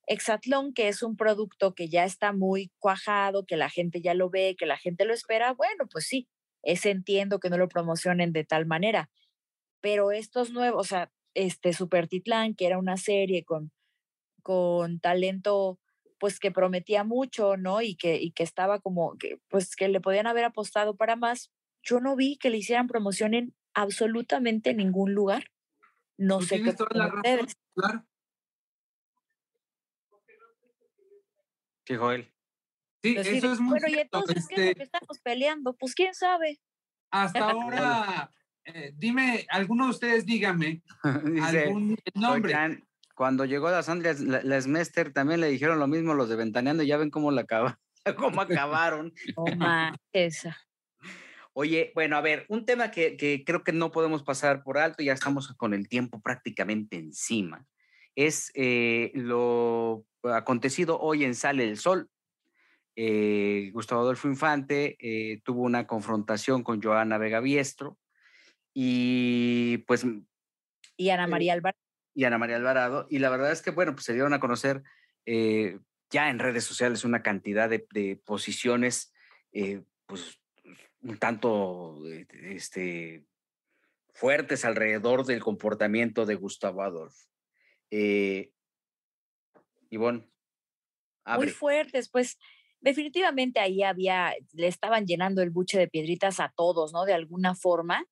[0.07, 4.31] Exatlón, que es un producto que ya está muy cuajado, que la gente ya lo
[4.31, 6.27] ve, que la gente lo espera, bueno, pues sí,
[6.63, 9.11] es entiendo que no lo promocionen de tal manera,
[9.81, 13.71] pero estos nuevos, o sea, este Super Titlán, que era una serie con,
[14.41, 15.79] con talento,
[16.19, 17.83] pues que prometía mucho, ¿no?
[17.83, 21.51] Y que, y que estaba como, que, pues que le podían haber apostado para más,
[21.83, 25.51] yo no vi que le hicieran promoción en absolutamente ningún lugar.
[26.17, 27.21] No pues sé qué toda
[27.75, 28.05] Claro.
[31.85, 32.31] Sí, Joel.
[33.03, 35.73] Sí, pues eso es muy Bueno, y entonces, ¿qué es lo este que estamos peleando?
[35.73, 36.59] Pues quién sabe.
[37.11, 38.31] Hasta ahora,
[38.63, 40.81] eh, dime, alguno de ustedes dígame
[41.43, 42.83] algún nombre.
[43.13, 46.97] cuando llegó la Sandra la, Smester, también le dijeron lo mismo los de Ventaneando, ya
[46.97, 47.79] ven cómo la acaba,
[48.17, 49.13] cómo acabaron.
[50.11, 50.57] esa.
[51.57, 55.01] Oye, bueno, a ver, un tema que, que, creo que no podemos pasar por alto,
[55.01, 57.65] ya estamos con el tiempo prácticamente encima,
[58.13, 62.09] es eh, lo acontecido hoy en Sale el Sol.
[62.97, 67.97] Eh, Gustavo Adolfo Infante eh, tuvo una confrontación con Joana Vega Biestro
[68.73, 70.05] y pues...
[70.97, 71.79] Y Ana María Alvarado.
[72.13, 73.07] Y Ana María Alvarado.
[73.09, 74.83] Y la verdad es que, bueno, pues se dieron a conocer
[75.25, 79.13] ya en redes sociales una cantidad de, de posiciones,
[80.05, 80.39] pues
[81.05, 81.97] un tanto
[82.31, 83.25] este,
[84.09, 87.29] fuertes alrededor del comportamiento de Gustavo Adolfo.
[87.91, 88.51] Eh,
[89.91, 90.27] Ivonne.
[91.37, 92.37] Muy fuertes, pues
[92.79, 97.05] definitivamente ahí había, le estaban llenando el buche de piedritas a todos, ¿no?
[97.05, 98.05] De alguna forma.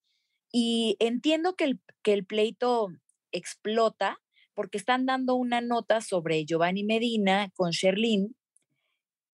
[0.51, 2.89] Y entiendo que el, que el pleito
[3.31, 4.19] explota
[4.53, 8.35] porque están dando una nota sobre Giovanni Medina con Sherlyn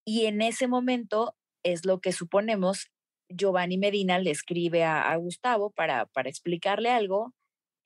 [0.06, 2.90] y en ese momento es lo que suponemos,
[3.30, 7.34] Giovanni Medina le escribe a, Gustavo para, para explicarle algo,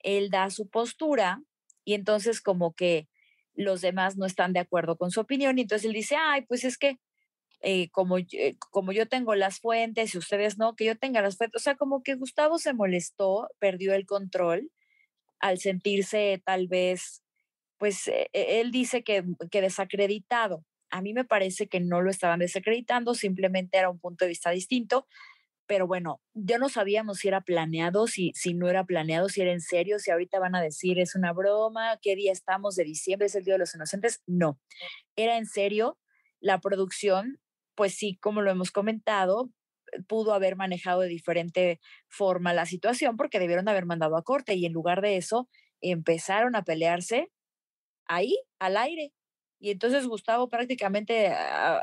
[0.00, 1.42] él da su postura
[1.84, 3.08] y entonces como que
[3.54, 6.64] los demás no están de acuerdo con su opinión y entonces él dice, ay, pues
[6.64, 6.98] es que
[7.60, 11.36] eh, como, eh, como yo tengo las fuentes y ustedes no, que yo tenga las
[11.36, 14.70] fuentes, o sea, como que Gustavo se molestó, perdió el control
[15.40, 17.22] al sentirse tal vez,
[17.78, 20.64] pues e, e, él dice que, que desacreditado.
[20.90, 24.50] A mí me parece que no lo estaban desacreditando, simplemente era un punto de vista
[24.50, 25.06] distinto
[25.66, 29.52] pero bueno, yo no sabíamos si era planeado, si, si no era planeado, si era
[29.52, 33.26] en serio, si ahorita van a decir es una broma, qué día estamos de diciembre,
[33.26, 34.22] es el Día de los Inocentes.
[34.26, 34.60] No,
[35.16, 35.98] era en serio.
[36.40, 37.38] La producción,
[37.74, 39.50] pues sí, como lo hemos comentado,
[40.08, 44.66] pudo haber manejado de diferente forma la situación porque debieron haber mandado a corte y
[44.66, 45.48] en lugar de eso
[45.80, 47.30] empezaron a pelearse
[48.06, 49.12] ahí, al aire,
[49.64, 51.28] y entonces Gustavo prácticamente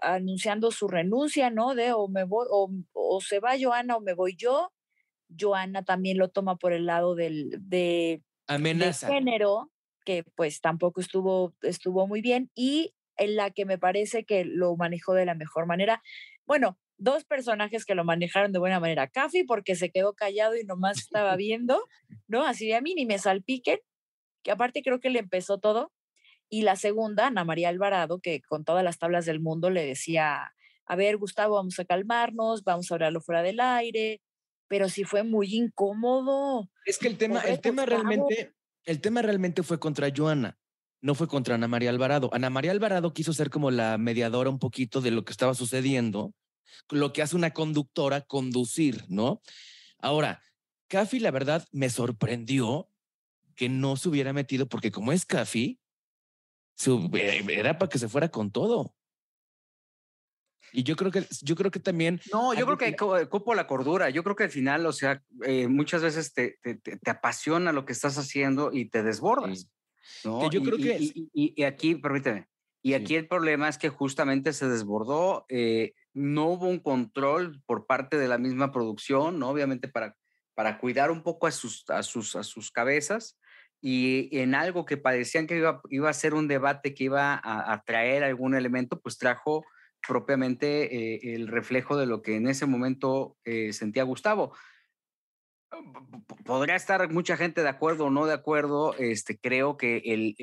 [0.03, 1.73] anunciando su renuncia, ¿no?
[1.73, 4.71] De o me voy, o, se va Joana o me voy yo.
[5.35, 8.21] Joana también lo toma por el lado del de,
[9.07, 9.71] género,
[10.05, 14.75] que pues tampoco estuvo, estuvo muy bien, y en la que me parece que lo
[14.75, 16.03] manejó de la mejor manera.
[16.45, 19.07] Bueno, dos personajes que lo manejaron de buena manera.
[19.07, 21.83] Cafi, porque se quedó callado y nomás estaba viendo,
[22.27, 22.45] ¿no?
[22.45, 23.79] Así de a mí ni me salpiquen,
[24.43, 25.91] que aparte creo que le empezó todo
[26.51, 30.53] y la segunda, Ana María Alvarado, que con todas las tablas del mundo le decía,
[30.85, 34.21] a ver, Gustavo, vamos a calmarnos, vamos a hablarlo fuera del aire,
[34.67, 36.69] pero sí fue muy incómodo.
[36.85, 38.53] Es que el tema, el tema realmente,
[38.83, 40.57] el tema realmente fue contra Joana,
[40.99, 42.29] no fue contra Ana María Alvarado.
[42.33, 46.33] Ana María Alvarado quiso ser como la mediadora un poquito de lo que estaba sucediendo,
[46.89, 49.41] lo que hace una conductora conducir, ¿no?
[49.99, 50.41] Ahora,
[50.89, 52.89] Cafi, la verdad, me sorprendió
[53.55, 55.80] que no se hubiera metido, porque como es Cafi, eh,
[57.49, 58.93] era para que se fuera con todo.
[60.73, 62.21] Y yo creo que, yo creo que también.
[62.31, 64.09] No, yo creo que, copo la cordura.
[64.09, 67.85] Yo creo que al final, o sea, eh, muchas veces te, te, te, apasiona lo
[67.85, 69.67] que estás haciendo y te desbordas.
[70.23, 70.49] ¿no?
[70.49, 71.29] yo creo y, que.
[71.33, 72.47] Y, aquí, permíteme.
[72.81, 75.45] Y aquí el problema es que justamente se desbordó.
[75.49, 79.49] Eh, no hubo un control por parte de la misma producción, ¿no?
[79.49, 80.15] Obviamente para
[80.53, 83.37] para cuidar un poco a sus, a sus, a sus cabezas
[83.81, 87.83] y en algo que parecían que iba, iba a ser un debate que iba a,
[87.83, 89.65] traer algún elemento, pues trajo
[90.07, 94.55] propiamente eh, el reflejo de lo que en ese momento eh, sentía Gustavo.
[96.45, 100.35] Podría estar mucha gente de acuerdo o no de acuerdo, este, creo que el,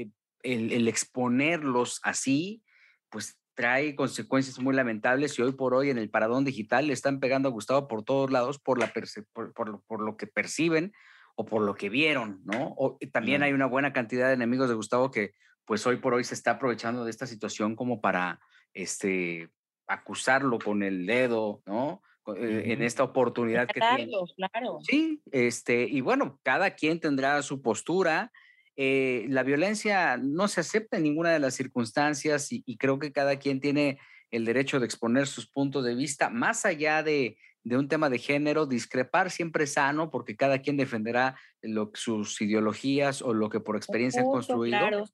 [0.42, 2.64] el, el exponerlos así,
[3.08, 7.18] pues trae consecuencias muy lamentables y hoy por hoy en el paradón digital le están
[7.18, 8.92] pegando a Gustavo por todos lados por, la
[9.34, 10.92] por, lo que perciben
[11.38, 12.74] o por lo que vieron, ¿no?
[12.76, 15.34] O, también hay una buena cantidad de enemigos de Gustavo que
[15.64, 18.40] pues hoy por hoy se está aprovechando de esta situación como para
[18.74, 19.48] este,
[19.86, 22.02] acusarlo con el dedo, ¿no?
[22.36, 24.10] Eh, en esta oportunidad que tiene.
[24.36, 24.78] Claro.
[24.82, 28.32] Sí, este, y bueno, cada quien tendrá su postura
[28.80, 33.36] eh, la violencia no se acepta en ninguna de las circunstancias y, creo que cada
[33.36, 33.98] quien tiene
[34.30, 38.66] el derecho de exponer sus puntos de vista, más allá de, un tema de género,
[38.66, 43.76] discrepar siempre es sano porque cada quien defenderá lo, sus ideologías o lo que por
[43.76, 45.04] experiencia han construido.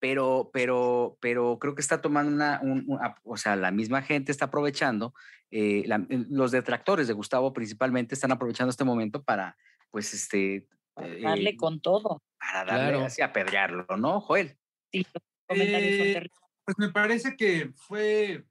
[0.00, 5.14] Pero, pero, pero creo que está tomando una, o sea, la misma gente está aprovechando,
[5.50, 5.84] eh,
[6.28, 9.56] los detractores de Gustavo principalmente están aprovechando este momento para,
[9.90, 10.66] pues, este,
[10.96, 12.22] darle eh, con todo.
[12.38, 14.58] Para darle así apedrearlo, ¿no, Joel?
[14.92, 15.06] Sí,
[15.48, 16.28] eh,
[16.64, 18.44] Pues me parece que fue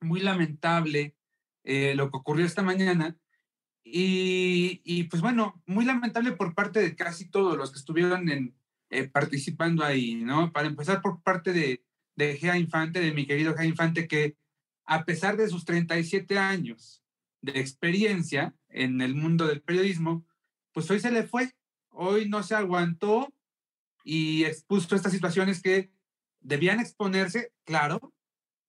[0.00, 1.16] muy lamentable
[1.64, 3.16] eh, lo que ocurrió esta mañana.
[3.84, 8.54] Y, y, pues bueno, muy lamentable por parte de casi todos los que estuvieron en,
[9.12, 10.52] participando ahí, ¿no?
[10.52, 11.84] Para empezar por parte de,
[12.14, 14.36] de Gea Infante, de mi querido Gea Infante, que
[14.84, 17.02] a pesar de sus 37 años
[17.40, 20.24] de experiencia en el mundo del periodismo,
[20.72, 21.54] pues hoy se le fue,
[21.90, 23.32] hoy no se aguantó
[24.04, 25.90] y expuso estas situaciones que
[26.40, 28.12] debían exponerse, claro,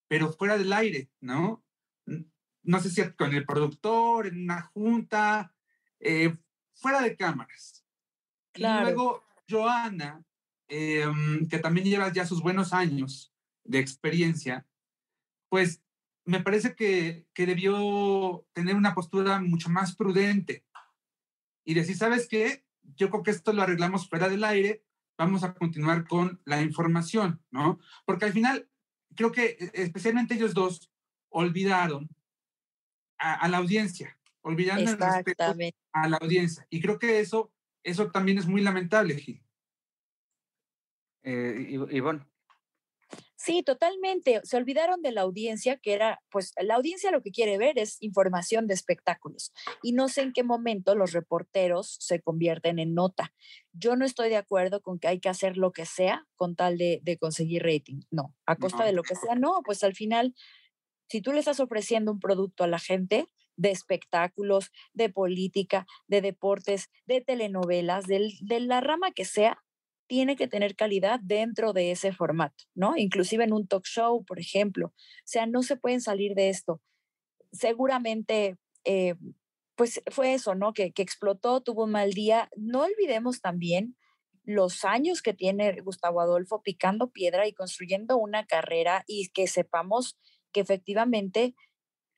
[0.08, 1.64] pero fuera del aire, ¿no?
[2.64, 5.54] No sé si con el productor, en una junta,
[6.00, 6.36] eh,
[6.74, 7.86] fuera de cámaras.
[8.52, 8.82] Claro.
[8.82, 10.24] Y luego Joana,
[10.68, 13.34] em, que también lleva ya sus buenos años
[13.64, 14.66] de experiencia,
[15.50, 15.82] pues
[16.26, 20.66] me parece que, que debió tener una postura mucho más prudente,
[21.66, 22.66] y decir, ¿sabes qué?
[22.96, 24.84] Yo creo que esto lo arreglamos fuera del aire,
[25.18, 27.80] vamos a continuar con la información, ¿no?
[28.06, 28.70] Porque al final,
[29.16, 30.92] creo que e, especialmente ellos dos
[31.30, 32.10] olvidaron
[33.24, 35.56] a, la audiencia, olvidaron el respeto
[35.94, 36.66] a la audiencia.
[36.70, 37.52] Y creo que eso,
[37.84, 39.42] eso también es muy lamentable, Gil.
[41.24, 42.26] Eh, Ivonne.
[43.44, 44.40] Sí, totalmente.
[44.46, 47.98] Se olvidaron de la audiencia, que era, pues la audiencia lo que quiere ver es
[48.00, 49.52] información de espectáculos.
[49.82, 53.34] Y no sé en qué momento los reporteros se convierten en nota.
[53.74, 56.78] Yo no estoy de acuerdo con que hay que hacer lo que sea con tal
[56.78, 58.04] de, conseguir rating.
[58.12, 60.34] No, a costa de lo que sea, no, pues al final,
[61.14, 66.22] si tú le estás ofreciendo un producto a la gente, de espectáculos, de política, de
[66.22, 69.64] deportes, de telenovelas, de la rama que sea,
[70.08, 72.98] tiene que tener calidad dentro de ese formato, ¿no?
[72.98, 74.88] Inclusive en un talk show, por ejemplo.
[74.88, 76.82] O sea, no se pueden salir de esto.
[77.52, 79.14] Seguramente, eh,
[79.76, 80.74] pues fue eso, ¿no?
[80.74, 82.50] Que, que explotó, tuvo un mal día.
[82.58, 83.96] No olvidemos también
[84.46, 90.18] los años que tiene Gustavo Adolfo picando piedra y construyendo una carrera y que sepamos
[90.54, 91.56] que efectivamente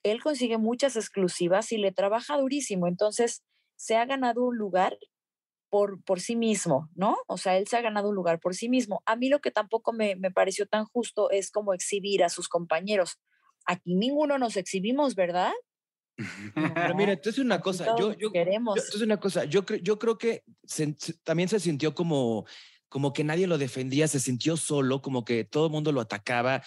[0.03, 2.88] él consigue muchas exclusivas y le trabaja durísimo.
[2.88, 3.44] Entonces,
[3.76, 4.98] se ha ganado un lugar
[5.70, 7.18] por, por sí mismo, ¿no?
[7.28, 9.02] O sea, él se ha ganado un lugar por sí mismo.
[9.06, 12.48] A mí lo que tampoco me, me pareció tan justo es como exhibir a sus
[12.48, 13.20] compañeros.
[13.66, 15.52] Aquí ninguno nos exhibimos, ¿verdad?
[16.76, 18.78] Pero mira, entonces una cosa, yo, yo, queremos.
[18.78, 20.44] entonces una cosa, yo, creo, yo creo que
[21.24, 22.45] también se sintió como,
[22.88, 26.64] como que nadie lo defendía, se sintió solo, como que todo el mundo lo atacaba.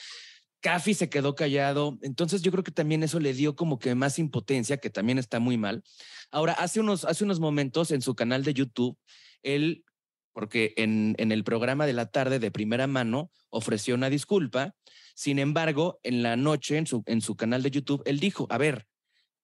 [0.61, 4.19] Cafi se quedó callado, entonces yo creo que también eso le dio como que más
[4.19, 5.85] impotencia, que también está muy mal.
[6.31, 8.99] Ahora, hace unos, hace unos momentos en su canal de YouTube,
[9.43, 9.85] él,
[10.33, 14.75] porque en, en el programa de la tarde de primera mano ofreció una disculpa,
[15.15, 18.59] sin embargo, en la noche en su, en su canal de YouTube, él dijo, a
[18.59, 18.87] ver,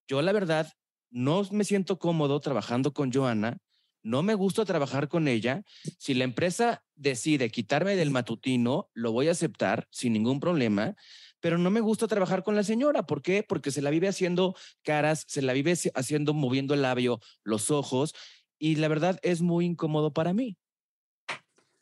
[0.07, 0.71] yo la verdad
[1.09, 3.57] no me siento cómodo trabajando con Joana,
[4.05, 5.63] no me gusta trabajar con ella.
[5.97, 10.95] Si la empresa decide quitarme del matutino, lo voy a aceptar sin ningún problema
[11.41, 13.05] pero no me gusta trabajar con la señora.
[13.05, 13.43] ¿Por qué?
[13.47, 18.15] Porque se la vive haciendo caras, se la vive haciendo, moviendo el labio, los ojos,
[18.57, 20.57] y la verdad es muy incómodo para mí.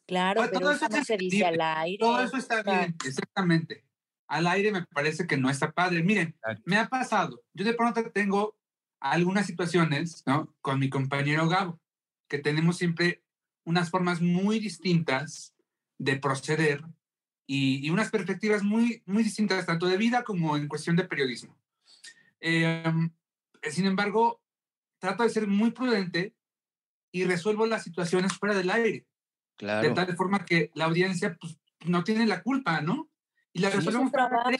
[0.05, 1.97] Claro, pues, pero eso no se dice al aire.
[1.97, 3.85] Todo eso está bien, exactamente.
[4.27, 6.03] Al aire me parece que no está padre.
[6.03, 6.35] Miren,
[6.65, 7.41] me ha pasado.
[7.53, 8.57] Yo de pronto tengo
[8.99, 10.53] algunas situaciones, ¿no?
[10.59, 11.79] Con mi compañero Gabo,
[12.33, 13.21] que tenemos siempre
[13.63, 15.53] unas formas muy distintas
[15.99, 16.83] de proceder
[17.45, 21.55] y, unas perspectivas muy, muy distintas, tanto de vida como en cuestión de periodismo.
[22.39, 23.11] Em,
[23.69, 24.41] sin embargo,
[24.97, 26.33] trato de ser muy prudente
[27.11, 29.05] y resuelvo las situaciones fuera del aire.
[29.55, 29.87] Claro.
[29.87, 33.11] De tal forma que la audiencia pues, no tiene la culpa, ¿no?
[33.53, 34.11] Y la Sí, resolvemos.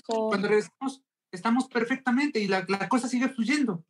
[0.06, 1.02] Cuando regresamos,
[1.32, 3.84] estamos perfectamente y la, la cosa sigue fluyendo.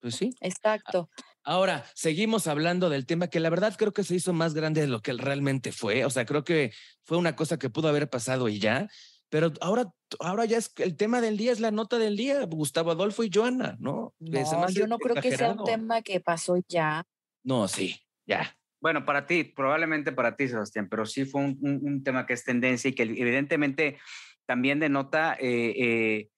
[0.00, 0.34] Pues sí.
[0.40, 1.08] Exacto.
[1.48, 4.88] Ahora, seguimos hablando del tema que la verdad creo que se hizo más grande de
[4.88, 6.04] lo que realmente fue.
[6.04, 6.72] O sea, creo que
[7.04, 8.88] fue una cosa que pudo haber pasado y ya.
[9.28, 9.84] Pero ahora,
[10.18, 13.30] ahora ya es el tema del día, es la nota del día, Gustavo Adolfo y
[13.32, 14.12] Joana, ¿no?
[14.18, 17.04] Me No, yo no creo que sea un tema que pasó ya.
[17.44, 17.96] No, sí,
[18.26, 18.58] ya.
[18.80, 22.32] Bueno, para ti, probablemente para ti, Sebastián, pero sí fue un, un- un tema que
[22.34, 23.98] es tendencia y que evidentemente
[24.46, 26.30] también denota, eh, eh,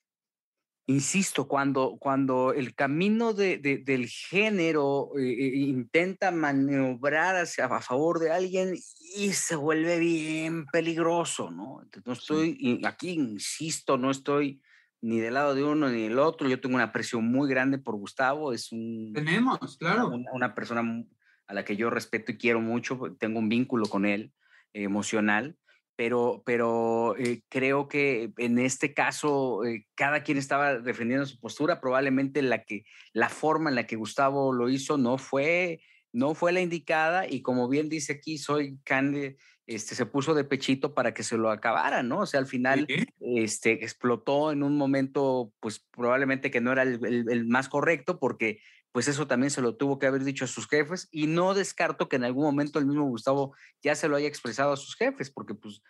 [0.89, 7.81] insisto, cuando, cuando el camino de- de- del género eh, eh, intenta maniobrar hacia, a
[7.83, 8.75] favor de alguien
[9.15, 11.83] y se vuelve bien peligroso, ¿no?
[12.05, 14.61] No estoy, aquí insisto, no estoy
[15.03, 16.49] ni del lado de uno ni del otro.
[16.49, 20.09] Yo tengo una aprecio muy grande por Gustavo, es un Tenemos, claro.
[20.09, 21.05] una, una persona
[21.47, 24.33] a la que yo respeto y quiero mucho, tengo un vínculo con él
[24.73, 25.57] eh, emocional,
[25.99, 31.81] pero, pero eh, creo que en este caso eh, cada quien estaba defendiendo su postura,
[31.81, 35.81] probablemente la, que, la forma en la que Gustavo lo hizo no fue,
[36.13, 39.35] no fue la indicada y como bien dice aquí, soy Candy,
[39.67, 42.21] este, se puso de pechito para que se lo acabara, ¿no?
[42.21, 43.05] O sea, al final Sí.
[43.19, 48.21] este, explotó en un momento, pues probablemente que no era el, el- el más correcto,
[48.21, 48.61] porque
[48.93, 52.09] pues eso también se lo tuvo que haber dicho a sus jefes y no descarto
[52.09, 55.31] que en algún momento el mismo Gustavo ya se lo haya expresado a sus jefes,
[55.31, 55.83] porque pues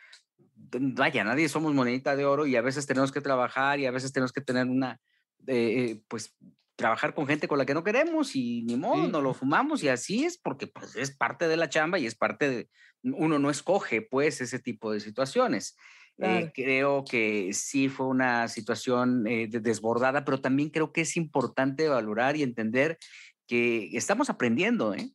[0.55, 4.13] vaya, nadie somos monedita de oro y a veces tenemos que trabajar y a veces
[4.13, 5.01] tenemos que tener una,
[5.47, 6.37] eh, eh, pues
[6.77, 9.11] trabajar con gente con la que no queremos y ni modo, Sí.
[9.11, 12.15] no lo fumamos y así es porque pues es parte de la chamba y es
[12.15, 12.71] parte de,
[13.03, 15.77] uno no escoge pues ese tipo de situaciones.
[16.21, 16.53] Eh, Claro.
[16.55, 21.89] creo que sí fue una situación eh, de- desbordada, pero también creo que es importante
[21.89, 22.99] valorar y entender
[23.47, 25.11] que estamos aprendiendo, ¿eh?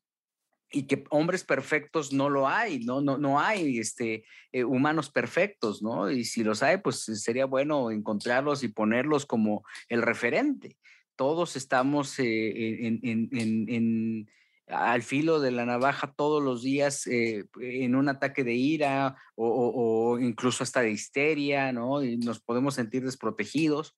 [0.71, 5.83] Y que hombres perfectos no lo hay, no, no, no hay este, eh, humanos perfectos,
[5.83, 6.09] ¿no?
[6.09, 10.77] Y si los hay, pues sería bueno encontrarlos y ponerlos como el referente.
[11.15, 14.29] Todos estamos eh, en, en- en- en-
[14.67, 20.17] al filo de la navaja todos los días eh, en un ataque de ira o,
[20.19, 22.01] incluso hasta de histeria, ¿no?
[22.01, 23.97] Nos podemos sentir desprotegidos.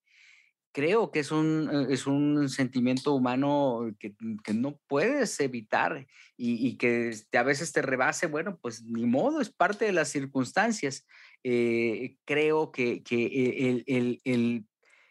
[0.74, 6.06] Creo que es un, eh, es un sentimiento humano que, que no puedes evitar
[6.36, 11.08] y, que a veces te rebase, bueno, pues ni modo, es parte de las circunstancias.
[11.44, 13.28] Eh, creo que, que
[13.70, 14.66] el- el-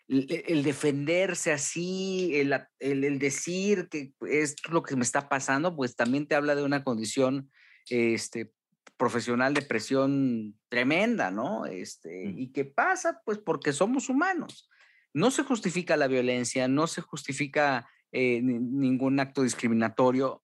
[0.09, 5.75] el- el defenderse así, el, el- el decir que es lo que me está pasando,
[5.75, 7.51] pues también te habla de una condición
[7.91, 8.53] este,
[8.97, 11.67] profesional de presión tremenda, ¿no?
[11.67, 12.39] Este, Mm.
[12.39, 13.21] ¿Y qué pasa?
[13.25, 14.69] Pues porque somos humanos.
[15.13, 20.44] No se justifica la violencia, no se justifica eh, ni- ningún acto discriminatorio.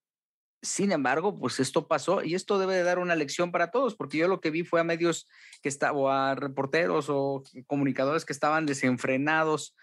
[0.63, 4.19] Sin embargo, pues esto pasó y esto debe de dar una lección para todos, porque
[4.19, 5.27] yo lo que vi fue a medios
[5.63, 9.75] que estaban, o a reporteros o comunicadores que estaban desenfrenados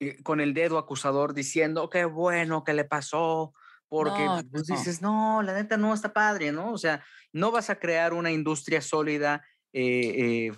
[0.00, 3.52] eh, con el dedo acusador diciendo, qué bueno que le pasó,
[3.88, 4.76] porque No, pues no.
[4.76, 6.72] dices, no, la neta no está padre, ¿no?
[6.72, 10.52] O sea, no vas a crear una industria sólida, eh, eh,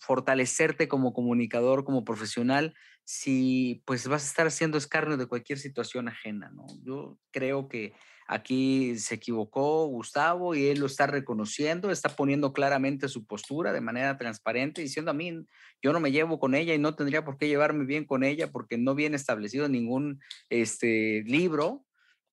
[0.00, 6.08] fortalecerte como comunicador, como profesional, si pues vas a estar haciendo escarnio de cualquier situación
[6.08, 6.66] ajena, ¿no?
[6.82, 7.94] Yo creo que
[8.32, 13.80] aquí se equivocó Gustavo y él lo está reconociendo, está poniendo claramente su postura de
[13.80, 15.44] manera transparente, diciendo a mí,
[15.82, 18.52] yo no me llevo con ella y no tendría por qué llevarme bien con ella
[18.52, 21.84] porque no viene establecido ningún este, libro,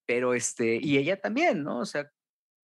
[0.06, 1.80] pero este, y ella también, ¿no?
[1.80, 2.12] O sea,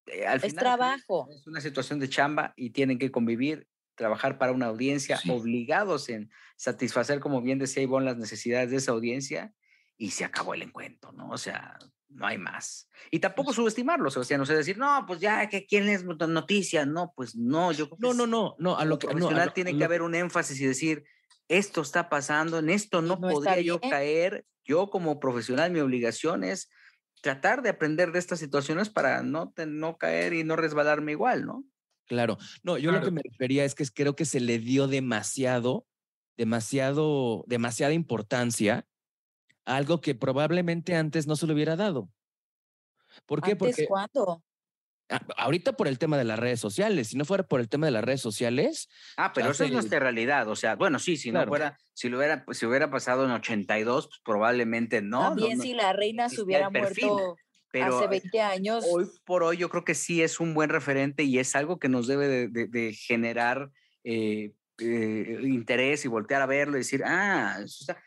[0.06, 1.28] eh, al Es final trabajo.
[1.30, 5.30] es una situación de chamba y tienen que convivir, trabajar para una audiencia, Sí.
[5.30, 9.52] obligados en satisfacer, como bien decía Ivonne, las necesidades de esa audiencia
[9.98, 11.28] y se acabó el encuentro, ¿no?
[11.28, 11.78] O sea,
[12.08, 12.88] no hay más.
[13.10, 17.12] Y tampoco subestimarlo, Sebastián, o sea, decir, no, pues ya, que quién es noticias, no,
[17.14, 19.52] pues no, yo creo que No, no, no, no, a lo que no, profesional lo-
[19.52, 21.04] tiene lo- que haber un énfasis y decir,
[21.48, 26.70] esto está pasando, en esto no, podría yo caer, yo como profesional, mi obligación es
[27.22, 31.44] tratar de aprender de estas situaciones para no, te- no caer y no resbalarme igual,
[31.46, 31.64] ¿no?
[32.06, 32.38] Claro.
[32.62, 35.86] No, yo lo que me refería es que creo que se le dio demasiado,
[36.38, 38.86] demasiado, demasiada importancia
[39.68, 42.08] algo que probablemente antes no se le hubiera dado.
[43.26, 43.52] ¿Por qué?
[43.52, 44.42] ¿Antes Porque cuándo?
[45.38, 47.92] ahorita por el tema de las redes sociales, si no fuera por el tema de
[47.92, 51.46] las redes sociales, Ah, pero eso es nuestra realidad, o sea, bueno, sí, si Claro.
[51.46, 55.20] no fuera, si lo hubiera, si hubiera pasado en 82, pues probablemente no.
[55.20, 57.36] También no, si la reina se existía hubiera muerto
[57.70, 60.68] pero hace eh, 20 años, hoy por hoy yo creo que sí es un buen
[60.70, 63.70] referente y es algo que nos debe de, de- de generar
[64.04, 68.02] eh, eh, interés y voltear a verlo y decir, ah, eso está.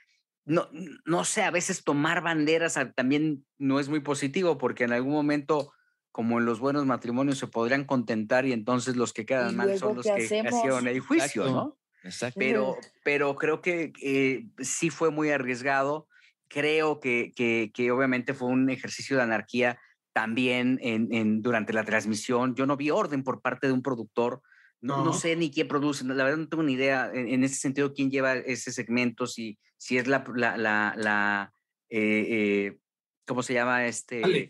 [0.52, 0.68] No,
[1.06, 5.72] no sé, a veces tomar banderas también no es muy positivo porque en algún momento,
[6.12, 9.96] como en los buenos matrimonios, se podrían contentar y entonces los que quedan mal son
[9.96, 11.78] los que hicieron el juicio, ¿no?
[12.04, 12.38] Exacto.
[12.38, 12.76] Pero,
[13.06, 16.10] pero creo que eh, sí fue muy arriesgado.
[16.50, 19.80] Creo que, que, que, obviamente fue un ejercicio de anarquía
[20.12, 22.56] también en, en, durante la transmisión.
[22.56, 24.42] Yo no vi orden por parte de un productor.
[24.82, 25.14] No, no.
[25.14, 28.10] sé ni quién produce, la verdad no tengo ni idea en, en ese sentido quién
[28.10, 31.54] lleva ese segmento, si, si es la, la, la, la
[31.90, 32.78] eh, eh,
[33.28, 33.86] ¿cómo se llama?
[33.86, 34.50] Este, Ale.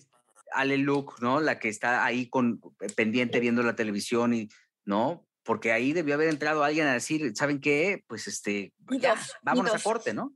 [0.53, 1.39] Ale Luke, ¿no?
[1.39, 2.61] La que está ahí con,
[2.95, 4.49] pendiente viendo la televisión y,
[4.85, 5.27] ¿no?
[5.43, 8.03] Porque ahí debió haber entrado alguien a decir, ¿saben qué?
[8.07, 10.31] Pues este, ya, vámonos a corte, ¿no?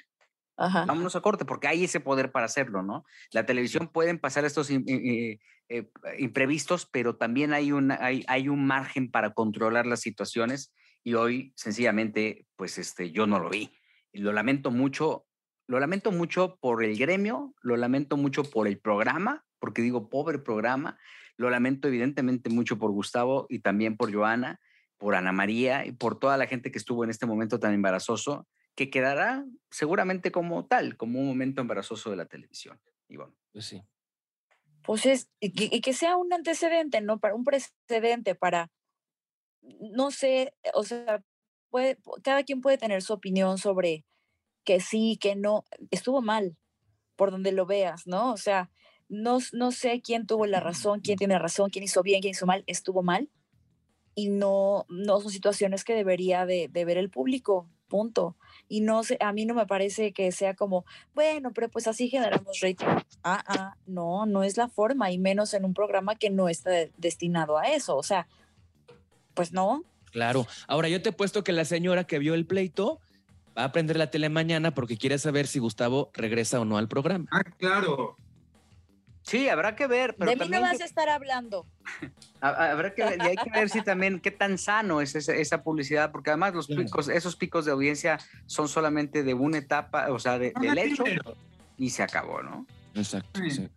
[0.58, 0.86] Ajá.
[0.86, 3.04] Vámonos a corte, porque hay ese poder para hacerlo, ¿no?
[3.32, 8.66] La televisión pueden pasar estos eh, eh, imprevistos, pero también hay, una, hay, hay un
[8.66, 10.74] margen para controlar las situaciones
[11.04, 13.72] y hoy sencillamente, pues este, yo no lo vi.
[14.12, 15.26] Y lo lamento mucho,
[15.68, 20.40] lo lamento mucho por el gremio, lo lamento mucho por el programa, porque digo, pobre
[20.40, 20.98] programa,
[21.38, 24.60] lo lamento evidentemente mucho por Gustavo y también por Joana,
[24.98, 28.48] por Ana María y por toda la gente que estuvo en este momento tan embarazoso,
[28.76, 32.80] que quedará seguramente como tal, como un momento embarazoso de la televisión.
[33.08, 33.36] Y bueno.
[33.52, 33.82] Pues sí.
[34.84, 37.20] Pues es, y que, y que sea un antecedente, ¿no?
[37.20, 38.70] Para un precedente, para,
[39.62, 41.24] no sé, o sea,
[41.70, 44.06] puede, cada quien puede tener su opinión sobre
[44.64, 46.58] que sí, que no, estuvo mal,
[47.16, 48.32] por donde lo veas, ¿no?
[48.32, 48.70] O sea,
[49.08, 52.46] no, no sé quién tuvo la razón, quién tiene razón, quién hizo bien, quién hizo
[52.46, 53.30] mal, estuvo mal.
[54.16, 58.38] Y no, no son situaciones que debería de, de ver el público, punto.
[58.68, 62.10] Y no sé, a mí no me parece que sea como, bueno, pero pues así
[62.10, 62.86] generamos rating.
[63.24, 66.72] Ah, ah, no, no es la forma, y menos en un programa que no está
[66.98, 67.96] destinado a eso.
[67.96, 68.28] O sea,
[69.34, 69.84] pues no.
[70.12, 70.48] Claro.
[70.68, 73.00] Ahora yo te he puesto que la señora que vio el pleito
[73.58, 76.88] va a prender la tele mañana porque quiere saber si Gustavo regresa o no al
[76.88, 77.28] programa.
[77.32, 78.18] Ah, claro.
[79.26, 80.16] Sí, habrá que ver.
[80.16, 81.66] Pero de mí no vas que, a estar hablando.
[82.42, 85.64] habrá que ver, y hay que ver si también qué tan sano es esa, esa
[85.64, 86.84] publicidad, porque además los Claro.
[86.84, 90.78] picos, esos picos de audiencia son solamente de una etapa, o sea, de, Son del
[90.78, 91.04] hecho
[91.78, 92.68] y se acabó, ¿no?
[92.94, 93.42] Exacto.
[93.50, 93.68] Sí.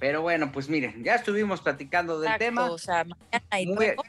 [0.00, 2.70] Pero bueno, pues miren, ya estuvimos platicando del Exacto, tema.
[2.70, 4.02] O sea, mañana y Muy- luego.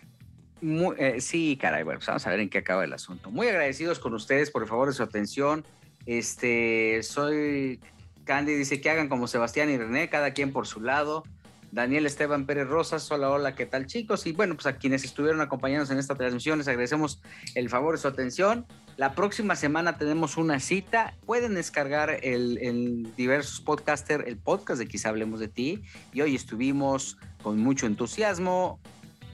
[0.60, 3.30] Muy, eh, sí, caray, bueno, pues vamos a ver en qué acaba el asunto.
[3.30, 5.64] Muy agradecidos con ustedes por el favor de su atención.
[6.08, 7.80] Este, soy
[8.28, 11.24] Candy, dice que hagan como Sebastián y René, cada quien por su lado.
[11.72, 14.28] Daniel Esteban Pérez Rosas, hola, hola, ¿qué tal chicos?
[14.28, 17.22] Y bueno, pues a quienes estuvieron acompañándonos en esta transmisión, les agradecemos
[17.56, 18.66] el favor de su atención.
[18.96, 21.16] La próxima semana tenemos una cita.
[21.26, 25.82] Pueden descargar el, el diversos podcaster, el podcast de Quizá Hablemos de Ti.
[26.14, 28.80] Y hoy estuvimos con mucho entusiasmo.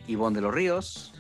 [0.08, 1.14] Ivonne de los Ríos,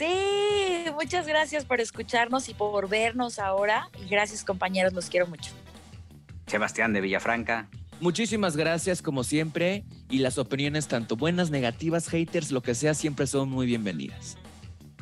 [0.00, 3.90] Sí, muchas gracias por escucharnos y por vernos ahora.
[4.02, 5.52] Y gracias, compañeros, los quiero mucho.
[6.50, 7.68] Sebastián de Villafranca,
[8.00, 13.26] Muchísimas gracias como siempre y las opiniones tanto buenas, negativas, haters, lo que sea, siempre
[13.26, 14.38] son muy bienvenidas.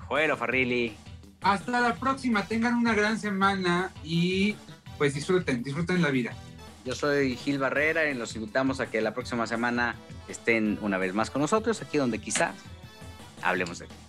[0.08, 0.94] Joel Farrilli.
[1.40, 2.44] Hasta la próxima.
[2.46, 4.56] Tengan una gran semana y
[4.98, 6.32] pues disfruten, disfruten la vida.
[6.84, 9.94] Yo soy Gil Barrera y los invitamos a que la próxima semana
[10.26, 12.54] estén una vez más con nosotros, aquí donde quizás
[13.42, 14.07] hablemos de ti.